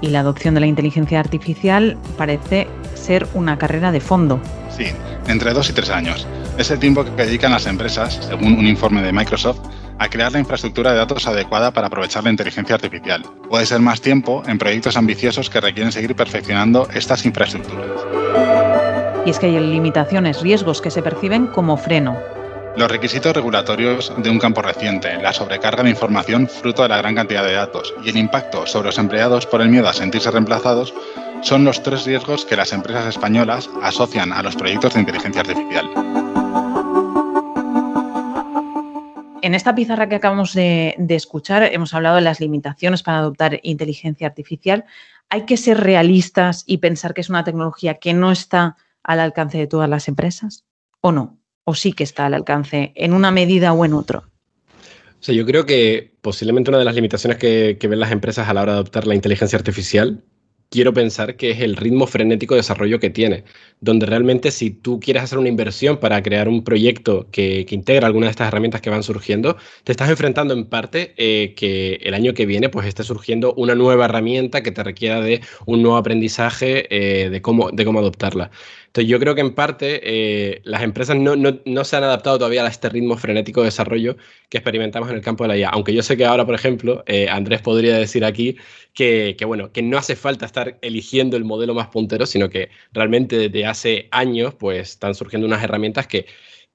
Y 0.00 0.08
la 0.08 0.20
adopción 0.20 0.54
de 0.54 0.60
la 0.60 0.66
inteligencia 0.66 1.20
artificial 1.20 1.96
parece 2.18 2.68
ser 2.94 3.26
una 3.34 3.56
carrera 3.58 3.92
de 3.92 4.00
fondo. 4.00 4.40
Sí, 4.76 4.86
entre 5.28 5.52
dos 5.52 5.70
y 5.70 5.72
tres 5.72 5.90
años. 5.90 6.26
Es 6.58 6.70
el 6.70 6.78
tiempo 6.78 7.04
que 7.04 7.10
dedican 7.10 7.52
las 7.52 7.66
empresas, 7.66 8.20
según 8.28 8.58
un 8.58 8.66
informe 8.66 9.02
de 9.02 9.12
Microsoft, 9.12 9.60
a 9.98 10.08
crear 10.08 10.32
la 10.32 10.40
infraestructura 10.40 10.92
de 10.92 10.98
datos 10.98 11.26
adecuada 11.26 11.72
para 11.72 11.86
aprovechar 11.86 12.24
la 12.24 12.30
inteligencia 12.30 12.74
artificial. 12.74 13.22
Puede 13.48 13.66
ser 13.66 13.80
más 13.80 14.00
tiempo 14.00 14.42
en 14.46 14.58
proyectos 14.58 14.96
ambiciosos 14.96 15.48
que 15.48 15.60
requieren 15.60 15.92
seguir 15.92 16.14
perfeccionando 16.14 16.88
estas 16.92 17.24
infraestructuras. 17.24 17.88
Y 19.24 19.30
es 19.30 19.38
que 19.38 19.46
hay 19.46 19.58
limitaciones, 19.58 20.42
riesgos 20.42 20.82
que 20.82 20.90
se 20.90 21.02
perciben 21.02 21.46
como 21.46 21.76
freno. 21.76 22.33
Los 22.76 22.90
requisitos 22.90 23.32
regulatorios 23.32 24.12
de 24.18 24.30
un 24.30 24.40
campo 24.40 24.60
reciente, 24.60 25.16
la 25.22 25.32
sobrecarga 25.32 25.84
de 25.84 25.90
información 25.90 26.48
fruto 26.48 26.82
de 26.82 26.88
la 26.88 26.98
gran 26.98 27.14
cantidad 27.14 27.44
de 27.44 27.52
datos 27.52 27.94
y 28.04 28.10
el 28.10 28.16
impacto 28.16 28.66
sobre 28.66 28.86
los 28.86 28.98
empleados 28.98 29.46
por 29.46 29.62
el 29.62 29.68
miedo 29.68 29.88
a 29.88 29.92
sentirse 29.92 30.28
reemplazados 30.28 30.92
son 31.42 31.64
los 31.64 31.84
tres 31.84 32.04
riesgos 32.04 32.44
que 32.44 32.56
las 32.56 32.72
empresas 32.72 33.06
españolas 33.06 33.70
asocian 33.80 34.32
a 34.32 34.42
los 34.42 34.56
proyectos 34.56 34.94
de 34.94 35.00
inteligencia 35.00 35.42
artificial. 35.42 35.88
En 39.40 39.54
esta 39.54 39.74
pizarra 39.76 40.08
que 40.08 40.16
acabamos 40.16 40.52
de, 40.52 40.96
escuchar 41.10 41.62
hemos 41.62 41.94
hablado 41.94 42.16
de 42.16 42.22
las 42.22 42.40
limitaciones 42.40 43.04
para 43.04 43.18
adoptar 43.18 43.60
inteligencia 43.62 44.26
artificial. 44.26 44.84
¿Hay 45.28 45.42
que 45.42 45.56
ser 45.56 45.78
realistas 45.78 46.64
y 46.66 46.78
pensar 46.78 47.14
que 47.14 47.20
es 47.20 47.30
una 47.30 47.44
tecnología 47.44 47.94
que 48.00 48.14
no 48.14 48.32
está 48.32 48.76
al 49.04 49.20
alcance 49.20 49.58
de 49.58 49.68
todas 49.68 49.88
las 49.88 50.08
empresas 50.08 50.64
o 51.00 51.12
no? 51.12 51.43
O 51.64 51.74
sí 51.74 51.92
que 51.92 52.04
está 52.04 52.26
al 52.26 52.34
alcance 52.34 52.92
en 52.94 53.12
una 53.12 53.30
medida 53.30 53.72
o 53.72 53.84
en 53.84 53.94
otro? 53.94 54.24
O 54.68 55.26
sea, 55.26 55.34
yo 55.34 55.46
creo 55.46 55.64
que 55.64 56.12
posiblemente 56.20 56.70
una 56.70 56.78
de 56.78 56.84
las 56.84 56.94
limitaciones 56.94 57.38
que, 57.38 57.78
ven 57.80 57.98
las 57.98 58.12
empresas 58.12 58.48
a 58.48 58.54
la 58.54 58.62
hora 58.62 58.72
de 58.72 58.78
adoptar 58.78 59.06
la 59.06 59.14
inteligencia 59.14 59.58
artificial 59.58 60.22
quiero 60.74 60.92
pensar 60.92 61.36
que 61.36 61.52
es 61.52 61.60
el 61.60 61.76
ritmo 61.76 62.06
frenético 62.06 62.54
de 62.54 62.58
desarrollo 62.58 62.98
que 62.98 63.08
tiene, 63.08 63.44
donde 63.80 64.06
realmente 64.06 64.50
si 64.50 64.70
tú 64.70 64.98
quieres 64.98 65.22
hacer 65.22 65.38
una 65.38 65.48
inversión 65.48 65.98
para 65.98 66.20
crear 66.22 66.48
un 66.48 66.64
proyecto 66.64 67.28
que, 67.30 67.64
integra 67.70 68.06
alguna 68.06 68.26
de 68.26 68.32
estas 68.32 68.48
herramientas 68.48 68.80
que 68.80 68.90
van 68.90 69.04
surgiendo, 69.04 69.56
te 69.84 69.92
estás 69.92 70.10
enfrentando 70.10 70.52
en 70.52 70.66
parte 70.66 71.14
eh, 71.16 71.54
que 71.54 72.00
el 72.02 72.12
año 72.14 72.34
que 72.34 72.44
viene 72.44 72.68
pues 72.70 72.86
esté 72.86 73.04
surgiendo 73.04 73.54
una 73.54 73.74
nueva 73.74 74.06
herramienta 74.06 74.62
que 74.62 74.72
te 74.72 74.82
requiera 74.82 75.20
de 75.20 75.42
un 75.64 75.80
nuevo 75.80 75.96
aprendizaje 75.96 76.86
eh, 76.90 77.30
de, 77.30 77.40
cómo, 77.40 77.70
de 77.70 77.84
cómo 77.84 78.00
adoptarla. 78.00 78.50
Entonces 78.94 79.10
yo 79.10 79.18
creo 79.18 79.34
que 79.34 79.40
en 79.40 79.56
parte 79.56 80.00
eh, 80.04 80.60
las 80.62 80.82
empresas 80.82 81.16
no, 81.16 81.84
se 81.84 81.96
han 81.96 82.04
adaptado 82.04 82.38
todavía 82.38 82.64
a 82.64 82.68
este 82.68 82.88
ritmo 82.88 83.16
frenético 83.16 83.62
de 83.62 83.64
desarrollo 83.64 84.16
que 84.48 84.58
experimentamos 84.58 85.10
en 85.10 85.16
el 85.16 85.20
campo 85.20 85.42
de 85.42 85.48
la 85.48 85.56
IA. 85.56 85.70
Aunque 85.70 85.92
yo 85.92 86.00
sé 86.04 86.16
que 86.16 86.24
ahora, 86.24 86.46
por 86.46 86.54
ejemplo, 86.54 87.02
eh, 87.08 87.28
Andrés 87.28 87.60
podría 87.60 87.98
decir 87.98 88.24
aquí 88.24 88.56
que, 88.92 89.36
bueno, 89.44 89.72
que 89.72 89.82
no 89.82 89.98
hace 89.98 90.14
falta 90.14 90.46
estar 90.46 90.78
eligiendo 90.80 91.36
el 91.36 91.44
modelo 91.44 91.74
más 91.74 91.88
puntero, 91.88 92.24
sino 92.24 92.48
que 92.48 92.68
realmente 92.92 93.36
desde 93.36 93.66
hace 93.66 94.06
años 94.12 94.54
pues 94.54 94.90
están 94.90 95.16
surgiendo 95.16 95.48
unas 95.48 95.64
herramientas 95.64 96.06
que, 96.06 96.26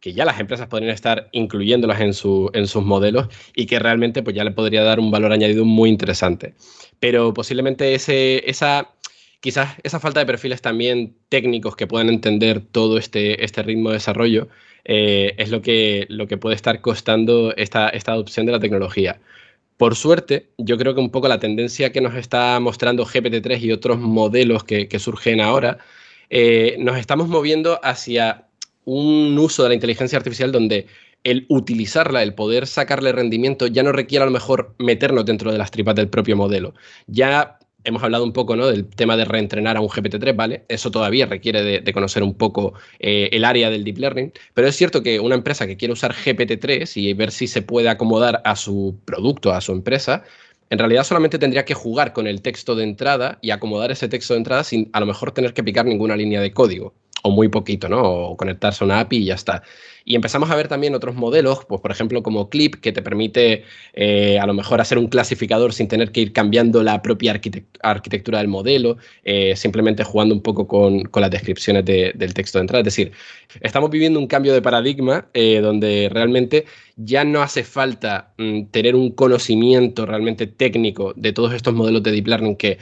ya 0.02 0.26
las 0.26 0.42
empresas 0.42 0.68
podrían 0.68 0.92
estar 0.92 1.30
incluyéndolas 1.32 2.02
en, 2.02 2.14
su, 2.14 2.50
en 2.54 2.68
sus 2.68 2.84
modelos 2.84 3.28
y 3.56 3.66
que 3.66 3.80
realmente 3.80 4.24
pues 4.24 4.36
ya 4.36 4.44
le 4.44 4.52
podría 4.52 4.84
dar 4.84 5.00
un 5.00 5.10
valor 5.10 5.32
añadido 5.32 5.64
muy 5.64 5.90
interesante. 5.90 6.54
Pero 7.00 7.34
posiblemente 7.34 7.94
ese, 7.94 8.50
esa 8.50 8.90
quizás 9.39 9.75
esa 9.84 9.99
falta 9.99 10.19
de 10.19 10.25
perfiles 10.25 10.62
también 10.62 11.15
técnicos 11.30 11.75
que 11.75 11.88
puedan 11.88 12.10
entender 12.10 12.62
todo 12.62 12.97
este, 12.97 13.43
este 13.43 13.63
ritmo 13.63 13.89
de 13.89 13.95
desarrollo 13.95 14.49
eh, 14.86 15.36
es 15.38 15.49
lo 15.49 15.62
que, 15.62 16.06
lo 16.10 16.28
que 16.28 16.38
puede 16.38 16.56
estar 16.56 16.82
costando 16.82 17.54
esta, 17.56 17.89
esta 17.89 18.13
adopción 18.13 18.45
de 18.45 18.52
la 18.54 18.60
tecnología. 18.60 19.19
Por 19.78 19.95
suerte, 19.95 20.49
yo 20.58 20.78
creo 20.78 20.93
que 20.93 20.99
un 20.99 21.10
poco 21.10 21.28
la 21.28 21.39
tendencia 21.39 21.91
que 21.91 22.02
nos 22.02 22.15
está 22.15 22.60
mostrando 22.60 23.06
GPT-3 23.06 23.62
y 23.62 23.71
otros 23.71 23.99
modelos 23.99 24.63
que, 24.65 24.99
surgen 24.99 25.39
ahora, 25.39 25.78
eh, 26.30 26.75
nos 26.80 26.97
estamos 26.97 27.30
moviendo 27.30 27.80
hacia 27.84 28.47
un 28.84 29.38
uso 29.38 29.63
de 29.63 29.69
la 29.69 29.75
inteligencia 29.75 30.17
artificial 30.17 30.52
donde 30.52 30.88
el 31.23 31.45
utilizarla, 31.49 32.23
el 32.23 32.34
poder 32.34 32.67
sacarle 32.67 33.12
rendimiento, 33.12 33.67
ya 33.67 33.84
no 33.84 33.91
requiere 33.91 34.23
a 34.23 34.25
lo 34.25 34.32
mejor 34.32 34.75
meternos 34.80 35.25
dentro 35.25 35.52
de 35.52 35.58
las 35.58 35.71
tripas 35.71 35.95
del 35.95 36.10
propio 36.10 36.36
modelo. 36.36 36.73
Ya 37.08 37.59
hemos 37.84 38.04
hablado 38.04 38.24
un 38.24 38.34
poco 38.34 38.56
¿no? 38.56 38.68
del 38.68 38.86
tema 38.86 39.18
de 39.18 39.26
reentrenar 39.26 39.78
a 39.78 39.82
un 39.82 39.88
GPT-3, 39.88 40.36
¿vale? 40.36 40.65
Eso 40.68 40.92
todavía 40.92 41.26
requiere 41.26 41.82
de, 41.82 41.94
conocer 41.94 42.24
un 42.24 42.34
poco 42.34 42.74
eh, 43.00 43.30
el 43.32 43.46
área 43.46 43.70
del 43.70 43.84
deep 43.84 43.98
learning, 43.98 44.32
pero 44.54 44.68
es 44.68 44.76
cierto 44.76 45.04
que 45.04 45.20
una 45.20 45.36
empresa 45.36 45.68
que 45.68 45.78
quiere 45.78 45.94
usar 45.94 46.13
GPT-3 46.13 46.98
y 46.98 47.13
ver 47.13 47.32
si 47.32 47.48
se 47.48 47.62
puede 47.62 47.89
acomodar 47.89 48.42
a 48.46 48.56
su 48.56 48.98
producto, 49.06 49.54
a 49.54 49.62
su 49.62 49.72
empresa, 49.72 50.24
en 50.70 50.78
realidad 50.78 51.04
solamente 51.04 51.39
tendría 51.39 51.65
que 51.65 51.74
jugar 51.74 52.13
con 52.13 52.28
el 52.28 52.42
texto 52.42 52.76
de 52.76 52.84
entrada 52.84 53.39
y 53.42 53.52
acomodar 53.52 53.92
ese 53.92 54.08
texto 54.08 54.34
de 54.34 54.39
entrada 54.39 54.63
sin 54.63 54.89
a 54.94 55.00
lo 55.00 55.08
mejor 55.08 55.32
tener 55.32 55.54
que 55.54 55.63
picar 55.63 55.86
ninguna 55.86 56.15
línea 56.15 56.42
de 56.42 56.52
código 56.52 56.94
o 57.24 57.32
muy 57.32 57.50
poquito, 57.50 57.90
¿no? 57.90 58.02
O 58.02 58.38
conectarse 58.38 58.84
a 58.84 58.86
una 58.86 59.00
API 59.00 59.18
y 59.18 59.26
ya 59.26 59.36
está. 59.36 59.64
Y 60.06 60.16
empezamos 60.16 60.50
a 60.50 60.56
ver 60.56 60.68
también 60.68 60.96
otros 60.96 61.16
modelos, 61.16 61.66
pues 61.66 61.82
por 61.82 61.92
ejemplo 61.92 62.24
como 62.24 62.50
Clip, 62.50 62.76
que 62.76 62.92
te 62.92 63.02
permite 63.02 63.64
eh, 63.94 64.40
a 64.40 64.48
lo 64.48 64.56
mejor 64.56 64.82
hacer 64.82 64.98
un 64.98 65.08
clasificador 65.08 65.72
sin 65.72 65.88
tener 65.88 66.12
que 66.12 66.22
ir 66.22 66.34
cambiando 66.34 66.82
la 66.82 67.02
propia 67.04 67.40
arquitectura 67.82 68.40
del 68.40 68.48
modelo, 68.48 68.98
eh, 69.24 69.56
simplemente 69.56 70.04
jugando 70.04 70.34
un 70.34 70.42
poco 70.42 70.68
con, 70.68 71.10
las 71.14 71.30
descripciones 71.30 71.86
del 71.86 72.34
texto 72.34 72.58
de 72.58 72.62
entrada. 72.62 72.80
Es 72.80 72.86
decir, 72.86 73.12
estamos 73.62 73.92
viviendo 73.92 74.20
un 74.20 74.28
cambio 74.28 74.54
de 74.54 74.62
paradigma 74.62 75.28
eh, 75.34 75.60
donde 75.62 76.10
realmente 76.12 76.66
ya 76.96 77.24
no 77.24 77.42
hace 77.42 77.64
falta 77.64 78.34
mm, 78.38 78.66
tener 78.72 78.96
un 78.96 79.12
conocimiento 79.12 80.06
realmente 80.06 80.48
técnico 80.48 81.14
de 81.16 81.34
todos 81.34 81.54
estos 81.54 81.74
modelos 81.74 82.04
de 82.04 82.12
deep 82.12 82.28
learning 82.28 82.56
que 82.56 82.78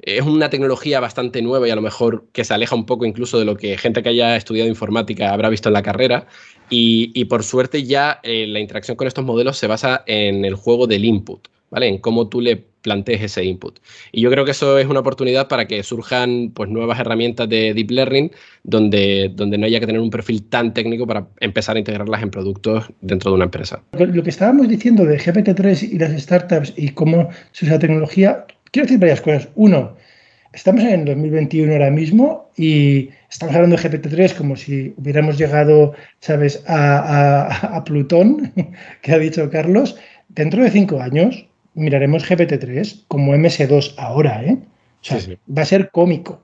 es 0.00 0.22
una 0.22 0.50
tecnología 0.50 1.00
bastante 1.00 1.42
nueva 1.42 1.66
y 1.66 1.70
a 1.70 1.76
lo 1.76 1.82
mejor 1.82 2.26
que 2.32 2.44
se 2.44 2.54
aleja 2.54 2.74
un 2.74 2.86
poco 2.86 3.04
incluso 3.04 3.38
de 3.38 3.44
lo 3.44 3.56
que 3.56 3.76
gente 3.76 4.02
que 4.02 4.10
haya 4.10 4.36
estudiado 4.36 4.68
informática 4.68 5.32
habrá 5.32 5.48
visto 5.48 5.68
en 5.68 5.72
la 5.74 5.82
carrera. 5.82 6.26
Y, 6.70 7.24
por 7.24 7.42
suerte 7.42 7.84
ya 7.84 8.20
eh, 8.22 8.46
la 8.46 8.60
interacción 8.60 8.96
con 8.96 9.06
estos 9.06 9.24
modelos 9.24 9.56
se 9.56 9.66
basa 9.66 10.02
en 10.06 10.44
el 10.44 10.54
juego 10.54 10.86
del 10.86 11.04
input, 11.04 11.48
¿vale? 11.70 11.88
En 11.88 11.98
cómo 11.98 12.28
tú 12.28 12.40
le 12.40 12.68
plantees 12.82 13.22
ese 13.22 13.44
input. 13.44 13.78
Y 14.12 14.20
yo 14.20 14.30
creo 14.30 14.44
que 14.44 14.52
eso 14.52 14.78
es 14.78 14.86
una 14.86 15.00
oportunidad 15.00 15.48
para 15.48 15.66
que 15.66 15.82
surjan 15.82 16.52
pues, 16.54 16.70
nuevas 16.70 16.98
herramientas 16.98 17.48
de 17.48 17.74
deep 17.74 17.90
learning 17.90 18.30
donde, 18.62 19.30
donde 19.34 19.58
no 19.58 19.66
haya 19.66 19.80
que 19.80 19.86
tener 19.86 20.00
un 20.00 20.10
perfil 20.10 20.44
tan 20.44 20.72
técnico 20.74 21.06
para 21.06 21.26
empezar 21.40 21.76
a 21.76 21.78
integrarlas 21.78 22.22
en 22.22 22.30
productos 22.30 22.84
dentro 23.00 23.30
de 23.30 23.36
una 23.36 23.44
empresa. 23.44 23.82
Lo 23.92 24.22
que 24.22 24.30
estábamos 24.30 24.68
diciendo 24.68 25.04
de 25.04 25.18
GPT-3 25.18 25.92
y 25.92 25.98
las 25.98 26.20
startups 26.20 26.72
y 26.76 26.90
cómo 26.90 27.28
se 27.52 27.66
usa 27.66 27.74
la 27.74 27.80
tecnología, 27.80 28.46
quiero 28.70 28.86
decir 28.86 28.98
varias 28.98 29.20
cosas. 29.20 29.48
Uno, 29.54 29.96
estamos 30.52 30.82
en 30.84 31.04
2021 31.04 31.72
ahora 31.72 31.90
mismo 31.90 32.50
y 32.56 33.10
estamos 33.30 33.54
hablando 33.54 33.76
de 33.76 33.82
GPT-3 33.82 34.34
como 34.34 34.56
si 34.56 34.94
hubiéramos 34.96 35.38
llegado, 35.38 35.94
¿sabes?, 36.20 36.62
a, 36.66 37.82
Plutón, 37.84 38.52
que 39.02 39.12
ha 39.12 39.18
dicho 39.18 39.50
Carlos. 39.50 39.96
Dentro 40.28 40.62
de 40.62 40.70
cinco 40.70 41.00
años, 41.00 41.46
miraremos 41.74 42.28
GPT-3 42.28 43.04
como 43.08 43.34
MS2 43.34 43.94
ahora, 43.96 44.42
¿eh? 44.44 44.58
O 45.00 45.04
sea, 45.04 45.18
va 45.48 45.62
a 45.62 45.66
ser 45.66 45.90
cómico 45.90 46.42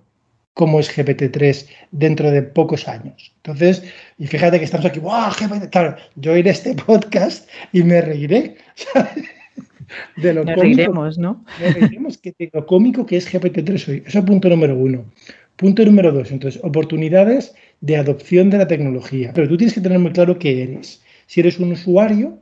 como 0.54 0.78
es 0.78 0.96
GPT-3 0.96 1.66
dentro 1.90 2.30
de 2.30 2.42
pocos 2.42 2.86
años. 2.88 3.32
Entonces, 3.38 3.82
y 4.18 4.26
fíjate 4.28 4.58
que 4.58 4.64
estamos 4.64 4.86
aquí, 4.86 5.00
¡wow! 5.00 5.30
GPT! 5.30 5.70
Claro, 5.70 5.96
yo 6.14 6.32
oiré 6.32 6.50
este 6.50 6.74
podcast 6.86 7.48
y 7.72 7.82
me 7.82 8.00
reiré. 8.00 8.56
De 10.16 10.32
lo 10.32 10.42
cómico, 10.42 10.62
reiremos, 10.62 11.18
¿no? 11.18 11.44
Reiremos 11.58 12.18
que 12.18 12.34
de 12.38 12.50
lo 12.52 12.66
cómico 12.66 13.06
que 13.06 13.16
es 13.16 13.32
GPT-3 13.32 13.88
hoy. 13.88 14.02
Eso 14.06 14.18
es 14.18 14.24
punto 14.24 14.48
número 14.48 14.76
uno. 14.76 15.04
Punto 15.56 15.84
número 15.84 16.10
dos, 16.10 16.32
entonces, 16.32 16.60
oportunidades 16.64 17.54
de 17.80 17.96
adopción 17.96 18.50
de 18.50 18.58
la 18.58 18.66
tecnología. 18.66 19.32
Pero 19.34 19.48
tú 19.48 19.56
tienes 19.56 19.74
que 19.74 19.80
tener 19.80 19.98
muy 19.98 20.12
claro 20.12 20.38
qué 20.38 20.62
eres. 20.62 21.02
Si 21.26 21.40
eres 21.40 21.58
un 21.60 21.72
usuario 21.72 22.38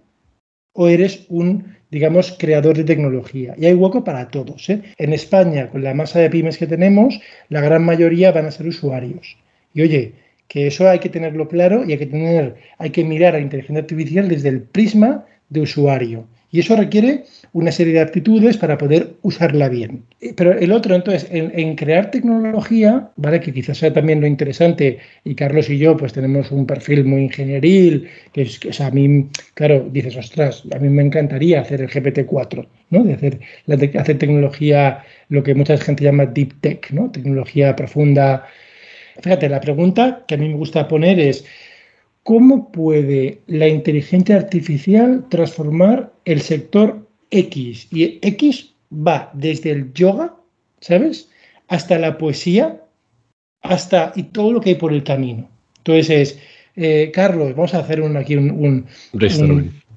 o 0.73 0.89
eres 0.89 1.27
un, 1.29 1.77
digamos, 1.91 2.35
creador 2.39 2.77
de 2.77 2.85
tecnología. 2.85 3.55
Y 3.59 3.67
hay 3.67 3.75
hueco 3.75 4.03
para 4.03 4.29
todos. 4.29 4.71
¿eh? 4.71 4.83
En 4.97 5.13
España, 5.13 5.69
con 5.69 5.85
la 5.85 5.93
masa 5.93 6.21
de 6.21 6.31
pymes 6.31 6.57
que 6.57 6.67
tenemos, 6.67 7.21
la 7.51 7.61
gran 7.61 7.85
mayoría 7.85 8.33
van 8.33 8.47
a 8.47 8.51
ser 8.51 8.67
usuarios. 8.67 9.37
Y 9.75 9.83
oye, 9.83 10.15
que 10.49 10.67
eso 10.67 10.89
hay 10.89 10.99
que 10.99 11.09
tenerlo 11.09 11.49
claro 11.49 11.85
y 11.85 11.93
hay 11.93 11.99
que 11.99 12.07
tener, 12.07 12.57
hay 12.79 12.91
que 12.91 13.05
mirar 13.05 13.35
a 13.35 13.39
la 13.39 13.45
inteligencia 13.45 13.81
artificial 13.81 14.29
desde 14.29 14.49
el 14.49 14.63
prisma 14.63 15.27
de 15.49 15.61
usuario. 15.61 16.27
Y 16.53 16.61
eso 16.61 16.77
requiere 16.77 17.25
una 17.55 17.73
serie 17.73 17.95
de 17.95 18.01
aptitudes 18.01 18.59
para 18.59 18.77
poder 18.77 19.15
usarla 19.23 19.71
bien. 19.71 20.05
Pero 20.37 20.53
el 20.53 20.71
otro, 20.71 20.95
entonces, 20.95 21.27
en, 21.31 21.75
crear 21.77 22.11
tecnología, 22.11 23.11
¿vale? 23.17 23.41
Que 23.41 23.55
quizás 23.55 23.79
sea 23.79 23.91
también 23.91 24.21
lo 24.21 24.27
interesante, 24.27 24.99
y 25.25 25.35
Carlos 25.35 25.71
y 25.71 25.79
yo, 25.79 25.97
pues 25.97 26.13
tenemos 26.13 26.51
un 26.53 26.67
perfil 26.67 27.05
muy 27.07 27.23
ingenieril, 27.23 28.07
que 28.35 28.43
es 28.43 28.59
que 28.59 28.71
a 28.83 28.91
mí, 28.91 29.31
claro, 29.55 29.89
dices, 29.91 30.15
ostras, 30.17 30.63
a 30.75 30.79
mí 30.79 30.91
me 30.91 31.03
encantaría 31.03 31.63
hacer 31.63 31.81
el 31.81 31.89
GPT-4, 31.89 32.67
¿no? 32.91 33.03
De 33.03 33.15
hacer, 33.15 33.41
hacer 33.99 34.19
tecnología, 34.19 35.05
lo 35.31 35.43
que 35.43 35.55
mucha 35.55 35.79
gente 35.79 36.05
llama 36.05 36.27
deep 36.27 36.61
tech, 36.61 36.91
¿no? 36.91 37.11
Tecnología 37.11 37.75
profunda. 37.75 38.47
Fíjate, 39.23 39.49
la 39.49 39.61
pregunta 39.61 40.25
que 40.29 40.35
a 40.35 40.39
mí 40.39 40.49
me 40.51 40.57
gusta 40.57 40.87
poner 40.87 41.19
es, 41.19 41.47
¿Cómo 42.25 42.71
puede 42.71 43.41
la 43.47 43.67
inteligencia 43.69 44.37
artificial 44.37 45.27
transformar 45.29 46.13
el 46.25 46.41
sector 46.41 47.07
X? 47.31 47.89
Y 47.91 48.19
X 48.23 48.73
va 48.93 49.31
desde 49.35 49.73
el 49.73 49.93
yoga, 49.93 50.37
¿sabes? 50.81 51.29
Hasta 51.69 51.99
la 51.99 52.19
poesía, 52.19 52.81
hasta 53.63 54.13
y 54.15 54.25
todo 54.25 54.53
lo 54.53 54.61
que 54.61 54.71
hay 54.71 54.75
por 54.77 54.93
el 54.93 55.03
camino. 55.03 55.49
Entonces 55.79 56.11
es, 56.11 56.39
eh, 56.77 57.11
Carlos, 57.13 57.57
vamos 57.57 57.75
a 57.75 57.81
hacer 57.81 58.01
un, 58.01 58.17
aquí 58.17 58.37
un, 58.37 58.51
un, 58.51 58.87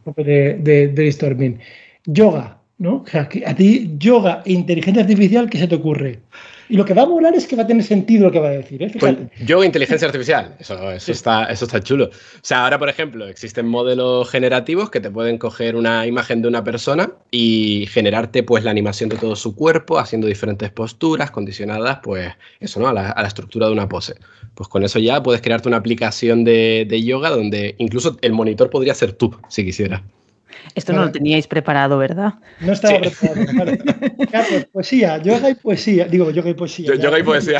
poco 0.03 0.23
de, 0.23 0.55
de, 0.55 0.87
brainstorming. 0.87 1.59
Yoga, 2.05 2.54
¿no? 2.77 3.05
a 3.13 3.55
ti, 3.55 3.95
yoga 3.97 4.41
e 4.45 4.53
inteligencia 4.53 5.03
artificial, 5.03 5.49
¿qué 5.49 5.57
se 5.57 5.67
te 5.67 5.75
ocurre? 5.75 6.19
Y 6.67 6.77
lo 6.77 6.85
que 6.85 6.95
va 6.95 7.03
a 7.03 7.05
volar 7.05 7.35
es 7.35 7.45
que 7.45 7.55
va 7.55 7.63
a 7.63 7.67
tener 7.67 7.83
sentido 7.83 8.25
lo 8.25 8.31
que 8.31 8.39
va 8.39 8.47
a 8.47 8.51
decir. 8.51 8.81
¿eh? 8.81 8.91
Pues 8.99 9.15
yo, 9.45 9.63
inteligencia 9.63 10.07
artificial, 10.07 10.55
eso, 10.59 10.91
eso, 10.91 11.11
está, 11.11 11.45
eso 11.45 11.65
está 11.65 11.79
chulo. 11.79 12.05
O 12.05 12.39
sea, 12.41 12.63
ahora, 12.63 12.79
por 12.79 12.89
ejemplo, 12.89 13.27
existen 13.27 13.67
modelos 13.67 14.29
generativos 14.29 14.89
que 14.89 14.99
te 14.99 15.11
pueden 15.11 15.37
coger 15.37 15.75
una 15.75 16.07
imagen 16.07 16.41
de 16.41 16.47
una 16.47 16.63
persona 16.63 17.11
y 17.29 17.87
generarte 17.91 18.41
pues 18.41 18.63
la 18.63 18.71
animación 18.71 19.09
de 19.09 19.17
todo 19.17 19.35
su 19.35 19.55
cuerpo, 19.55 19.99
haciendo 19.99 20.25
diferentes 20.25 20.71
posturas 20.71 21.29
condicionadas, 21.29 21.99
pues 22.01 22.33
eso, 22.59 22.79
¿no? 22.79 22.87
A 22.87 22.93
la, 22.93 23.11
a 23.11 23.21
la 23.21 23.27
estructura 23.27 23.67
de 23.67 23.73
una 23.73 23.87
pose. 23.87 24.15
Pues 24.55 24.67
con 24.67 24.83
eso 24.83 24.97
ya 24.97 25.21
puedes 25.21 25.41
crearte 25.41 25.67
una 25.67 25.77
aplicación 25.77 26.43
de, 26.43 26.87
de 26.89 27.03
yoga 27.03 27.29
donde 27.29 27.75
incluso 27.77 28.17
el 28.21 28.33
monitor 28.33 28.71
podría 28.71 28.95
ser 28.95 29.13
tú, 29.13 29.35
si 29.49 29.63
quisieras. 29.63 30.01
Esto 30.73 30.93
no 30.93 31.05
lo 31.05 31.11
teníais 31.11 31.47
preparado, 31.47 31.97
¿verdad? 31.97 32.35
No 32.59 32.73
estaba 32.73 32.99
preparado. 32.99 33.77
Carlos, 34.31 34.65
poesía, 34.71 35.21
yoga 35.21 35.49
y 35.49 35.55
poesía. 35.55 36.05
Digo, 36.05 36.31
yoga 36.31 36.49
y 36.49 36.53
poesía. 36.53 36.95
yoga 36.95 37.19
y 37.19 37.23
poesía. 37.23 37.59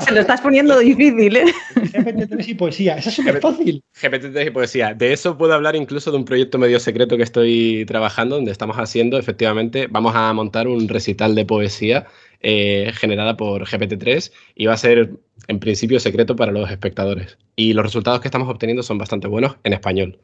Se 0.00 0.12
lo 0.12 0.20
estás 0.20 0.40
poniendo 0.40 0.78
difícil, 0.78 1.36
¿eh? 1.36 1.44
GPT-3 1.74 2.48
y 2.48 2.54
poesía. 2.54 2.96
Eso 2.96 3.10
es 3.10 3.16
súper 3.16 3.40
fácil. 3.40 3.82
GPT-3 4.00 4.46
y 4.46 4.50
poesía. 4.50 4.94
De 4.94 5.12
eso 5.12 5.36
puedo 5.36 5.54
hablar 5.54 5.76
incluso 5.76 6.10
de 6.10 6.16
un 6.16 6.24
proyecto 6.24 6.58
medio 6.58 6.80
secreto 6.80 7.16
que 7.16 7.22
estoy 7.22 7.84
trabajando, 7.86 8.36
donde 8.36 8.52
estamos 8.52 8.76
haciendo, 8.78 9.18
efectivamente, 9.18 9.86
vamos 9.88 10.14
a 10.14 10.32
montar 10.32 10.68
un 10.68 10.88
recital 10.88 11.34
de 11.34 11.44
poesía 11.44 12.06
eh, 12.40 12.92
generada 12.94 13.36
por 13.36 13.64
GPT-3 13.64 14.32
y 14.56 14.66
va 14.66 14.74
a 14.74 14.76
ser 14.76 15.10
en 15.48 15.60
principio 15.60 16.00
secreto 16.00 16.34
para 16.34 16.52
los 16.52 16.70
espectadores. 16.70 17.38
Y 17.54 17.72
los 17.72 17.84
resultados 17.84 18.20
que 18.20 18.28
estamos 18.28 18.48
obteniendo 18.48 18.82
son 18.82 18.98
bastante 18.98 19.28
buenos 19.28 19.56
en 19.64 19.72
español. 19.72 20.18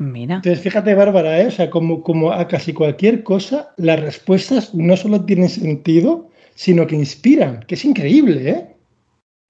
Mira. 0.00 0.36
Entonces, 0.36 0.60
fíjate, 0.60 0.94
Bárbara, 0.94 1.42
¿eh? 1.42 1.48
o 1.48 1.50
sea, 1.50 1.68
como, 1.68 2.02
como 2.02 2.32
a 2.32 2.48
casi 2.48 2.72
cualquier 2.72 3.22
cosa, 3.22 3.74
las 3.76 4.00
respuestas 4.00 4.74
no 4.74 4.96
solo 4.96 5.26
tienen 5.26 5.50
sentido, 5.50 6.30
sino 6.54 6.86
que 6.86 6.96
inspiran, 6.96 7.60
que 7.68 7.74
es 7.74 7.84
increíble, 7.84 8.50
¿eh? 8.50 8.66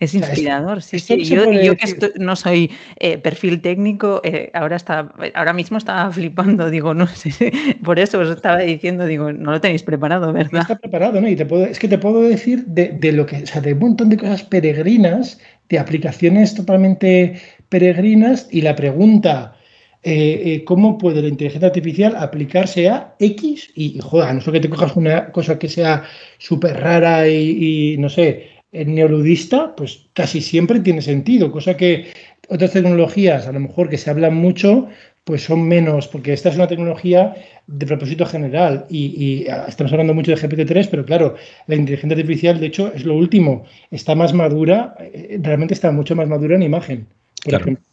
Es 0.01 0.13
inspirador, 0.13 0.83
sí, 0.83 0.99
sí. 0.99 1.25
Yo, 1.25 1.45
que 1.45 2.13
no 2.19 2.35
soy 2.35 2.73
eh, 2.99 3.19
perfil 3.19 3.61
técnico, 3.61 4.23
eh, 4.25 4.51
ahora, 4.53 4.75
está, 4.75 5.15
ahora 5.35 5.53
mismo 5.53 5.79
estaba 5.79 6.11
flipando, 6.11 6.69
digo, 6.69 6.95
no 6.95 7.07
sé, 7.07 7.31
por 7.85 8.01
eso 8.01 8.19
os 8.19 8.31
estaba 8.31 8.59
diciendo, 8.59 9.07
digo, 9.07 9.33
no 9.33 9.53
lo 9.53 9.61
tenéis 9.61 9.85
preparado, 9.85 10.33
¿verdad? 10.33 10.51
No 10.53 10.61
está 10.63 10.79
preparado, 10.79 11.21
¿no? 11.21 11.29
Y 11.29 11.37
te 11.37 11.47
puedo, 11.47 11.65
es 11.65 11.79
que 11.79 11.87
te 11.87 11.99
puedo 11.99 12.23
decir 12.23 12.65
de, 12.65 12.89
de, 12.89 13.13
lo 13.13 13.25
que, 13.25 13.45
o 13.45 13.47
sea, 13.47 13.61
de 13.61 13.75
un 13.75 13.79
montón 13.79 14.09
de 14.09 14.17
cosas 14.17 14.43
peregrinas, 14.43 15.39
de 15.69 15.79
aplicaciones 15.79 16.57
totalmente 16.57 17.41
peregrinas, 17.69 18.49
y 18.51 18.63
la 18.63 18.75
pregunta 18.75 19.55
eh, 20.03 20.43
eh, 20.45 20.65
cómo 20.65 20.97
puede 20.97 21.21
la 21.21 21.29
inteligencia 21.29 21.69
artificial 21.69 22.17
aplicarse 22.17 22.89
a 22.89 23.15
X 23.19 23.71
y, 23.75 23.99
joder, 24.01 24.35
no 24.35 24.41
sé 24.41 24.53
que 24.53 24.61
te 24.61 24.71
cojas 24.71 24.97
una 24.97 25.31
cosa 25.31 25.59
que 25.59 25.69
sea 25.69 26.05
súper 26.39 26.81
rara 26.81 27.29
y, 27.29 27.97
no 27.99 28.09
sé, 28.09 28.49
neoludista, 28.73 29.75
pues 29.77 30.07
casi 30.15 30.41
siempre 30.41 30.81
tiene 30.81 31.03
sentido, 31.03 31.53
cosa 31.53 31.77
que 31.77 32.07
otras 32.49 32.73
tecnologías, 32.73 33.47
a 33.47 33.53
lo 33.53 33.61
mejor 33.61 33.89
que 33.89 33.99
se 33.99 34.11
hablan 34.11 34.35
mucho, 34.35 34.89
pues 35.25 35.45
son 35.45 35.69
menos, 35.69 36.09
porque 36.09 36.33
esta 36.33 36.49
es 36.49 36.57
una 36.57 36.67
tecnología 36.67 37.35
de 37.67 37.87
propósito 37.87 38.27
general 38.27 38.87
y, 38.89 39.47
estamos 39.69 39.93
hablando 39.93 40.15
mucho 40.15 40.31
de 40.33 40.39
GPT-3, 40.39 40.89
pero 40.91 41.05
claro, 41.05 41.37
la 41.67 41.77
inteligencia 41.77 42.17
artificial, 42.17 42.59
de 42.59 42.67
hecho, 42.67 42.93
es 42.95 43.05
lo 43.05 43.15
último, 43.15 43.65
está 43.91 44.15
más 44.15 44.33
madura, 44.33 44.97
eh, 44.99 45.39
realmente 45.43 45.75
está 45.75 45.93
mucho 45.93 46.17
más 46.17 46.27
madura 46.27 46.57
en 46.57 46.63
imagen, 46.63 47.07
por 47.45 47.55
ejemplo. 47.55 47.85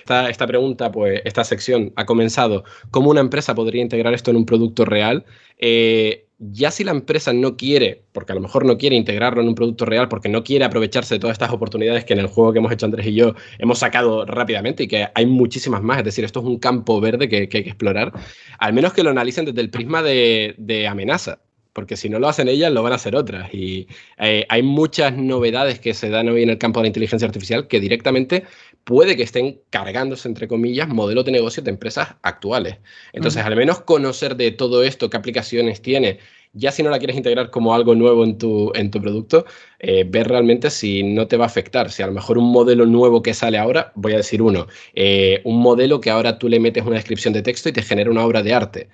Esta, 0.00 0.46
pregunta, 0.46 0.90
pues 0.92 1.22
esta 1.24 1.44
sección 1.44 1.92
ha 1.96 2.06
comenzado, 2.06 2.64
¿cómo 2.90 3.10
una 3.10 3.20
empresa 3.20 3.54
podría 3.54 3.82
integrar 3.82 4.14
esto 4.14 4.30
en 4.30 4.36
un 4.36 4.46
producto 4.46 4.84
real? 4.84 5.24
Eh, 5.58 6.26
ya 6.38 6.72
si 6.72 6.82
la 6.82 6.90
empresa 6.90 7.32
no 7.32 7.56
quiere, 7.56 8.02
porque 8.12 8.32
a 8.32 8.34
lo 8.34 8.40
mejor 8.40 8.64
no 8.64 8.76
quiere 8.76 8.96
integrarlo 8.96 9.42
en 9.42 9.48
un 9.48 9.54
producto 9.54 9.84
real, 9.84 10.08
porque 10.08 10.28
no 10.28 10.42
quiere 10.42 10.64
aprovecharse 10.64 11.14
de 11.14 11.20
todas 11.20 11.34
estas 11.34 11.50
oportunidades 11.50 12.04
que 12.04 12.14
en 12.14 12.18
el 12.18 12.26
juego 12.26 12.52
que 12.52 12.58
hemos 12.58 12.72
hecho 12.72 12.86
Andrés 12.86 13.06
y 13.06 13.14
yo 13.14 13.34
hemos 13.58 13.78
sacado 13.78 14.26
rápidamente 14.26 14.82
y 14.82 14.88
que 14.88 15.06
hay 15.14 15.26
muchísimas 15.26 15.82
más, 15.82 15.98
es 15.98 16.04
decir, 16.04 16.24
esto 16.24 16.40
es 16.40 16.46
un 16.46 16.58
campo 16.58 17.00
verde 17.00 17.28
que, 17.28 17.36
hay 17.36 17.48
que 17.48 17.58
explorar, 17.58 18.12
al 18.58 18.72
menos 18.72 18.92
que 18.92 19.04
lo 19.04 19.10
analicen 19.10 19.44
desde 19.44 19.60
el 19.60 19.70
prisma 19.70 20.02
de, 20.02 20.54
de 20.58 20.88
amenaza 20.88 21.38
porque 21.72 21.96
si 21.96 22.08
no 22.08 22.18
lo 22.18 22.28
hacen 22.28 22.48
ellas, 22.48 22.72
lo 22.72 22.82
van 22.82 22.92
a 22.92 22.96
hacer 22.96 23.16
otras. 23.16 23.52
Y 23.54 23.88
eh, 24.18 24.46
hay 24.48 24.62
muchas 24.62 25.16
novedades 25.16 25.80
que 25.80 25.94
se 25.94 26.10
dan 26.10 26.28
hoy 26.28 26.42
en 26.42 26.50
el 26.50 26.58
campo 26.58 26.80
de 26.80 26.84
la 26.84 26.88
inteligencia 26.88 27.26
artificial 27.26 27.66
que 27.66 27.80
directamente 27.80 28.44
puede 28.84 29.16
que 29.16 29.22
estén 29.22 29.60
cargándose, 29.70 30.28
entre 30.28 30.48
comillas, 30.48 30.88
modelos 30.88 31.24
de 31.24 31.32
negocio 31.32 31.62
de 31.62 31.70
empresas 31.70 32.16
actuales. 32.22 32.78
Entonces, 33.12 33.44
al 33.44 33.56
menos 33.56 33.80
conocer 33.82 34.36
de 34.36 34.50
todo 34.50 34.82
esto, 34.82 35.08
qué 35.08 35.16
aplicaciones 35.16 35.80
tiene, 35.82 36.18
ya 36.54 36.70
si 36.70 36.82
no 36.82 36.90
la 36.90 36.98
quieres 36.98 37.16
integrar 37.16 37.50
como 37.50 37.74
algo 37.74 37.94
nuevo 37.94 38.24
en 38.24 38.36
tu, 38.36 38.72
en 38.74 38.90
tu 38.90 39.00
producto, 39.00 39.46
eh, 39.78 40.04
ver 40.06 40.28
realmente 40.28 40.70
si 40.70 41.02
no 41.02 41.26
te 41.26 41.36
va 41.36 41.44
a 41.44 41.46
afectar. 41.46 41.90
Si 41.90 42.02
a 42.02 42.06
lo 42.06 42.12
mejor 42.12 42.38
un 42.38 42.50
modelo 42.52 42.84
nuevo 42.86 43.22
que 43.22 43.32
sale 43.34 43.58
ahora, 43.58 43.92
voy 43.94 44.12
a 44.12 44.18
decir 44.18 44.42
uno, 44.42 44.66
eh, 44.94 45.40
un 45.44 45.60
modelo 45.60 46.00
que 46.00 46.10
ahora 46.10 46.38
tú 46.38 46.48
le 46.48 46.60
metes 46.60 46.84
una 46.84 46.96
descripción 46.96 47.32
de 47.32 47.42
texto 47.42 47.68
y 47.68 47.72
te 47.72 47.82
genera 47.82 48.10
una 48.10 48.24
obra 48.24 48.42
de 48.42 48.52
arte 48.52 48.88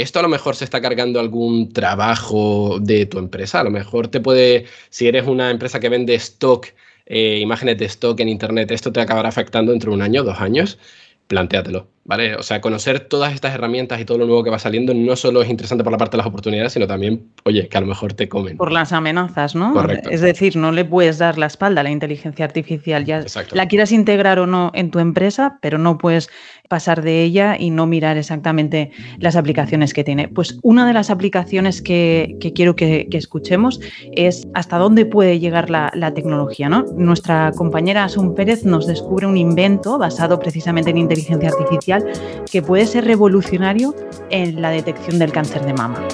esto 0.00 0.18
a 0.18 0.22
lo 0.22 0.28
mejor 0.28 0.56
se 0.56 0.64
está 0.64 0.80
cargando 0.80 1.20
algún 1.20 1.72
trabajo 1.72 2.78
de 2.80 3.06
tu 3.06 3.18
empresa. 3.18 3.60
A 3.60 3.64
lo 3.64 3.70
mejor 3.70 4.08
te 4.08 4.20
puede, 4.20 4.66
si 4.90 5.08
eres 5.08 5.26
una 5.26 5.50
empresa 5.50 5.80
que 5.80 5.88
vende 5.88 6.14
stock, 6.14 6.66
eh, 7.06 7.38
imágenes 7.38 7.78
de 7.78 7.86
stock 7.86 8.18
en 8.20 8.28
Internet, 8.28 8.70
esto 8.70 8.92
te 8.92 9.00
acabará 9.00 9.28
afectando 9.28 9.72
entre 9.72 9.90
un 9.90 10.02
año, 10.02 10.22
dos 10.24 10.40
años. 10.40 10.78
Plantéatelo, 11.26 11.86
¿vale? 12.04 12.34
O 12.34 12.42
sea, 12.42 12.60
conocer 12.60 13.00
todas 13.00 13.32
estas 13.34 13.54
herramientas 13.54 14.00
y 14.00 14.04
todo 14.04 14.18
lo 14.18 14.26
nuevo 14.26 14.42
que 14.42 14.50
va 14.50 14.58
saliendo 14.58 14.94
no 14.94 15.16
solo 15.16 15.42
es 15.42 15.50
interesante 15.50 15.84
por 15.84 15.92
la 15.92 15.98
parte 15.98 16.16
de 16.16 16.18
las 16.18 16.26
oportunidades, 16.26 16.72
sino 16.72 16.86
también, 16.86 17.28
oye, 17.44 17.68
que 17.68 17.78
a 17.78 17.80
lo 17.80 17.86
mejor 17.86 18.14
te 18.14 18.28
comen. 18.28 18.56
Por 18.56 18.72
las 18.72 18.92
amenazas, 18.92 19.54
¿no? 19.54 19.72
Correcto. 19.72 20.10
Es 20.10 20.20
decir, 20.20 20.56
no 20.56 20.72
le 20.72 20.84
puedes 20.84 21.18
dar 21.18 21.38
la 21.38 21.46
espalda 21.46 21.82
a 21.82 21.84
la 21.84 21.90
inteligencia 21.90 22.44
artificial, 22.44 23.04
ya 23.04 23.24
la 23.52 23.68
quieras 23.68 23.92
integrar 23.92 24.38
o 24.38 24.46
no 24.46 24.70
en 24.74 24.90
tu 24.90 24.98
empresa, 24.98 25.58
pero 25.60 25.78
no 25.78 25.98
puedes 25.98 26.30
pasar 26.68 27.02
de 27.02 27.24
ella 27.24 27.56
y 27.58 27.70
no 27.70 27.86
mirar 27.86 28.16
exactamente 28.16 28.92
las 29.18 29.34
aplicaciones 29.36 29.92
que 29.92 30.04
tiene. 30.04 30.28
Pues 30.28 30.58
una 30.62 30.86
de 30.86 30.92
las 30.92 31.10
aplicaciones 31.10 31.82
que, 31.82 32.36
quiero 32.54 32.76
que, 32.76 33.08
escuchemos 33.10 33.80
es 34.12 34.46
hasta 34.54 34.78
dónde 34.78 35.04
puede 35.04 35.40
llegar 35.40 35.68
la, 35.68 36.12
tecnología. 36.14 36.68
¿no? 36.68 36.84
Nuestra 36.96 37.52
compañera 37.56 38.04
Asun 38.04 38.34
Pérez 38.34 38.64
nos 38.64 38.86
descubre 38.86 39.26
un 39.26 39.36
invento 39.36 39.98
basado 39.98 40.38
precisamente 40.38 40.90
en 40.90 40.98
inteligencia 40.98 41.50
artificial 41.50 41.89
artificial 41.92 42.44
que 42.50 42.62
puede 42.62 42.86
ser 42.86 43.04
revolucionario 43.04 43.94
en 44.30 44.60
la 44.60 44.70
detección 44.70 45.18
del 45.18 45.32
cáncer 45.32 45.64
de 45.64 45.72
mama. 45.72 46.06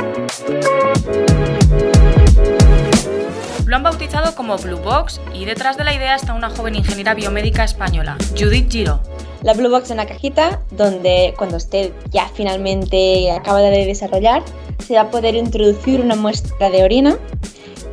Lo 3.66 3.74
han 3.74 3.82
bautizado 3.82 4.34
como 4.36 4.56
Blue 4.58 4.78
Box 4.78 5.20
y 5.34 5.44
detrás 5.44 5.76
de 5.76 5.84
la 5.84 5.92
idea 5.94 6.14
está 6.14 6.34
una 6.34 6.50
joven 6.50 6.76
ingeniera 6.76 7.14
biomédica 7.14 7.64
española, 7.64 8.16
Judith 8.38 8.70
Giro. 8.70 9.00
La 9.42 9.54
Blue 9.54 9.68
Box 9.68 9.86
es 9.86 9.90
una 9.90 10.06
cajita 10.06 10.62
donde 10.70 11.34
cuando 11.36 11.56
usted 11.56 11.92
ya 12.10 12.28
finalmente 12.32 13.30
acaba 13.32 13.60
de 13.60 13.84
desarrollar, 13.84 14.42
se 14.86 14.94
va 14.94 15.02
a 15.02 15.10
poder 15.10 15.34
introducir 15.34 16.00
una 16.00 16.14
muestra 16.14 16.70
de 16.70 16.84
orina 16.84 17.18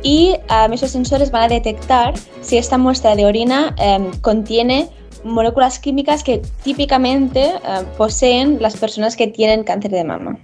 y 0.02 0.36
um, 0.48 0.72
esos 0.72 0.90
sensores 0.90 1.30
van 1.30 1.44
a 1.44 1.48
detectar 1.48 2.14
si 2.40 2.56
esta 2.56 2.78
muestra 2.78 3.16
de 3.16 3.26
orina 3.26 3.74
um, 3.78 4.12
contiene 4.20 4.90
moléculas 5.24 5.78
químicas 5.78 6.22
que 6.22 6.42
típicamente 6.62 7.54
uh, 7.56 7.84
poseen 7.96 8.60
las 8.60 8.76
personas 8.76 9.16
que 9.16 9.26
tienen 9.26 9.64
cáncer 9.64 9.90
de 9.90 10.04
mama. 10.04 10.38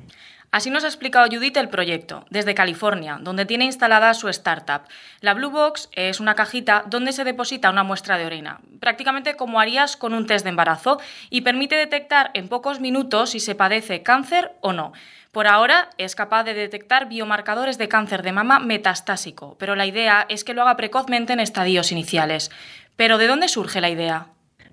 Así 0.52 0.68
nos 0.68 0.82
ha 0.82 0.88
explicado 0.88 1.28
Judith 1.30 1.56
el 1.56 1.68
proyecto, 1.68 2.24
desde 2.28 2.56
California, 2.56 3.18
donde 3.20 3.46
tiene 3.46 3.66
instalada 3.66 4.12
su 4.14 4.28
startup. 4.28 4.82
La 5.20 5.32
Blue 5.32 5.50
Box 5.50 5.88
es 5.92 6.18
una 6.18 6.34
cajita 6.34 6.82
donde 6.88 7.12
se 7.12 7.22
deposita 7.22 7.70
una 7.70 7.84
muestra 7.84 8.18
de 8.18 8.26
orina, 8.26 8.60
prácticamente 8.80 9.36
como 9.36 9.60
harías 9.60 9.96
con 9.96 10.12
un 10.12 10.26
test 10.26 10.44
de 10.44 10.50
embarazo, 10.50 10.98
y 11.30 11.42
permite 11.42 11.76
detectar 11.76 12.32
en 12.34 12.48
pocos 12.48 12.80
minutos 12.80 13.30
si 13.30 13.38
se 13.38 13.54
padece 13.54 14.02
cáncer 14.02 14.50
o 14.60 14.72
no. 14.72 14.92
Por 15.30 15.46
ahora 15.46 15.90
es 15.98 16.16
capaz 16.16 16.42
de 16.42 16.54
detectar 16.54 17.08
biomarcadores 17.08 17.78
de 17.78 17.86
cáncer 17.86 18.24
de 18.24 18.32
mama 18.32 18.58
metastásico, 18.58 19.56
pero 19.56 19.76
la 19.76 19.86
idea 19.86 20.26
es 20.28 20.42
que 20.42 20.54
lo 20.54 20.62
haga 20.62 20.76
precozmente 20.76 21.32
en 21.32 21.38
estadios 21.38 21.92
iniciales. 21.92 22.50
¿Pero 22.96 23.18
de 23.18 23.28
dónde 23.28 23.46
surge 23.46 23.80
la 23.80 23.90
idea? 23.90 24.26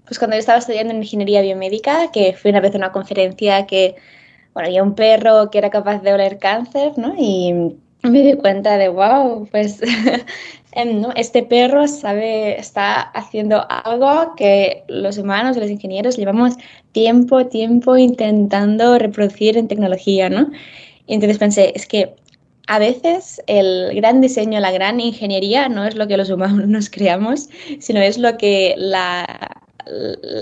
Pues 0.08 0.20
cuando 0.20 0.36
yo 0.36 0.40
estaba 0.40 0.60
estudiando 0.60 0.94
en 0.94 1.04
ingeniería 1.04 1.42
biomédica, 1.42 2.12
que 2.12 2.34
fui 2.34 2.52
una 2.52 2.62
vez 2.62 2.74
a 2.74 2.78
una 2.78 2.92
conferencia 2.92 3.68
que 3.68 3.96
bueno, 4.54 4.70
había 4.70 4.82
un 4.82 4.96
perro 4.96 5.52
que 5.52 5.60
era 5.60 5.70
capaz 5.70 6.02
de 6.02 6.14
oler 6.14 6.40
cáncer, 6.40 6.94
¿no? 6.98 7.14
Y 7.16 7.54
me 8.02 8.22
di 8.24 8.34
cuenta 8.34 8.78
de, 8.78 8.90
wow, 8.90 9.48
pues 9.52 9.80
em, 10.72 11.04
este 11.16 11.44
perro 11.44 11.88
sabe, 11.88 12.60
está 12.60 13.02
haciendo 13.02 13.66
algo 13.70 14.34
que 14.36 14.84
los 14.88 15.18
humanos, 15.18 15.58
los 15.58 15.70
ingenieros, 15.70 16.18
llevamos 16.18 16.56
tiempo, 16.92 17.46
tiempo 17.46 17.98
intentando 17.98 18.98
reproducir 18.98 19.58
en 19.58 19.68
tecnología, 19.68 20.30
¿no? 20.30 20.50
Y 21.06 21.14
entonces 21.14 21.38
pensé, 21.38 21.74
es 21.76 21.86
que 21.86 22.16
a 22.68 22.80
veces 22.80 23.42
el 23.48 23.92
gran 23.96 24.22
diseño, 24.22 24.60
la 24.60 24.72
gran 24.72 25.00
ingeniería 25.00 25.70
no 25.70 25.86
es 25.86 25.96
lo 25.96 26.08
que 26.08 26.18
los 26.18 26.30
humanos 26.30 26.68
nos 26.68 26.90
creamos, 26.90 27.50
sino 27.80 28.02
es 28.02 28.18
lo 28.18 28.38
que 28.38 28.76
la, 28.78 29.57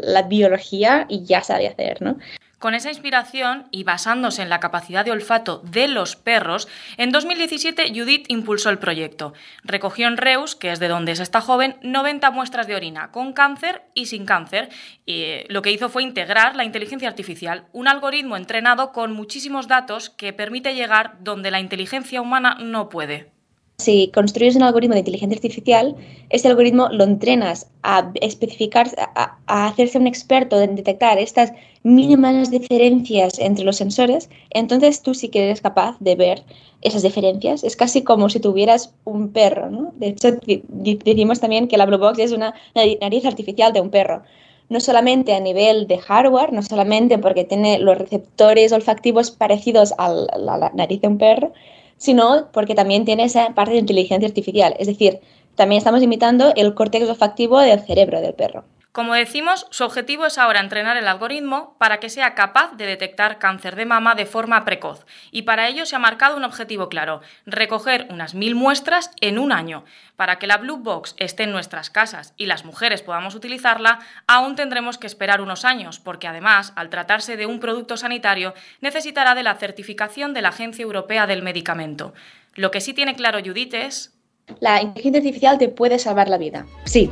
la 0.04 0.24
biología 0.24 1.06
ya 1.10 1.44
sabe 1.44 1.68
hacer, 1.68 2.02
¿no? 2.02 2.18
Con 2.66 2.74
esa 2.74 2.90
inspiración 2.90 3.68
y 3.70 3.84
basándose 3.84 4.42
en 4.42 4.50
la 4.50 4.60
capacidad 4.60 5.04
de 5.06 5.12
olfato 5.12 5.60
de 5.60 5.88
los 5.88 6.16
perros, 6.16 6.68
en 6.98 7.12
2017 7.12 7.92
Judith 7.94 8.26
impulsó 8.30 8.70
el 8.70 8.80
proyecto. 8.80 9.34
Recogió 9.64 10.08
en 10.08 10.18
Reus, 10.18 10.56
que 10.56 10.72
es 10.72 10.80
de 10.80 10.88
donde 10.88 11.12
es 11.12 11.20
esta 11.20 11.42
joven, 11.42 11.76
90 11.84 12.32
muestras 12.32 12.66
de 12.66 12.76
orina 12.76 13.12
con 13.12 13.34
cáncer 13.34 13.84
y 13.94 14.08
sin 14.08 14.26
cáncer, 14.26 14.70
y 15.06 15.22
eh, 15.22 15.46
lo 15.50 15.62
que 15.62 15.72
hizo 15.72 15.90
fue 15.90 16.02
integrar 16.02 16.56
la 16.56 16.64
inteligencia 16.64 17.10
artificial, 17.10 17.66
un 17.74 17.88
algoritmo 17.88 18.38
entrenado 18.38 18.94
con 18.94 19.14
muchísimos 19.14 19.68
datos 19.68 20.10
que 20.10 20.34
permite 20.34 20.74
llegar 20.74 21.18
donde 21.20 21.52
la 21.52 21.60
inteligencia 21.60 22.22
humana 22.22 22.58
no 22.60 22.90
puede. 22.90 23.35
Si 23.78 24.10
construyes 24.14 24.56
un 24.56 24.64
algoritmo 24.64 24.94
de 24.94 25.02
inteligencia 25.02 25.36
artificial, 25.36 25.96
este 26.30 26.48
algoritmo 26.48 26.88
lo 26.90 27.04
entrenas 27.04 27.70
a 27.84 28.10
especificar, 28.22 28.90
a, 28.98 29.68
hacerse 29.68 29.98
un 29.98 30.08
experto 30.08 30.62
en 30.62 30.76
detectar 30.76 31.20
estas 31.20 31.52
mínimas 31.84 32.50
diferencias 32.50 33.38
entre 33.38 33.66
los 33.66 33.76
sensores, 33.76 34.30
entonces 34.52 35.02
tú 35.02 35.14
sí 35.14 35.28
que 35.28 35.44
eres 35.44 35.60
capaz 35.60 35.98
de 36.00 36.16
ver 36.16 36.44
esas 36.82 37.04
diferencias. 37.04 37.66
Es 37.66 37.76
casi 37.76 38.02
como 38.02 38.30
si 38.30 38.40
tuvieras 38.40 38.94
un 39.04 39.34
perro, 39.34 39.70
¿no? 39.70 39.92
De 39.98 40.08
hecho, 40.08 40.30
decimos 40.48 41.42
también 41.42 41.68
que 41.68 41.78
la 41.78 41.86
Blue 41.86 41.98
Box 41.98 42.20
es 42.20 42.32
una 42.32 42.54
nariz 42.74 43.26
artificial 43.26 43.74
de 43.74 43.82
un 43.82 43.90
perro. 43.90 44.24
No 44.70 44.80
solamente 44.80 45.34
a 45.34 45.40
nivel 45.42 45.86
de 45.86 45.98
hardware, 45.98 46.54
no 46.54 46.64
solamente 46.64 47.18
porque 47.18 47.44
tiene 47.44 47.78
los 47.80 47.98
receptores 47.98 48.72
olfactivos 48.72 49.32
parecidos 49.32 49.94
a 49.98 50.10
la 50.10 50.72
nariz 50.74 51.02
de 51.02 51.08
un 51.10 51.18
perro, 51.18 51.52
sino 51.98 52.50
porque 52.52 52.76
también 52.76 53.06
tiene 53.06 53.26
esa 53.26 53.54
parte 53.54 53.74
de 53.74 53.80
inteligencia 53.80 54.28
artificial. 54.28 54.76
Es 54.80 54.88
decir, 54.88 55.20
también 55.56 55.80
estamos 55.80 56.04
imitando 56.04 56.54
el 56.56 56.74
córtex 56.74 57.10
olfactivo 57.10 57.60
del 57.60 57.80
cerebro 57.82 58.22
del 58.22 58.34
perro. 58.34 58.66
Como 58.96 59.14
decimos, 59.14 59.68
su 59.72 59.84
objetivo 59.84 60.26
es 60.26 60.38
ahora 60.38 60.62
entrenar 60.62 60.96
el 60.96 61.10
algoritmo 61.10 61.76
para 61.78 62.00
que 62.00 62.10
sea 62.10 62.34
capaz 62.34 62.78
de 62.78 62.86
detectar 62.86 63.40
cáncer 63.40 63.76
de 63.76 63.86
mama 63.86 64.16
de 64.16 64.26
forma 64.26 64.64
precoz. 64.64 65.06
Y 65.32 65.42
para 65.42 65.68
ello 65.68 65.86
se 65.86 65.98
ha 65.98 66.00
marcado 66.00 66.38
un 66.38 66.46
objetivo 66.46 66.88
claro, 66.88 67.20
recoger 67.46 68.08
unas 68.10 68.36
mil 68.36 68.56
muestras 68.56 69.12
en 69.20 69.38
un 69.38 69.52
año. 69.52 69.84
Para 70.16 70.40
que 70.40 70.48
la 70.48 70.56
Blue 70.56 70.78
Box 70.78 71.14
esté 71.18 71.44
en 71.44 71.52
nuestras 71.52 71.90
casas 71.90 72.34
y 72.38 72.46
las 72.46 72.64
mujeres 72.64 73.02
podamos 73.02 73.36
utilizarla, 73.36 74.00
aún 74.28 74.56
tendremos 74.56 74.98
que 74.98 75.08
esperar 75.08 75.42
unos 75.42 75.66
años, 75.66 76.00
porque 76.00 76.30
además, 76.30 76.72
al 76.78 76.90
tratarse 76.90 77.36
de 77.36 77.48
un 77.48 77.60
producto 77.60 77.98
sanitario, 77.98 78.54
necesitará 78.80 79.36
de 79.36 79.44
la 79.44 79.56
certificación 79.56 80.34
de 80.34 80.42
la 80.42 80.50
Agencia 80.50 80.84
Europea 80.84 81.28
del 81.28 81.44
Medicamento. 81.44 82.14
Lo 82.54 82.72
que 82.72 82.80
sí 82.80 82.94
tiene 82.94 83.16
claro 83.16 83.40
Judith 83.44 83.74
es 83.74 84.15
la 84.60 84.82
inteligencia 84.82 85.20
artificial 85.20 85.58
te 85.58 85.70
puede 85.70 86.00
salvar 86.00 86.30
la 86.30 86.38
vida, 86.38 86.66
sí, 86.86 87.10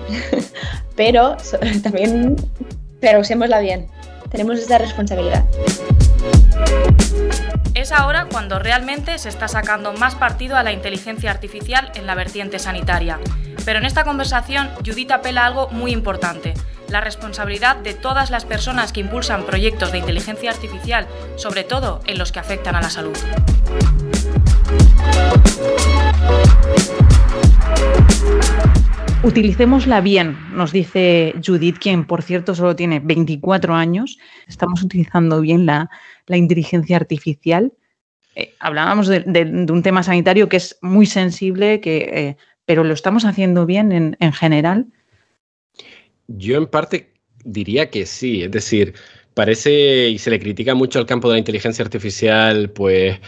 pero 0.95 1.37
también, 1.83 2.35
pero 2.99 3.19
usémosla 3.19 3.59
bien, 3.59 3.87
tenemos 4.29 4.59
esa 4.59 4.77
responsabilidad. 4.77 5.43
Es 7.75 7.91
ahora 7.91 8.27
cuando 8.31 8.59
realmente 8.59 9.17
se 9.17 9.29
está 9.29 9.47
sacando 9.47 9.93
más 9.93 10.15
partido 10.15 10.55
a 10.55 10.63
la 10.63 10.71
inteligencia 10.71 11.31
artificial 11.31 11.91
en 11.95 12.05
la 12.05 12.15
vertiente 12.15 12.59
sanitaria. 12.59 13.19
Pero 13.65 13.79
en 13.79 13.85
esta 13.85 14.03
conversación, 14.03 14.69
Judith 14.85 15.11
apela 15.11 15.43
a 15.43 15.47
algo 15.47 15.69
muy 15.69 15.91
importante, 15.91 16.53
la 16.93 17.01
responsabilidad 17.01 17.77
de 17.77 17.95
todas 17.95 18.29
las 18.29 18.45
personas 18.45 18.93
que 18.93 18.99
impulsan 18.99 19.47
proyectos 19.47 19.91
de 19.91 19.97
inteligencia 19.97 20.51
artificial, 20.51 21.07
sobre 21.37 21.63
todo 21.63 22.01
en 22.05 22.19
los 22.19 22.31
que 22.31 22.37
afectan 22.37 22.75
a 22.75 22.81
la 22.81 22.89
salud. 22.91 23.17
Utilicémosla 29.23 30.01
bien, 30.01 30.37
nos 30.55 30.71
dice 30.71 31.33
Judith, 31.43 31.79
quien 31.79 32.05
por 32.05 32.21
cierto 32.21 32.53
solo 32.53 32.75
tiene 32.75 32.99
24 32.99 33.73
años. 33.73 34.19
Estamos 34.47 34.83
utilizando 34.83 35.41
bien 35.41 35.65
la, 35.65 35.89
inteligencia 36.27 36.97
artificial. 36.97 37.73
Eh, 38.35 38.53
hablábamos 38.59 39.07
de, 39.07 39.65
un 39.67 39.81
tema 39.81 40.03
sanitario 40.03 40.47
que 40.47 40.57
es 40.57 40.77
muy 40.83 41.07
sensible, 41.07 41.81
que, 41.81 41.97
eh, 41.97 42.37
pero 42.65 42.83
lo 42.83 42.93
estamos 42.93 43.25
haciendo 43.25 43.65
bien 43.65 43.91
en, 43.91 44.15
en 44.19 44.31
general. 44.31 44.85
Yo 46.27 46.57
en 46.57 46.67
parte 46.67 47.13
diría 47.43 47.89
que 47.89 48.05
sí, 48.05 48.43
es 48.43 48.51
decir, 48.51 48.93
parece 49.33 50.09
y 50.09 50.17
se 50.17 50.29
le 50.29 50.39
critica 50.39 50.75
mucho 50.75 50.99
al 50.99 51.05
campo 51.05 51.27
de 51.27 51.33
la 51.33 51.39
inteligencia 51.39 51.83
artificial, 51.83 52.69
pues 52.71 53.19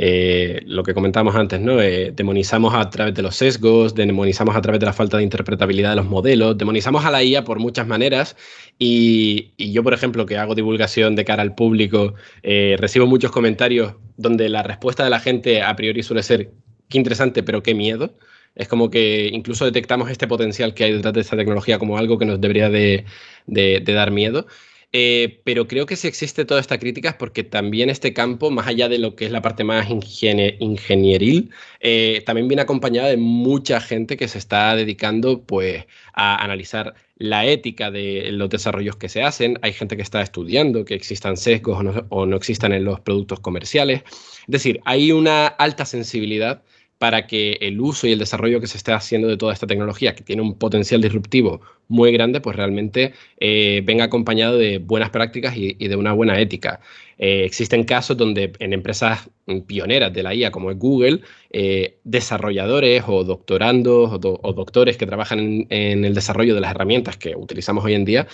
eh, 0.00 0.60
lo 0.66 0.84
que 0.84 0.94
comentábamos 0.94 1.34
antes, 1.34 1.60
¿no? 1.60 1.80
Eh, 1.82 2.12
demonizamos 2.14 2.72
a 2.72 2.88
través 2.88 3.14
de 3.14 3.22
los 3.22 3.34
sesgos, 3.34 3.96
demonizamos 3.96 4.54
a 4.54 4.60
través 4.60 4.78
de 4.78 4.86
la 4.86 4.92
falta 4.92 5.16
de 5.16 5.24
interpretabilidad 5.24 5.90
de 5.90 5.96
los 5.96 6.06
modelos, 6.06 6.56
demonizamos 6.56 7.04
a 7.04 7.10
la 7.10 7.24
IA 7.24 7.42
por 7.42 7.58
muchas 7.58 7.88
maneras 7.88 8.36
y, 8.78 9.52
yo, 9.58 9.82
por 9.82 9.94
ejemplo, 9.94 10.24
que 10.24 10.36
hago 10.36 10.54
divulgación 10.54 11.16
de 11.16 11.24
cara 11.24 11.42
al 11.42 11.56
público, 11.56 12.14
eh, 12.44 12.76
recibo 12.78 13.06
muchos 13.06 13.32
comentarios 13.32 13.94
donde 14.16 14.48
la 14.48 14.62
respuesta 14.62 15.02
de 15.02 15.10
la 15.10 15.18
gente 15.18 15.62
a 15.62 15.74
priori 15.74 16.04
suele 16.04 16.22
ser, 16.22 16.52
qué 16.88 16.98
interesante, 16.98 17.42
pero 17.42 17.62
qué 17.62 17.74
miedo. 17.74 18.14
Es 18.58 18.68
como 18.68 18.90
que 18.90 19.30
incluso 19.32 19.64
detectamos 19.64 20.10
este 20.10 20.26
potencial 20.28 20.74
que 20.74 20.84
hay 20.84 20.92
detrás 20.92 21.14
de 21.14 21.20
esta 21.22 21.36
tecnología 21.36 21.78
como 21.78 21.96
algo 21.96 22.18
que 22.18 22.26
nos 22.26 22.40
debería 22.40 22.68
de 22.68 23.04
dar 23.46 24.10
miedo. 24.10 24.46
Eh, 24.92 25.42
pero 25.44 25.68
creo 25.68 25.84
que 25.84 25.96
si 25.96 26.08
existe 26.08 26.46
toda 26.46 26.60
esta 26.60 26.78
crítica 26.78 27.10
es 27.10 27.14
porque 27.14 27.44
también 27.44 27.90
este 27.90 28.14
campo, 28.14 28.50
más 28.50 28.66
allá 28.66 28.88
de 28.88 28.98
lo 28.98 29.16
que 29.16 29.26
es 29.26 29.30
la 29.30 29.42
parte 29.42 29.62
más 29.62 29.88
ingenieril, 29.90 31.50
eh, 31.80 32.22
también 32.24 32.48
viene 32.48 32.62
acompañada 32.62 33.08
de 33.08 33.18
mucha 33.18 33.80
gente 33.80 34.16
que 34.16 34.28
se 34.28 34.38
está 34.38 34.74
dedicando 34.76 35.42
pues, 35.42 35.84
a 36.14 36.42
analizar 36.42 36.94
la 37.16 37.44
ética 37.44 37.90
de 37.90 38.30
los 38.32 38.48
desarrollos 38.48 38.96
que 38.96 39.10
se 39.10 39.22
hacen. 39.22 39.58
Hay 39.60 39.74
gente 39.74 39.96
que 39.96 40.02
está 40.02 40.22
estudiando 40.22 40.84
que 40.86 40.94
existan 40.94 41.36
sesgos 41.36 41.80
o 41.80 41.82
no, 41.82 42.06
o 42.08 42.24
no 42.24 42.36
existan 42.36 42.72
en 42.72 42.84
los 42.84 43.00
productos 43.00 43.40
comerciales. 43.40 44.02
Es 44.06 44.46
decir, 44.46 44.80
hay 44.86 45.12
una 45.12 45.48
alta 45.48 45.84
sensibilidad 45.84 46.62
para 46.98 47.26
que 47.26 47.58
el 47.60 47.80
uso 47.80 48.06
y 48.06 48.12
el 48.12 48.18
desarrollo 48.18 48.60
que 48.60 48.66
se 48.66 48.76
está 48.76 48.96
haciendo 48.96 49.28
de 49.28 49.36
toda 49.36 49.52
esta 49.52 49.66
tecnología, 49.66 50.14
que 50.14 50.24
tiene 50.24 50.42
un 50.42 50.58
potencial 50.58 51.00
disruptivo 51.00 51.60
muy 51.86 52.12
grande, 52.12 52.40
pues 52.40 52.56
realmente 52.56 53.14
eh, 53.38 53.82
venga 53.84 54.04
acompañado 54.04 54.58
de 54.58 54.78
buenas 54.78 55.10
prácticas 55.10 55.56
y, 55.56 55.74
de 55.74 55.96
una 55.96 56.12
buena 56.12 56.38
ética. 56.40 56.80
Eh, 57.18 57.44
existen 57.44 57.84
casos 57.84 58.16
donde 58.16 58.52
en 58.58 58.72
empresas 58.72 59.30
pioneras 59.66 60.12
de 60.12 60.22
la 60.22 60.34
IA, 60.34 60.50
como 60.50 60.70
es 60.70 60.78
Google, 60.78 61.20
eh, 61.50 61.98
desarrolladores 62.04 63.04
o 63.06 63.24
doctorandos 63.24 64.12
o, 64.12 64.18
doctores 64.52 64.96
que 64.96 65.06
trabajan 65.06 65.66
en, 65.70 66.04
el 66.04 66.14
desarrollo 66.14 66.54
de 66.54 66.60
las 66.60 66.72
herramientas 66.72 67.16
que 67.16 67.34
utilizamos 67.34 67.84
hoy 67.84 67.94
en 67.94 68.04
día, 68.04 68.26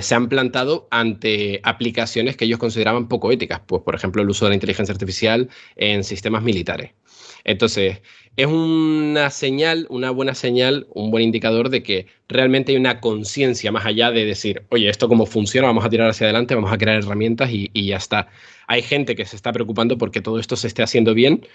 se 0.00 0.14
han 0.14 0.28
plantado 0.28 0.88
ante 0.90 1.60
aplicaciones 1.64 2.36
que 2.36 2.46
ellos 2.46 2.58
consideraban 2.58 3.08
poco 3.08 3.30
éticas, 3.30 3.60
pues 3.66 3.82
por 3.82 3.94
ejemplo 3.94 4.22
el 4.22 4.30
uso 4.30 4.46
de 4.46 4.50
la 4.50 4.54
inteligencia 4.54 4.92
artificial 4.92 5.48
en 5.76 6.02
sistemas 6.04 6.42
militares. 6.42 6.92
Entonces, 7.44 8.02
es 8.36 8.46
una 8.46 9.30
señal, 9.30 9.86
una 9.90 10.10
buena 10.10 10.34
señal, 10.34 10.86
un 10.94 11.10
buen 11.10 11.24
indicador 11.24 11.68
de 11.68 11.82
que 11.82 12.06
realmente 12.28 12.72
hay 12.72 12.78
una 12.78 13.00
conciencia 13.00 13.70
más 13.72 13.84
allá 13.84 14.10
de 14.10 14.24
decir, 14.24 14.64
oye, 14.70 14.88
esto 14.88 15.08
cómo 15.08 15.26
funciona, 15.26 15.66
vamos 15.66 15.84
a 15.84 15.90
tirar 15.90 16.08
hacia 16.08 16.26
adelante, 16.26 16.54
vamos 16.54 16.72
a 16.72 16.78
crear 16.78 16.98
herramientas 16.98 17.50
y, 17.52 17.70
ya 17.74 17.96
está. 17.96 18.28
Hay 18.68 18.82
gente 18.82 19.14
que 19.16 19.26
se 19.26 19.36
está 19.36 19.52
preocupando 19.52 19.98
porque 19.98 20.22
todo 20.22 20.38
esto 20.38 20.56
se 20.56 20.66
esté 20.68 20.82
haciendo 20.82 21.14
bien, 21.14 21.46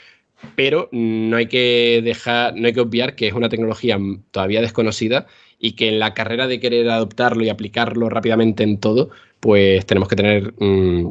pero 0.56 0.90
no 0.92 1.38
hay 1.38 1.48
que 1.48 2.02
dejar, 2.04 2.56
no 2.56 2.68
hay 2.68 2.74
que 2.74 2.82
obviar 2.82 3.16
que 3.16 3.28
es 3.28 3.34
una 3.34 3.50
tecnología 3.50 3.98
todavía 4.32 4.62
desconocida 4.62 5.26
y 5.60 5.74
que 5.74 5.90
en 5.90 6.00
la 6.00 6.14
carrera 6.14 6.48
de 6.48 6.60
querer 6.60 6.90
adoptarlo 6.90 7.44
y 7.44 7.50
aplicarlo 7.50 8.10
rápidamente 8.10 8.64
en 8.64 8.80
todo, 8.80 9.10
pues 9.40 9.86
tenemos 9.88 10.10
que 10.10 10.16
tener 10.16 10.54
mm, 10.60 11.10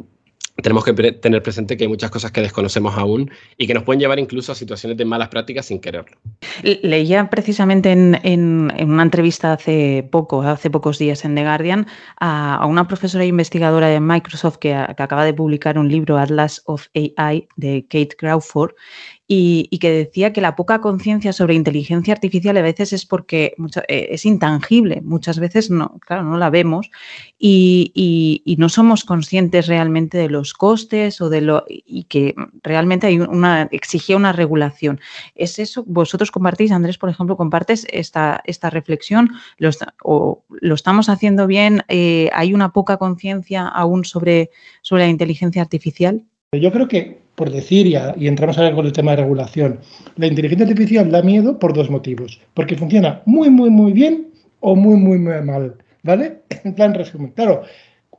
tenemos 0.61 0.83
que 0.83 0.93
tener 0.93 1.43
presente 1.43 1.77
que 1.77 1.83
hay 1.83 1.87
muchas 1.87 2.09
cosas 2.09 2.31
que 2.31 2.41
desconocemos 2.41 2.97
aún 2.97 3.29
y 3.57 3.67
que 3.67 3.73
nos 3.73 3.83
pueden 3.83 3.99
llevar 3.99 4.19
incluso 4.19 4.51
a 4.51 4.55
situaciones 4.55 4.97
de 4.97 5.05
malas 5.05 5.29
prácticas 5.29 5.67
sin 5.67 5.79
quererlo. 5.79 6.17
Leía 6.63 7.29
precisamente 7.29 7.91
en, 7.91 8.71
una 8.79 9.03
entrevista 9.03 9.53
hace 9.53 10.07
poco, 10.11 10.41
hace 10.41 10.69
pocos 10.69 10.97
días 10.97 11.25
en 11.25 11.35
The 11.35 11.43
Guardian, 11.43 11.87
a, 12.19 12.65
una 12.65 12.87
profesora 12.87 13.23
e 13.23 13.27
investigadora 13.27 13.87
de 13.87 13.99
Microsoft 13.99 14.57
que, 14.57 14.69
que, 14.95 15.03
acaba 15.03 15.25
de 15.25 15.33
publicar 15.33 15.77
un 15.77 15.89
libro, 15.89 16.17
Atlas 16.17 16.61
of 16.65 16.87
AI, 16.95 17.47
de 17.55 17.85
Kate 17.87 18.15
Crawford, 18.17 18.71
y, 19.29 19.77
que 19.79 19.91
decía 19.91 20.31
que 20.31 20.39
la 20.39 20.55
poca 20.55 20.79
conciencia 20.79 21.33
sobre 21.33 21.53
inteligencia 21.53 22.13
artificial 22.13 22.55
a 22.55 22.61
veces 22.61 22.93
es 22.93 23.05
porque 23.05 23.55
eh, 23.89 24.07
es 24.11 24.25
intangible, 24.25 25.01
muchas 25.03 25.37
veces 25.39 25.69
no, 25.69 25.99
claro, 25.99 26.23
no 26.23 26.37
la 26.37 26.49
vemos 26.49 26.89
y, 27.37 28.55
no 28.57 28.69
somos 28.69 29.03
conscientes 29.03 29.67
realmente 29.67 30.17
de 30.17 30.29
los 30.29 30.53
costes 30.53 31.21
o 31.21 31.29
de 31.29 31.41
lo 31.41 31.65
y 31.67 32.05
que 32.05 32.33
realmente 32.63 33.05
hay 33.05 33.19
una 33.19 33.67
exigía 33.71 34.17
una 34.17 34.31
regulación. 34.31 34.99
¿Es 35.35 35.59
eso? 35.59 35.83
¿Vosotros 35.85 36.31
compartís, 36.31 36.71
Andrés, 36.71 36.97
por 36.97 37.09
ejemplo, 37.09 37.37
compartes 37.37 37.85
esta, 37.91 38.41
esta 38.45 38.71
reflexión? 38.71 39.31
¿Lo, 39.57 39.69
o, 40.03 40.43
¿Lo 40.49 40.73
estamos 40.73 41.09
haciendo 41.09 41.45
bien? 41.45 41.83
Eh, 41.87 42.29
¿Hay 42.33 42.53
una 42.53 42.71
poca 42.73 42.97
conciencia 42.97 43.67
aún 43.67 44.05
sobre, 44.05 44.49
sobre 44.81 45.03
la 45.03 45.09
inteligencia 45.09 45.61
artificial? 45.61 46.23
Yo 46.53 46.71
creo 46.71 46.87
que 46.87 47.26
por 47.37 47.51
decir, 47.51 47.85
y, 47.85 48.27
entramos 48.27 48.57
ahora 48.57 48.73
con 48.73 48.87
el 48.87 48.93
tema 48.93 49.11
de 49.11 49.17
regulación, 49.17 49.79
la 50.15 50.25
inteligencia 50.25 50.65
artificial 50.65 51.11
da 51.11 51.21
miedo 51.21 51.59
por 51.59 51.71
dos 51.71 51.87
motivos. 51.87 52.41
Porque 52.55 52.75
funciona 52.75 53.21
muy, 53.27 53.51
muy, 53.51 53.69
muy 53.69 53.93
bien 53.93 54.29
o 54.59 54.75
muy, 54.75 54.95
muy, 54.95 55.19
muy 55.19 55.39
mal. 55.43 55.75
¿Vale? 56.01 56.39
En 56.63 56.73
plan 56.73 56.95
resumen. 56.95 57.31
Claro, 57.35 57.61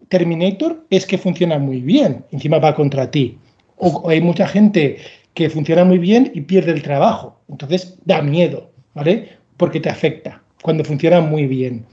Terminator 0.08 0.86
es 0.88 1.04
que 1.04 1.18
funciona 1.18 1.58
muy 1.58 1.80
bien, 1.80 2.24
encima 2.30 2.60
va 2.60 2.76
contra 2.76 3.10
ti. 3.10 3.36
O, 3.76 4.08
hay 4.08 4.20
mucha 4.20 4.46
gente 4.46 4.98
que 5.34 5.50
funciona 5.50 5.84
muy 5.84 5.98
bien 5.98 6.30
y 6.32 6.42
pierde 6.42 6.70
el 6.70 6.82
trabajo. 6.84 7.40
Entonces 7.48 7.98
da 8.04 8.22
miedo, 8.22 8.70
¿vale? 8.94 9.30
Porque 9.56 9.80
te 9.80 9.90
afecta 9.90 10.40
cuando 10.62 10.84
funciona 10.84 11.20
muy 11.20 11.48
bien. 11.48 11.84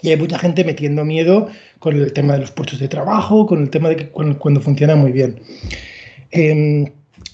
Y 0.00 0.08
hay 0.08 0.16
mucha 0.16 0.38
gente 0.38 0.64
metiendo 0.64 1.04
miedo 1.04 1.48
con 1.80 1.96
el 1.96 2.14
tema 2.14 2.32
de 2.32 2.40
los 2.40 2.50
puestos 2.50 2.78
de 2.78 2.88
trabajo, 2.88 3.44
con 3.44 3.60
el 3.60 3.68
tema 3.68 3.90
de 3.90 3.96
que 3.96 4.08
cuando 4.08 4.60
funciona 4.62 4.96
muy 4.96 5.12
bien. 5.12 5.38
Em, 6.30 6.86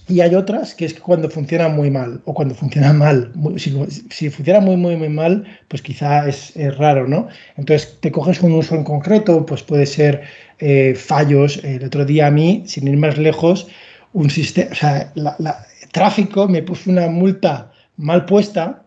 y 0.08 0.20
hay 0.20 0.34
otras 0.34 0.74
que 0.74 0.84
es 0.84 0.94
cuando 0.94 1.30
funciona 1.30 1.68
muy 1.68 1.90
mal 1.90 2.20
o 2.24 2.34
cuando 2.34 2.54
funciona 2.54 2.92
mal. 2.92 3.32
Si, 3.56 4.30
funciona 4.30 4.60
muy, 4.60 4.76
muy, 4.76 4.96
muy 4.96 5.08
mal, 5.08 5.44
pues 5.68 5.82
quizá 5.82 6.28
es, 6.28 6.52
raro, 6.76 7.08
¿no? 7.08 7.28
Entonces 7.56 7.96
te 8.00 8.12
coges 8.12 8.40
un 8.42 8.52
uso 8.52 8.74
en 8.74 8.84
concreto, 8.84 9.46
pues 9.46 9.62
puede 9.62 9.86
ser 9.86 10.22
eh, 10.58 10.94
fallos. 10.94 11.62
El 11.64 11.84
otro 11.84 12.04
día 12.04 12.26
a 12.26 12.30
mí, 12.30 12.64
sin 12.66 12.88
ir 12.88 12.96
más 12.96 13.16
lejos, 13.18 13.68
un 14.12 14.28
sistema, 14.30 14.70
o 14.72 14.74
sea, 14.74 15.12
tráfico 15.92 16.48
me 16.48 16.62
puso 16.62 16.90
una 16.90 17.08
multa 17.08 17.72
mal 17.96 18.24
puesta 18.26 18.82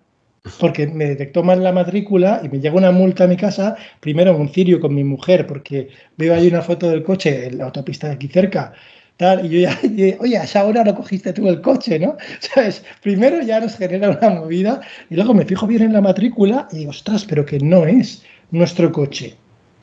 porque 0.59 0.87
me 0.87 1.05
detectó 1.05 1.43
mal 1.43 1.63
la 1.63 1.71
matrícula 1.71 2.41
y 2.43 2.49
me 2.49 2.59
llega 2.59 2.75
una 2.75 2.91
multa 2.91 3.23
a 3.23 3.27
mi 3.27 3.37
casa, 3.37 3.75
primero 3.99 4.35
un 4.37 4.49
cirio 4.49 4.79
con 4.79 4.93
mi 4.93 5.03
mujer, 5.03 5.47
porque 5.47 5.89
veo 6.17 6.35
ahí 6.35 6.47
una 6.47 6.61
foto 6.61 6.89
del 6.89 7.03
coche 7.03 7.47
en 7.47 7.57
la 7.57 7.65
autopista 7.65 8.07
de 8.07 8.13
aquí 8.13 8.27
cerca 8.27 8.73
y 9.20 9.49
yo 9.49 9.59
ya, 9.59 9.80
oye, 10.20 10.38
a 10.38 10.43
esa 10.43 10.66
hora 10.66 10.84
no 10.84 10.95
cogiste 10.95 11.34
tú 11.34 11.47
el 11.47 11.61
coche, 11.61 11.99
¿no? 11.99 12.18
¿Sabes? 12.39 12.84
Primero 13.01 13.41
ya 13.41 13.59
nos 13.59 13.78
genera 13.78 14.09
una 14.09 14.30
movida 14.30 14.82
y 15.09 15.16
luego 15.16 15.34
me 15.34 15.45
fijo 15.45 15.68
bien 15.68 15.84
en 15.84 15.93
la 15.93 16.01
matrícula 16.01 16.68
y 16.72 16.80
digo, 16.80 16.91
ostras, 16.91 17.26
pero 17.26 17.45
que 17.45 17.59
no 17.59 17.86
es 17.86 18.24
nuestro 18.51 18.91
coche 18.91 19.36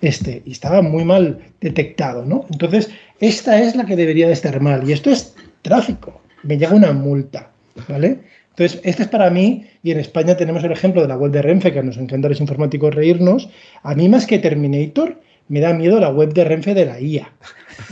este, 0.03 0.43
y 0.45 0.53
estaba 0.53 0.83
muy 0.83 1.05
mal 1.05 1.39
detectado, 1.61 2.25
¿no? 2.25 2.45
Entonces, 2.51 2.91
esta 3.21 3.63
es 3.63 3.77
la 3.77 3.87
que 3.87 3.97
debería 3.97 4.27
de 4.27 4.33
estar 4.33 4.61
mal 4.61 4.87
y 4.89 4.93
esto 4.93 5.11
es 5.11 5.35
tráfico, 5.63 6.21
me 6.43 6.59
llega 6.59 6.75
una 6.75 6.93
multa, 6.93 7.51
¿vale? 7.89 8.19
Entonces, 8.51 8.81
este 8.85 9.05
es 9.05 9.09
para 9.09 9.31
mí, 9.31 9.67
y 9.83 9.93
en 9.93 10.01
España 10.01 10.37
tenemos 10.37 10.63
el 10.65 10.73
ejemplo 10.73 11.01
de 11.01 11.09
la 11.09 11.17
web 11.17 11.33
de 11.33 11.41
Renfe, 11.41 11.73
que 11.73 11.83
nos 11.83 11.97
encanta 11.97 12.29
los 12.29 12.41
informáticos 12.41 12.95
reírnos, 12.95 13.49
a 13.83 13.95
mí 13.95 14.09
más 14.09 14.27
que 14.27 14.39
Terminator, 14.39 15.21
me 15.49 15.61
da 15.61 15.73
miedo 15.73 15.99
la 15.99 16.11
web 16.11 16.35
de 16.35 16.45
Renfe 16.45 16.75
de 16.75 16.85
la 16.85 17.01
IA. 17.01 17.33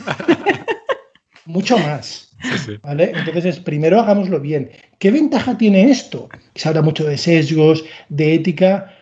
mucho 1.50 1.78
más. 1.78 2.30
¿vale? 2.82 3.12
Entonces, 3.14 3.58
primero 3.58 4.00
hagámoslo 4.00 4.40
bien. 4.40 4.70
¿Qué 4.98 5.10
ventaja 5.10 5.58
tiene 5.58 5.90
esto? 5.90 6.28
Se 6.54 6.68
habla 6.68 6.82
mucho 6.82 7.04
de 7.04 7.18
sesgos, 7.18 7.84
de 8.08 8.34
ética. 8.34 8.94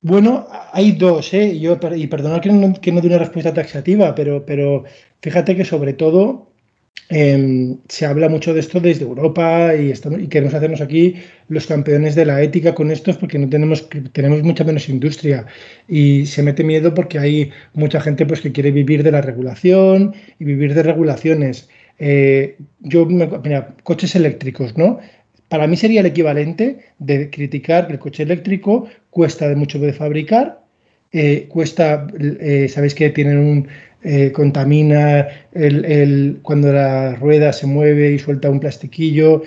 Bueno, 0.00 0.46
hay 0.72 0.92
dos, 0.92 1.32
¿eh? 1.34 1.58
Yo, 1.58 1.78
y 1.96 2.06
perdonad 2.06 2.40
que 2.40 2.50
no, 2.50 2.72
que 2.74 2.92
no 2.92 3.00
dé 3.00 3.08
una 3.08 3.18
respuesta 3.18 3.52
taxativa, 3.52 4.14
pero, 4.14 4.44
pero 4.46 4.84
fíjate 5.20 5.56
que 5.56 5.64
sobre 5.64 5.92
todo 5.92 6.47
Em, 7.10 7.78
se 7.88 8.04
habla 8.04 8.28
mucho 8.28 8.52
de 8.52 8.60
esto 8.60 8.80
desde 8.80 9.04
Europa 9.04 9.74
y, 9.74 9.92
y, 9.92 10.26
queremos 10.28 10.52
hacernos 10.52 10.82
aquí 10.82 11.14
los 11.48 11.66
campeones 11.66 12.14
de 12.14 12.26
la 12.26 12.42
ética 12.42 12.74
con 12.74 12.90
estos 12.90 13.16
porque 13.16 13.38
no 13.38 13.48
tenemos, 13.48 13.88
tenemos 14.12 14.42
mucha 14.42 14.62
menos 14.64 14.90
industria 14.90 15.46
y 15.88 16.26
se 16.26 16.42
mete 16.42 16.64
miedo 16.64 16.92
porque 16.92 17.18
hay 17.18 17.50
mucha 17.72 18.00
gente 18.00 18.26
pues, 18.26 18.42
que 18.42 18.52
quiere 18.52 18.72
vivir 18.72 19.02
de 19.02 19.12
la 19.12 19.22
regulación 19.22 20.14
y 20.38 20.44
vivir 20.44 20.74
de 20.74 20.82
regulaciones. 20.82 21.70
Eh, 21.98 22.56
yo, 22.80 23.06
mira, 23.06 23.74
coches 23.84 24.14
eléctricos, 24.14 24.76
¿no? 24.76 24.98
Para 25.48 25.66
mí 25.66 25.76
sería 25.76 26.00
el 26.00 26.06
equivalente 26.06 26.80
de 26.98 27.30
criticar 27.30 27.86
que 27.86 27.94
el 27.94 27.98
coche 27.98 28.22
eléctrico 28.22 28.86
cuesta 29.10 29.48
de 29.48 29.56
mucho 29.56 29.78
de 29.78 29.94
fabricar, 29.94 30.60
eh, 31.10 31.46
cuesta, 31.48 32.06
eh, 32.20 32.68
sabéis 32.68 32.94
que 32.94 33.08
tienen 33.08 33.38
un, 33.38 33.68
eh, 34.04 34.30
contamina 34.30 35.26
el, 35.52 36.38
cuando 36.42 36.72
la 36.72 37.16
rueda 37.16 37.52
se 37.52 37.66
mueve 37.66 38.12
y 38.12 38.18
suelta 38.18 38.48
un 38.48 38.60
plastiquillo, 38.60 39.42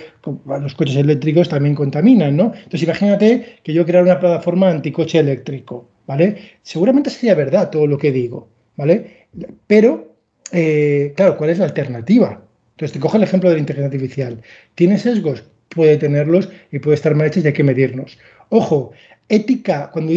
los 0.45 0.75
coches 0.75 0.97
eléctricos 0.97 1.47
también 1.47 1.73
contaminan, 1.73 2.35
¿no? 2.35 2.51
Entonces 2.53 2.83
imagínate 2.83 3.59
que 3.63 3.73
yo 3.73 3.85
creara 3.85 4.03
una 4.03 4.19
plataforma 4.19 4.69
anticoche 4.69 5.19
eléctrico, 5.19 5.87
¿vale? 6.05 6.37
Seguramente 6.63 7.09
sería 7.09 7.35
verdad 7.35 7.69
todo 7.69 7.87
lo 7.87 7.97
que 7.97 8.11
digo, 8.11 8.49
¿vale? 8.75 9.27
Pero, 9.67 10.15
eh, 10.51 11.13
claro, 11.15 11.37
¿cuál 11.37 11.51
es 11.51 11.59
la 11.59 11.65
alternativa? 11.65 12.43
Entonces 12.71 12.91
te 12.91 12.99
coge 12.99 13.17
el 13.17 13.23
ejemplo 13.23 13.49
de 13.49 13.55
la 13.55 13.61
inteligencia 13.61 13.95
artificial. 13.95 14.41
¿Tiene 14.75 14.97
sesgos? 14.97 15.45
Puede 15.69 15.95
tenerlos 15.95 16.49
y 16.73 16.79
puede 16.79 16.95
estar 16.95 17.15
mal 17.15 17.27
hecha 17.27 17.39
y 17.39 17.47
hay 17.47 17.53
que 17.53 17.63
medirnos. 17.63 18.17
Ojo, 18.49 18.91
ética, 19.29 19.89
cuando, 19.93 20.11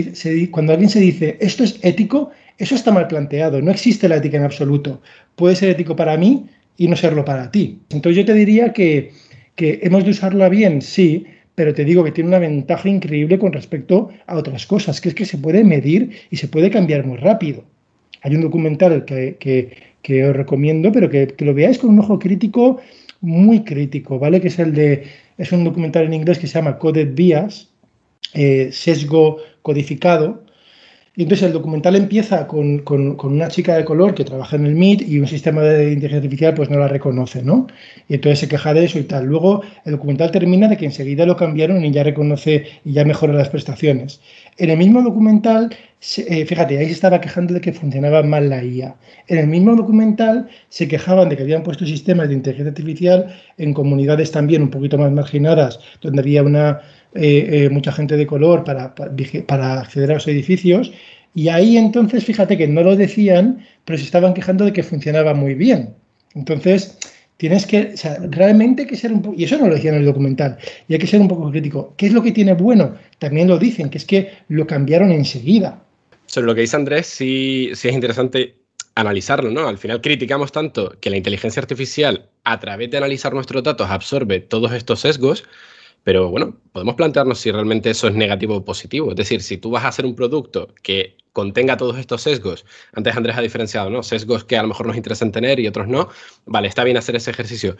cuando 0.50 0.72
alguien 0.72 0.90
se 0.90 0.98
dice 0.98 1.36
esto 1.40 1.62
es 1.62 1.78
ético, 1.82 2.32
eso 2.58 2.74
está 2.74 2.92
mal 2.92 3.08
planteado, 3.08 3.60
no 3.60 3.70
existe 3.70 4.08
la 4.08 4.16
ética 4.16 4.36
en 4.36 4.44
absoluto. 4.44 5.00
Puede 5.34 5.56
ser 5.56 5.70
ético 5.70 5.96
para 5.96 6.16
mí 6.16 6.46
y 6.76 6.88
no 6.88 6.96
serlo 6.96 7.24
para 7.24 7.50
ti. 7.50 7.80
Entonces 7.90 8.16
yo 8.16 8.24
te 8.24 8.34
diría 8.34 8.72
que, 8.72 9.12
hemos 9.56 10.04
de 10.04 10.10
usarla 10.10 10.48
bien, 10.48 10.82
sí, 10.82 11.26
pero 11.54 11.74
te 11.74 11.84
digo 11.84 12.04
que 12.04 12.12
tiene 12.12 12.28
una 12.28 12.38
ventaja 12.38 12.88
increíble 12.88 13.38
con 13.38 13.52
respecto 13.52 14.10
a 14.26 14.36
otras 14.36 14.66
cosas, 14.66 15.00
que 15.00 15.08
es 15.08 15.14
que 15.14 15.24
se 15.24 15.38
puede 15.38 15.64
medir 15.64 16.10
y 16.30 16.36
se 16.36 16.48
puede 16.48 16.70
cambiar 16.70 17.06
muy 17.06 17.16
rápido. 17.16 17.64
Hay 18.22 18.34
un 18.34 18.42
documental 18.42 19.04
que, 19.04 20.24
os 20.28 20.36
recomiendo, 20.36 20.90
pero 20.92 21.10
que, 21.10 21.34
lo 21.38 21.54
veáis 21.54 21.78
con 21.78 21.90
un 21.90 22.00
ojo 22.00 22.18
crítico, 22.18 22.80
muy 23.20 23.64
crítico, 23.64 24.18
¿vale? 24.18 24.40
Que 24.40 24.48
es 24.48 24.58
el 24.58 24.74
de, 24.74 25.04
es 25.38 25.50
un 25.52 25.64
documental 25.64 26.04
en 26.04 26.14
inglés 26.14 26.38
que 26.38 26.46
se 26.46 26.54
llama 26.54 26.78
Coded 26.78 27.14
Bias, 27.14 27.70
eh, 28.34 28.70
sesgo 28.72 29.38
codificado, 29.62 30.44
Y 31.16 31.22
entonces 31.22 31.46
el 31.46 31.52
documental 31.52 31.94
empieza 31.94 32.48
con, 32.48 32.80
con, 32.80 33.16
una 33.22 33.46
chica 33.46 33.76
de 33.76 33.84
color 33.84 34.14
que 34.14 34.24
trabaja 34.24 34.56
en 34.56 34.66
el 34.66 34.74
MIT 34.74 35.02
y 35.02 35.20
un 35.20 35.28
sistema 35.28 35.62
de 35.62 35.92
inteligencia 35.92 36.16
artificial 36.16 36.54
pues 36.54 36.70
no 36.70 36.78
la 36.78 36.88
reconoce, 36.88 37.40
¿no? 37.44 37.68
Y 38.08 38.14
entonces 38.14 38.40
se 38.40 38.48
queja 38.48 38.74
de 38.74 38.84
eso 38.84 38.98
y 38.98 39.04
tal. 39.04 39.26
Luego 39.26 39.62
el 39.84 39.92
documental 39.92 40.32
termina 40.32 40.66
de 40.66 40.76
que 40.76 40.86
enseguida 40.86 41.24
lo 41.24 41.36
cambiaron 41.36 41.84
y 41.84 41.92
ya 41.92 42.02
reconoce 42.02 42.66
y 42.84 42.92
ya 42.94 43.04
mejora 43.04 43.32
las 43.32 43.48
prestaciones. 43.48 44.20
En 44.58 44.70
el 44.70 44.76
mismo 44.76 45.02
documental, 45.02 45.70
eh, 46.16 46.46
fíjate, 46.46 46.78
ahí 46.78 46.86
se 46.86 46.92
estaba 46.92 47.20
quejando 47.20 47.54
de 47.54 47.60
que 47.60 47.72
funcionaba 47.72 48.24
mal 48.24 48.50
la 48.50 48.64
IA. 48.64 48.96
En 49.28 49.38
el 49.38 49.46
mismo 49.46 49.76
documental 49.76 50.48
se 50.68 50.88
quejaban 50.88 51.28
de 51.28 51.36
que 51.36 51.44
habían 51.44 51.62
puesto 51.62 51.86
sistemas 51.86 52.26
de 52.26 52.34
inteligencia 52.34 52.70
artificial 52.70 53.34
en 53.56 53.72
comunidades 53.72 54.32
también 54.32 54.62
un 54.62 54.70
poquito 54.70 54.98
más 54.98 55.12
marginadas, 55.12 55.78
donde 56.00 56.22
había 56.22 56.42
una 56.42 56.80
eh, 57.14 57.64
eh, 57.64 57.70
mucha 57.70 57.92
gente 57.92 58.16
de 58.16 58.26
color 58.26 58.64
para, 58.64 58.94
para, 58.94 59.80
acceder 59.80 60.10
a 60.10 60.14
los 60.14 60.26
edificios. 60.26 60.92
Y 61.34 61.48
ahí 61.48 61.76
entonces, 61.76 62.24
fíjate 62.24 62.56
que 62.56 62.68
no 62.68 62.82
lo 62.82 62.96
decían, 62.96 63.64
pero 63.84 63.98
se 63.98 64.04
estaban 64.04 64.34
quejando 64.34 64.64
de 64.64 64.72
que 64.72 64.82
funcionaba 64.82 65.34
muy 65.34 65.54
bien. 65.54 65.94
Entonces, 66.34 66.98
tienes 67.36 67.66
que, 67.66 67.92
o 67.94 67.96
sea, 67.96 68.18
realmente 68.30 68.82
hay 68.82 68.88
que 68.88 68.96
ser 68.96 69.12
un 69.12 69.22
poco, 69.22 69.36
y 69.38 69.44
eso 69.44 69.58
no 69.58 69.68
lo 69.68 69.74
decían 69.74 69.94
en 69.94 70.00
el 70.00 70.06
documental, 70.06 70.58
y 70.88 70.94
hay 70.94 70.98
que 70.98 71.06
ser 71.06 71.20
un 71.20 71.28
poco 71.28 71.50
crítico. 71.50 71.94
¿Qué 71.96 72.06
es 72.06 72.12
lo 72.12 72.22
que 72.22 72.32
tiene 72.32 72.54
bueno? 72.54 72.94
También 73.18 73.48
lo 73.48 73.58
dicen, 73.58 73.90
que 73.90 73.98
es 73.98 74.04
que 74.04 74.32
lo 74.48 74.66
cambiaron 74.66 75.10
enseguida. 75.10 75.82
Sobre 76.26 76.46
lo 76.46 76.54
que 76.54 76.62
dice 76.62 76.76
Andrés, 76.76 77.06
sí, 77.06 77.70
sí 77.74 77.88
es 77.88 77.94
interesante 77.94 78.56
analizarlo, 78.94 79.50
¿no? 79.50 79.66
Al 79.66 79.78
final 79.78 80.00
criticamos 80.00 80.52
tanto 80.52 80.96
que 81.00 81.10
la 81.10 81.16
inteligencia 81.16 81.60
artificial, 81.60 82.28
a 82.44 82.60
través 82.60 82.90
de 82.90 82.98
analizar 82.98 83.34
nuestros 83.34 83.62
datos, 83.62 83.90
absorbe 83.90 84.40
todos 84.40 84.72
estos 84.72 85.00
sesgos, 85.00 85.44
pero 86.04 86.28
bueno, 86.28 86.60
podemos 86.72 86.94
plantearnos 86.94 87.38
si 87.38 87.50
realmente 87.50 87.90
eso 87.90 88.06
es 88.08 88.14
negativo 88.14 88.56
o 88.56 88.64
positivo. 88.64 89.10
Es 89.10 89.16
decir, 89.16 89.42
si 89.42 89.56
tú 89.56 89.70
vas 89.70 89.84
a 89.84 89.88
hacer 89.88 90.04
un 90.04 90.14
producto 90.14 90.68
que 90.82 91.16
contenga 91.32 91.78
todos 91.78 91.98
estos 91.98 92.22
sesgos, 92.22 92.66
antes 92.92 93.16
Andrés 93.16 93.36
ha 93.36 93.40
diferenciado, 93.40 93.90
¿no? 93.90 94.02
Sesgos 94.02 94.44
que 94.44 94.58
a 94.58 94.62
lo 94.62 94.68
mejor 94.68 94.86
nos 94.86 94.96
interesan 94.96 95.32
tener 95.32 95.58
y 95.58 95.66
otros 95.66 95.88
no, 95.88 96.10
vale, 96.44 96.68
está 96.68 96.84
bien 96.84 96.98
hacer 96.98 97.16
ese 97.16 97.30
ejercicio. 97.30 97.76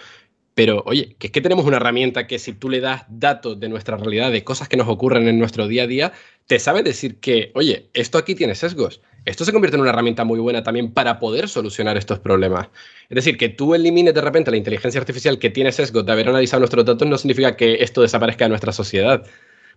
Pero 0.54 0.82
oye, 0.86 1.16
que 1.18 1.26
es 1.26 1.32
que 1.32 1.40
tenemos 1.40 1.66
una 1.66 1.76
herramienta 1.76 2.26
que 2.26 2.38
si 2.38 2.52
tú 2.54 2.70
le 2.70 2.80
das 2.80 3.04
datos 3.08 3.60
de 3.60 3.68
nuestra 3.68 3.96
realidad, 3.96 4.32
de 4.32 4.44
cosas 4.44 4.68
que 4.68 4.76
nos 4.76 4.88
ocurren 4.88 5.28
en 5.28 5.38
nuestro 5.38 5.68
día 5.68 5.82
a 5.82 5.86
día, 5.86 6.12
te 6.46 6.58
sabe 6.58 6.82
decir 6.82 7.20
que, 7.20 7.50
oye, 7.54 7.90
esto 7.92 8.18
aquí 8.18 8.34
tiene 8.34 8.54
sesgos. 8.54 9.02
Esto 9.24 9.44
se 9.44 9.52
convierte 9.52 9.76
en 9.76 9.80
una 9.80 9.90
herramienta 9.90 10.24
muy 10.24 10.38
buena 10.38 10.62
también 10.62 10.92
para 10.92 11.18
poder 11.18 11.48
solucionar 11.48 11.96
estos 11.96 12.18
problemas. 12.18 12.68
Es 13.08 13.14
decir, 13.14 13.38
que 13.38 13.48
tú 13.48 13.74
elimines 13.74 14.14
de 14.14 14.20
repente 14.20 14.50
la 14.50 14.56
inteligencia 14.58 15.00
artificial 15.00 15.38
que 15.38 15.50
tiene 15.50 15.72
sesgos 15.72 16.04
de 16.04 16.12
haber 16.12 16.28
analizado 16.28 16.60
nuestros 16.60 16.84
datos 16.84 17.08
no 17.08 17.16
significa 17.16 17.56
que 17.56 17.76
esto 17.80 18.02
desaparezca 18.02 18.44
de 18.44 18.50
nuestra 18.50 18.72
sociedad. 18.72 19.24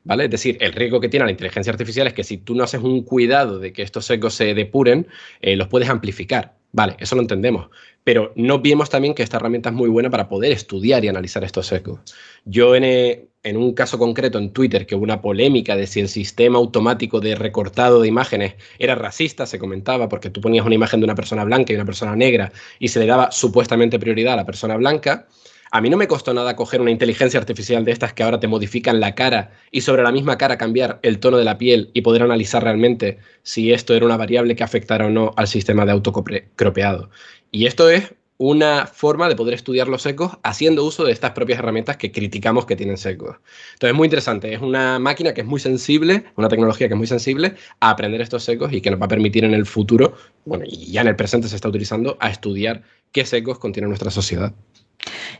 ¿Vale? 0.03 0.25
Es 0.25 0.31
decir, 0.31 0.57
el 0.61 0.73
riesgo 0.73 0.99
que 1.01 1.09
tiene 1.09 1.25
la 1.25 1.31
inteligencia 1.31 1.71
artificial 1.71 2.07
es 2.07 2.13
que 2.13 2.23
si 2.23 2.37
tú 2.37 2.55
no 2.55 2.63
haces 2.63 2.81
un 2.81 3.03
cuidado 3.03 3.59
de 3.59 3.73
que 3.73 3.81
estos 3.81 4.05
sesgos 4.05 4.33
se 4.35 4.53
depuren, 4.53 5.07
eh, 5.41 5.55
los 5.55 5.67
puedes 5.67 5.89
amplificar. 5.89 6.55
Vale, 6.71 6.95
eso 6.99 7.15
lo 7.15 7.21
entendemos. 7.21 7.69
Pero 8.03 8.31
no 8.35 8.61
vemos 8.61 8.89
también 8.89 9.13
que 9.13 9.23
esta 9.23 9.37
herramienta 9.37 9.69
es 9.69 9.75
muy 9.75 9.89
buena 9.89 10.09
para 10.09 10.29
poder 10.29 10.51
estudiar 10.51 11.03
y 11.03 11.07
analizar 11.07 11.43
estos 11.43 11.67
sesgos. 11.67 11.99
Yo 12.45 12.75
en, 12.75 12.83
eh, 12.83 13.27
en 13.47 13.55
un 13.55 13.73
caso 13.73 13.97
concreto 13.97 14.37
en 14.37 14.51
Twitter 14.51 14.85
que 14.85 14.95
hubo 14.95 15.03
una 15.05 15.21
polémica 15.21 15.77
de 15.77 15.87
si 15.87 16.01
el 16.01 16.09
sistema 16.09 16.57
automático 16.57 17.21
de 17.21 17.33
recortado 17.35 18.01
de 18.01 18.09
imágenes 18.09 18.55
era 18.77 18.93
racista, 18.93 19.45
se 19.45 19.57
comentaba, 19.57 20.09
porque 20.09 20.29
tú 20.29 20.41
ponías 20.41 20.65
una 20.65 20.75
imagen 20.75 20.99
de 20.99 21.05
una 21.05 21.15
persona 21.15 21.45
blanca 21.45 21.71
y 21.71 21.75
una 21.75 21.85
persona 21.85 22.13
negra 22.15 22.51
y 22.77 22.89
se 22.89 22.99
le 22.99 23.05
daba 23.05 23.31
supuestamente 23.31 23.99
prioridad 23.99 24.33
a 24.33 24.37
la 24.37 24.45
persona 24.45 24.75
blanca. 24.75 25.27
A 25.71 25.79
mí 25.79 25.89
no 25.89 25.95
me 25.95 26.07
costó 26.07 26.33
nada 26.33 26.57
coger 26.57 26.81
una 26.81 26.91
inteligencia 26.91 27.39
artificial 27.39 27.85
de 27.85 27.91
estas 27.91 28.11
que 28.11 28.23
ahora 28.23 28.39
te 28.39 28.47
modifican 28.49 28.99
la 28.99 29.15
cara 29.15 29.51
y 29.71 29.81
sobre 29.81 30.03
la 30.03 30.11
misma 30.11 30.37
cara 30.37 30.57
cambiar 30.57 30.99
el 31.01 31.19
tono 31.19 31.37
de 31.37 31.45
la 31.45 31.57
piel 31.57 31.89
y 31.93 32.01
poder 32.01 32.23
analizar 32.23 32.63
realmente 32.63 33.17
si 33.43 33.71
esto 33.71 33.93
era 33.93 34.05
una 34.05 34.17
variable 34.17 34.57
que 34.57 34.63
afectara 34.63 35.05
o 35.05 35.09
no 35.09 35.33
al 35.37 35.47
sistema 35.47 35.85
de 35.85 35.93
autocropeado. 35.93 37.09
Y 37.51 37.65
esto 37.65 37.89
es 37.89 38.13
una 38.37 38.85
forma 38.85 39.27
de 39.27 39.35
poder 39.35 39.55
estudiar 39.55 39.87
los 39.87 40.05
ecos 40.05 40.37
haciendo 40.43 40.85
uso 40.85 41.03
de 41.03 41.11
estas 41.11 41.31
propias 41.31 41.59
herramientas 41.59 41.97
que 41.97 42.11
criticamos 42.11 42.65
que 42.65 42.75
tienen 42.75 42.97
secos. 42.97 43.37
Entonces 43.73 43.91
es 43.91 43.95
muy 43.95 44.05
interesante, 44.05 44.53
es 44.53 44.61
una 44.61 44.99
máquina 44.99 45.33
que 45.33 45.41
es 45.41 45.47
muy 45.47 45.59
sensible, 45.59 46.25
una 46.35 46.47
tecnología 46.47 46.87
que 46.87 46.93
es 46.93 46.97
muy 46.97 47.07
sensible 47.07 47.55
a 47.79 47.89
aprender 47.89 48.21
estos 48.21 48.43
secos 48.43 48.71
y 48.73 48.81
que 48.81 48.91
nos 48.91 49.01
va 49.01 49.05
a 49.05 49.09
permitir 49.09 49.43
en 49.43 49.53
el 49.53 49.65
futuro, 49.65 50.13
bueno, 50.45 50.65
y 50.67 50.91
ya 50.91 51.01
en 51.01 51.07
el 51.07 51.15
presente 51.15 51.47
se 51.47 51.55
está 51.55 51.69
utilizando, 51.69 52.17
a 52.19 52.29
estudiar 52.29 52.83
qué 53.11 53.25
secos 53.25 53.57
contiene 53.59 53.87
nuestra 53.87 54.11
sociedad. 54.11 54.53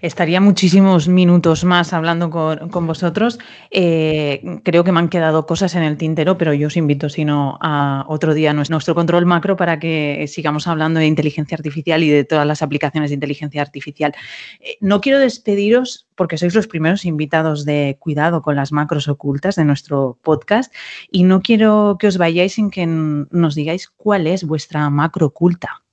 Estaría 0.01 0.39
muchísimos 0.39 1.08
minutos 1.08 1.64
más 1.64 1.93
hablando 1.93 2.30
con, 2.30 2.88
vosotros. 2.88 3.39
Eh, 3.72 4.60
creo 4.64 4.84
que 4.84 4.91
me 4.91 4.99
han 4.99 5.10
quedado 5.10 5.45
cosas 5.45 5.76
en 5.76 5.84
el 5.84 5.97
tintero, 5.97 6.38
pero 6.38 6.53
yo 6.53 6.68
os 6.68 6.78
invito, 6.78 7.10
si 7.10 7.26
no, 7.26 7.58
a 7.62 8.05
otro 8.08 8.34
día 8.34 8.53
nuestro 8.53 8.95
control 8.95 9.26
macro 9.26 9.55
para 9.55 9.80
que 9.80 10.26
sigamos 10.28 10.68
hablando 10.68 10.99
de 10.99 11.08
inteligencia 11.08 11.55
artificial 11.55 12.03
y 12.03 12.10
de 12.10 12.24
todas 12.24 12.45
las 12.45 12.62
aplicaciones 12.62 13.10
de 13.10 13.16
inteligencia 13.16 13.62
artificial. 13.62 14.14
Eh, 14.60 14.78
no 14.82 15.01
quiero 15.01 15.20
despediros 15.20 16.08
porque 16.16 16.38
sois 16.38 16.55
los 16.55 16.68
primeros 16.68 17.05
invitados 17.05 17.66
de 17.66 17.97
cuidado 17.99 18.41
con 18.41 18.55
las 18.55 18.72
macros 18.72 19.08
ocultas 19.08 19.55
de 19.55 19.66
nuestro 19.66 20.18
podcast 20.22 20.74
y 21.12 21.24
no 21.24 21.41
quiero 21.41 21.97
que 21.99 22.08
os 22.08 22.18
vayáis 22.18 22.53
sin 22.53 22.70
que 22.70 22.86
nos 22.86 23.55
digáis 23.55 23.88
cuál 23.88 24.28
es 24.28 24.43
vuestra 24.43 24.89
macro 24.89 25.28
oculta. 25.28 25.86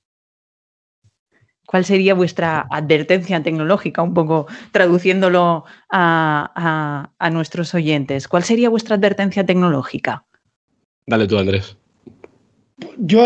¿Cuál 1.65 1.83
sería 1.83 2.13
vuestra 2.13 2.67
advertencia 2.69 3.41
tecnológica? 3.41 4.01
Un 4.03 4.13
poco 4.13 4.47
traduciéndolo 4.71 5.65
a, 5.89 7.09
nuestros 7.31 7.73
oyentes. 7.73 8.27
¿Cuál 8.27 8.43
sería 8.43 8.69
vuestra 8.69 8.95
advertencia 8.95 9.45
tecnológica? 9.45 10.25
Dale 11.07 11.27
tú, 11.27 11.37
Andrés. 11.37 11.75
Yo, 12.97 13.25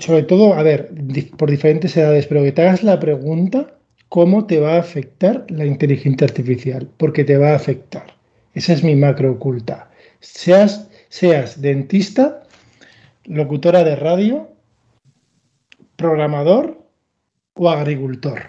sobre 0.00 0.22
todo, 0.24 0.54
a 0.54 0.62
ver, 0.62 0.90
por 1.36 1.50
diferentes 1.50 1.96
edades, 1.96 2.26
pero 2.26 2.42
que 2.42 2.52
te 2.52 2.62
hagas 2.62 2.82
la 2.82 3.00
pregunta, 3.00 3.74
¿cómo 4.08 4.46
te 4.46 4.60
va 4.60 4.74
a 4.74 4.80
afectar 4.80 5.46
la 5.48 5.64
inteligencia 5.64 6.26
artificial? 6.26 6.88
Porque 6.96 7.24
te 7.24 7.36
va 7.36 7.52
a 7.52 7.56
afectar. 7.56 8.14
Esa 8.54 8.72
es 8.72 8.82
mi 8.82 8.96
macro 8.96 9.32
oculta. 9.32 9.90
Seas, 10.20 10.88
seas 11.08 11.60
dentista, 11.60 12.42
locutora 13.24 13.84
de 13.84 13.96
radio, 13.96 14.48
programador 15.96 16.87
o 17.58 17.68
agricultor. 17.68 18.40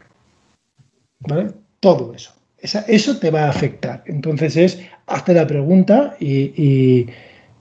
¿Vale? 1.20 1.52
Todo 1.80 2.14
eso. 2.14 2.32
eso 2.62 3.18
te 3.20 3.32
va 3.32 3.46
a 3.46 3.50
afectar. 3.50 4.04
Entonces 4.06 4.56
es, 4.56 4.80
hazte 5.08 5.34
la 5.34 5.48
pregunta 5.48 6.16
y, 6.20 7.08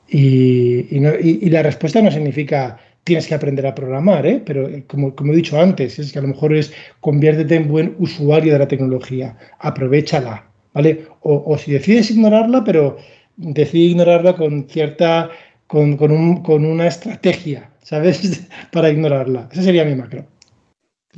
y, 0.08 1.50
la 1.50 1.62
respuesta 1.62 2.00
no 2.00 2.10
significa 2.10 2.78
tienes 3.04 3.26
que 3.26 3.34
aprender 3.34 3.66
a 3.66 3.74
programar, 3.74 4.26
¿eh? 4.26 4.42
pero 4.44 4.68
eh, 4.68 4.84
como, 4.86 5.14
como, 5.14 5.32
he 5.32 5.36
dicho 5.36 5.58
antes, 5.58 5.98
es 5.98 6.12
que 6.12 6.18
a 6.18 6.22
lo 6.22 6.28
mejor 6.28 6.54
es 6.54 6.72
conviértete 7.00 7.56
en 7.56 7.66
buen 7.66 7.96
usuario 7.98 8.52
de 8.52 8.58
la 8.58 8.68
tecnología, 8.68 9.34
aprovechala, 9.60 10.44
¿vale? 10.74 11.06
O, 11.22 11.56
si 11.56 11.72
decides 11.72 12.10
ignorarla, 12.10 12.64
pero 12.64 12.98
decide 13.36 13.84
ignorarla 13.84 14.36
con 14.36 14.68
cierta, 14.68 15.30
con, 15.66 15.96
con, 15.96 16.42
con 16.42 16.66
una 16.66 16.86
estrategia, 16.86 17.70
¿sabes? 17.82 18.46
Para 18.72 18.90
ignorarla. 18.90 19.48
Ese 19.52 19.62
sería 19.62 19.86
mi 19.86 19.94
macro. 19.94 20.26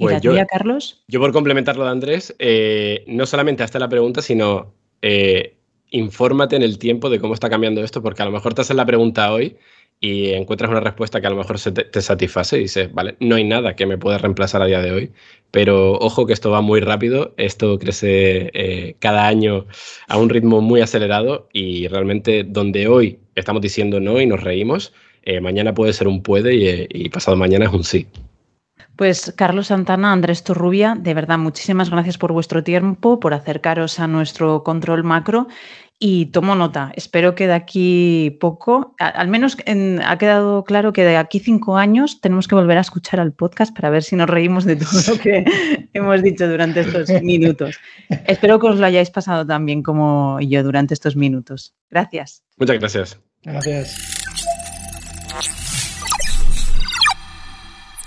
¿Y 0.00 0.04
pues 0.04 0.22
yo, 0.22 0.32
Carlos? 0.50 1.02
Yo 1.08 1.20
por 1.20 1.30
complementar 1.30 1.76
lo 1.76 1.84
de 1.84 1.90
Andrés, 1.90 2.34
eh, 2.38 3.04
no 3.06 3.26
solamente 3.26 3.62
hasta 3.62 3.78
la 3.78 3.90
pregunta, 3.90 4.22
sino 4.22 4.72
eh, 5.02 5.58
infórmate 5.90 6.56
en 6.56 6.62
el 6.62 6.78
tiempo 6.78 7.10
de 7.10 7.20
cómo 7.20 7.34
está 7.34 7.50
cambiando 7.50 7.84
esto, 7.84 8.02
porque 8.02 8.22
a 8.22 8.24
lo 8.24 8.30
mejor 8.30 8.54
te 8.54 8.62
haces 8.62 8.74
la 8.74 8.86
pregunta 8.86 9.30
hoy 9.30 9.58
y 10.00 10.30
encuentras 10.30 10.70
una 10.70 10.80
respuesta 10.80 11.20
que 11.20 11.26
a 11.26 11.30
lo 11.30 11.36
mejor 11.36 11.58
se 11.58 11.72
te, 11.72 12.00
satisface 12.00 12.56
y 12.56 12.62
dices, 12.62 12.90
vale, 12.94 13.16
no 13.20 13.36
hay 13.36 13.44
nada 13.44 13.76
que 13.76 13.84
me 13.84 13.98
pueda 13.98 14.16
reemplazar 14.16 14.62
a 14.62 14.66
día 14.66 14.80
de 14.80 14.90
hoy, 14.90 15.12
pero 15.50 15.92
ojo 15.98 16.24
que 16.24 16.32
esto 16.32 16.50
va 16.50 16.62
muy 16.62 16.80
rápido, 16.80 17.34
esto 17.36 17.78
crece 17.78 18.50
eh, 18.54 18.96
cada 19.00 19.26
año 19.26 19.66
a 20.08 20.16
un 20.16 20.30
ritmo 20.30 20.62
muy 20.62 20.80
acelerado 20.80 21.50
y 21.52 21.88
realmente 21.88 22.44
donde 22.44 22.88
hoy 22.88 23.18
estamos 23.34 23.60
diciendo 23.60 24.00
no 24.00 24.18
y 24.18 24.24
nos 24.24 24.42
reímos, 24.42 24.94
mañana 25.42 25.74
puede 25.74 25.92
ser 25.92 26.08
un 26.08 26.22
puede 26.22 26.86
y 26.88 27.08
pasado 27.10 27.36
mañana 27.36 27.66
es 27.66 27.72
un 27.72 27.84
sí. 27.84 28.06
Pues 29.00 29.32
Carlos 29.34 29.68
Santana, 29.68 30.12
Andrés 30.12 30.44
Torrubia, 30.44 30.94
de 30.94 31.14
verdad, 31.14 31.38
muchísimas 31.38 31.88
gracias 31.88 32.18
por 32.18 32.34
vuestro 32.34 32.62
tiempo, 32.62 33.18
por 33.18 33.32
acercaros 33.32 33.98
a 33.98 34.06
nuestro 34.06 34.62
control 34.62 35.04
macro 35.04 35.48
y 35.98 36.26
tomo 36.26 36.54
nota. 36.54 36.92
Espero 36.94 37.34
que 37.34 37.46
de 37.46 37.54
aquí 37.54 38.36
poco, 38.42 38.94
al 38.98 39.28
menos 39.28 39.56
ha 40.04 40.18
quedado 40.18 40.64
claro 40.64 40.92
que 40.92 41.02
de 41.02 41.16
aquí 41.16 41.40
cinco 41.40 41.78
años 41.78 42.20
tenemos 42.20 42.46
que 42.46 42.54
volver 42.56 42.76
a 42.76 42.82
escuchar 42.82 43.20
al 43.20 43.32
podcast 43.32 43.74
para 43.74 43.88
ver 43.88 44.02
si 44.02 44.16
nos 44.16 44.28
reímos 44.28 44.66
de 44.66 44.76
todo 44.76 45.00
lo 45.08 45.18
que 45.18 45.46
hemos 45.94 46.22
dicho 46.22 46.46
durante 46.46 46.80
estos 46.80 47.08
minutos. 47.22 47.78
Espero 48.26 48.60
que 48.60 48.66
os 48.66 48.78
lo 48.78 48.84
hayáis 48.84 49.08
pasado 49.08 49.46
tan 49.46 49.64
bien 49.64 49.82
como 49.82 50.38
yo 50.42 50.62
durante 50.62 50.92
estos 50.92 51.16
minutos. 51.16 51.72
Gracias. 51.88 52.42
Muchas 52.58 52.78
gracias. 52.78 53.18
Gracias. 53.44 54.19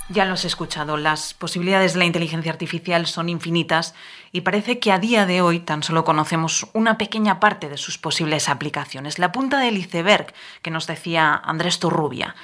Ya 0.09 0.25
lo 0.25 0.33
has 0.33 0.43
escuchado, 0.43 0.97
las 0.97 1.33
posibilidades 1.33 1.93
de 1.93 1.99
la 1.99 2.05
inteligencia 2.05 2.51
artificial 2.51 3.07
son 3.07 3.29
infinitas 3.29 3.95
y 4.33 4.41
parece 4.41 4.77
que 4.77 4.91
a 4.91 4.99
día 4.99 5.25
de 5.25 5.41
hoy 5.41 5.61
tan 5.61 5.81
solo 5.81 6.03
conocemos 6.03 6.67
una 6.73 6.97
pequeña 6.97 7.39
parte 7.39 7.69
de 7.69 7.77
sus 7.77 7.97
posibles 7.97 8.49
aplicaciones, 8.49 9.17
la 9.17 9.31
punta 9.31 9.59
del 9.59 9.77
iceberg 9.77 10.33
que 10.61 10.71
nos 10.71 10.87
decía 10.87 11.33
Andrés 11.33 11.79
Torrubia. 11.79 12.35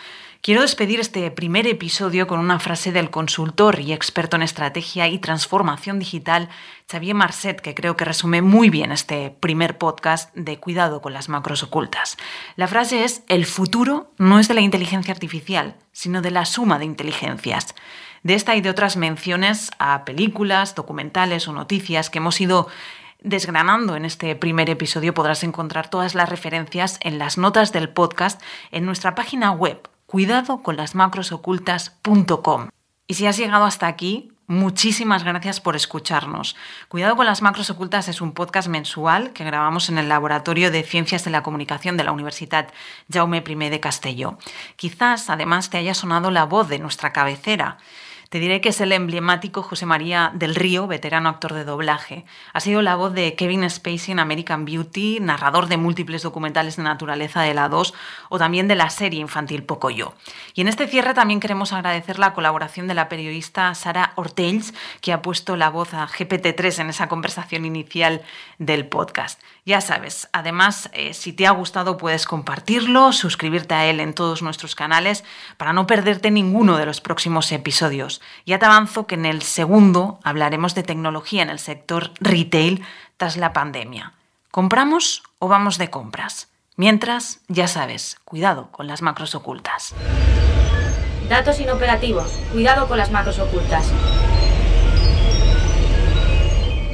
Quiero 0.41 0.61
despedir 0.61 1.01
este 1.01 1.29
primer 1.31 1.67
episodio 1.67 2.25
con 2.25 2.39
una 2.39 2.59
frase 2.59 2.93
del 2.93 3.09
consultor 3.09 3.81
y 3.81 3.91
experto 3.91 4.37
en 4.37 4.41
estrategia 4.41 5.09
y 5.09 5.19
transformación 5.19 5.99
digital, 5.99 6.47
Xavier 6.89 7.13
Marcet, 7.13 7.59
que 7.59 7.75
creo 7.75 7.97
que 7.97 8.05
resume 8.05 8.41
muy 8.41 8.69
bien 8.69 8.93
este 8.93 9.35
primer 9.41 9.77
podcast 9.77 10.33
de 10.35 10.57
cuidado 10.57 11.01
con 11.01 11.11
las 11.11 11.27
macros 11.27 11.61
ocultas. 11.61 12.15
La 12.55 12.69
frase 12.69 13.03
es, 13.03 13.23
el 13.27 13.45
futuro 13.45 14.13
no 14.17 14.39
es 14.39 14.47
de 14.47 14.53
la 14.53 14.61
inteligencia 14.61 15.13
artificial, 15.13 15.75
sino 15.91 16.21
de 16.21 16.31
la 16.31 16.45
suma 16.45 16.79
de 16.79 16.85
inteligencias. 16.85 17.75
De 18.23 18.33
esta 18.33 18.55
y 18.55 18.61
de 18.61 18.69
otras 18.69 18.95
menciones 18.95 19.71
a 19.77 20.05
películas, 20.05 20.73
documentales 20.73 21.49
o 21.49 21.53
noticias 21.53 22.09
que 22.09 22.19
hemos 22.19 22.39
ido 22.39 22.69
desgranando 23.21 23.97
en 23.97 24.05
este 24.05 24.37
primer 24.37 24.69
episodio 24.69 25.13
podrás 25.13 25.43
encontrar 25.43 25.89
todas 25.89 26.15
las 26.15 26.29
referencias 26.29 26.97
en 27.01 27.19
las 27.19 27.37
notas 27.37 27.73
del 27.73 27.89
podcast 27.89 28.41
en 28.71 28.85
nuestra 28.85 29.15
página 29.15 29.51
web 29.51 29.89
cuidado 30.09 30.63
con 30.63 30.75
las 30.75 30.95
macrosocultas.com. 30.95 32.69
Y 33.05 33.13
si 33.13 33.27
has 33.27 33.37
llegado 33.37 33.65
hasta 33.65 33.85
aquí, 33.85 34.31
muchísimas 34.47 35.23
gracias 35.23 35.61
por 35.61 35.75
escucharnos. 35.75 36.55
Cuidado 36.87 37.15
con 37.15 37.27
las 37.27 37.43
macros 37.43 37.69
ocultas 37.69 38.07
es 38.07 38.19
un 38.19 38.31
podcast 38.31 38.69
mensual 38.69 39.33
que 39.33 39.43
grabamos 39.43 39.87
en 39.87 39.99
el 39.99 40.09
Laboratorio 40.09 40.71
de 40.71 40.81
Ciencias 40.81 41.25
de 41.25 41.29
la 41.29 41.43
Comunicación 41.43 41.95
de 41.95 42.05
la 42.05 42.11
Universidad 42.11 42.73
Jaume 43.13 43.43
I 43.47 43.69
de 43.69 43.79
Castelló. 43.79 44.39
Quizás 44.77 45.29
además 45.29 45.69
te 45.69 45.77
haya 45.77 45.93
sonado 45.93 46.31
la 46.31 46.45
voz 46.45 46.69
de 46.69 46.79
nuestra 46.79 47.13
cabecera. 47.13 47.77
Te 48.29 48.39
diré 48.39 48.61
que 48.61 48.69
es 48.69 48.79
el 48.79 48.91
emblemático 48.91 49.63
José 49.63 49.87
María 49.87 50.29
del 50.35 50.53
Río, 50.53 50.85
veterano 50.85 51.29
actor 51.29 51.55
de 51.55 51.63
doblaje. 51.63 52.25
Ha 52.53 52.59
sido 52.59 52.83
la 52.83 52.95
voz 52.95 53.11
de 53.11 53.33
Kevin 53.33 53.67
Spacey 53.67 54.11
en 54.11 54.19
American 54.19 54.65
Beauty, 54.65 55.19
narrador 55.19 55.65
de 55.65 55.77
múltiples 55.77 56.21
documentales 56.21 56.75
de 56.75 56.83
naturaleza 56.83 57.41
de 57.41 57.55
la 57.55 57.69
2 57.69 57.91
o 58.29 58.37
también 58.37 58.67
de 58.67 58.75
la 58.75 58.91
serie 58.91 59.19
infantil 59.19 59.63
Pocoyo. 59.63 60.13
Y 60.53 60.61
en 60.61 60.67
este 60.67 60.87
cierre 60.87 61.15
también 61.15 61.39
queremos 61.39 61.73
agradecer 61.73 62.19
la 62.19 62.35
colaboración 62.35 62.87
de 62.87 62.93
la 62.93 63.09
periodista 63.09 63.73
Sara 63.73 64.13
Ortells, 64.15 64.75
que 65.01 65.11
ha 65.11 65.23
puesto 65.23 65.55
la 65.55 65.71
voz 65.71 65.95
a 65.95 66.07
GPT-3 66.07 66.81
en 66.81 66.89
esa 66.91 67.09
conversación 67.09 67.65
inicial 67.65 68.21
del 68.59 68.85
podcast. 68.85 69.41
Ya 69.69 69.81
sabes, 69.81 70.27
además, 70.33 70.89
eh, 70.93 71.13
si 71.13 71.31
te 71.31 71.45
ha 71.45 71.51
gustado 71.51 71.95
puedes 71.95 72.25
compartirlo, 72.25 73.11
suscribirte 73.11 73.75
a 73.75 73.85
él 73.85 73.99
en 73.99 74.15
todos 74.15 74.41
nuestros 74.41 74.73
canales 74.73 75.23
para 75.57 75.73
no 75.73 75.85
perderte 75.85 76.31
ninguno 76.31 76.75
de 76.77 76.87
los 76.87 77.01
próximos 77.01 77.51
episodios. 77.51 78.19
Ya 78.47 78.57
te 78.57 78.65
avanzo 78.65 79.05
que 79.05 79.13
en 79.13 79.27
el 79.27 79.43
segundo 79.43 80.19
hablaremos 80.23 80.73
de 80.73 80.81
tecnología 80.81 81.43
en 81.43 81.51
el 81.51 81.59
sector 81.59 82.09
retail 82.19 82.83
tras 83.17 83.37
la 83.37 83.53
pandemia. 83.53 84.13
¿Compramos 84.49 85.21
o 85.37 85.47
vamos 85.47 85.77
de 85.77 85.91
compras? 85.91 86.47
Mientras, 86.75 87.41
ya 87.47 87.67
sabes, 87.67 88.17
cuidado 88.25 88.71
con 88.71 88.87
las 88.87 89.03
macros 89.03 89.35
ocultas. 89.35 89.93
Datos 91.29 91.59
inoperativos. 91.59 92.31
Cuidado 92.51 92.87
con 92.87 92.97
las 92.97 93.11
macros 93.11 93.37
ocultas. 93.37 93.85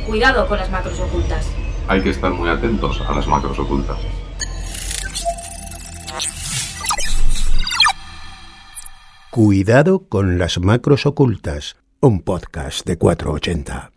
Cuidado 0.05 0.45
con 0.49 0.57
las 0.57 0.69
macros 0.69 0.99
ocultas 0.99 1.47
hay 1.87 2.01
que 2.01 2.09
estar 2.09 2.31
muy 2.31 2.49
atentos 2.49 3.01
a 3.01 3.13
las 3.13 3.27
macros 3.27 3.57
ocultas. 3.59 3.97
Cuidado 9.29 10.07
con 10.07 10.37
las 10.37 10.59
macros 10.59 11.05
ocultas, 11.05 11.75
un 11.99 12.21
podcast 12.21 12.85
de 12.85 12.97
480. 12.97 13.91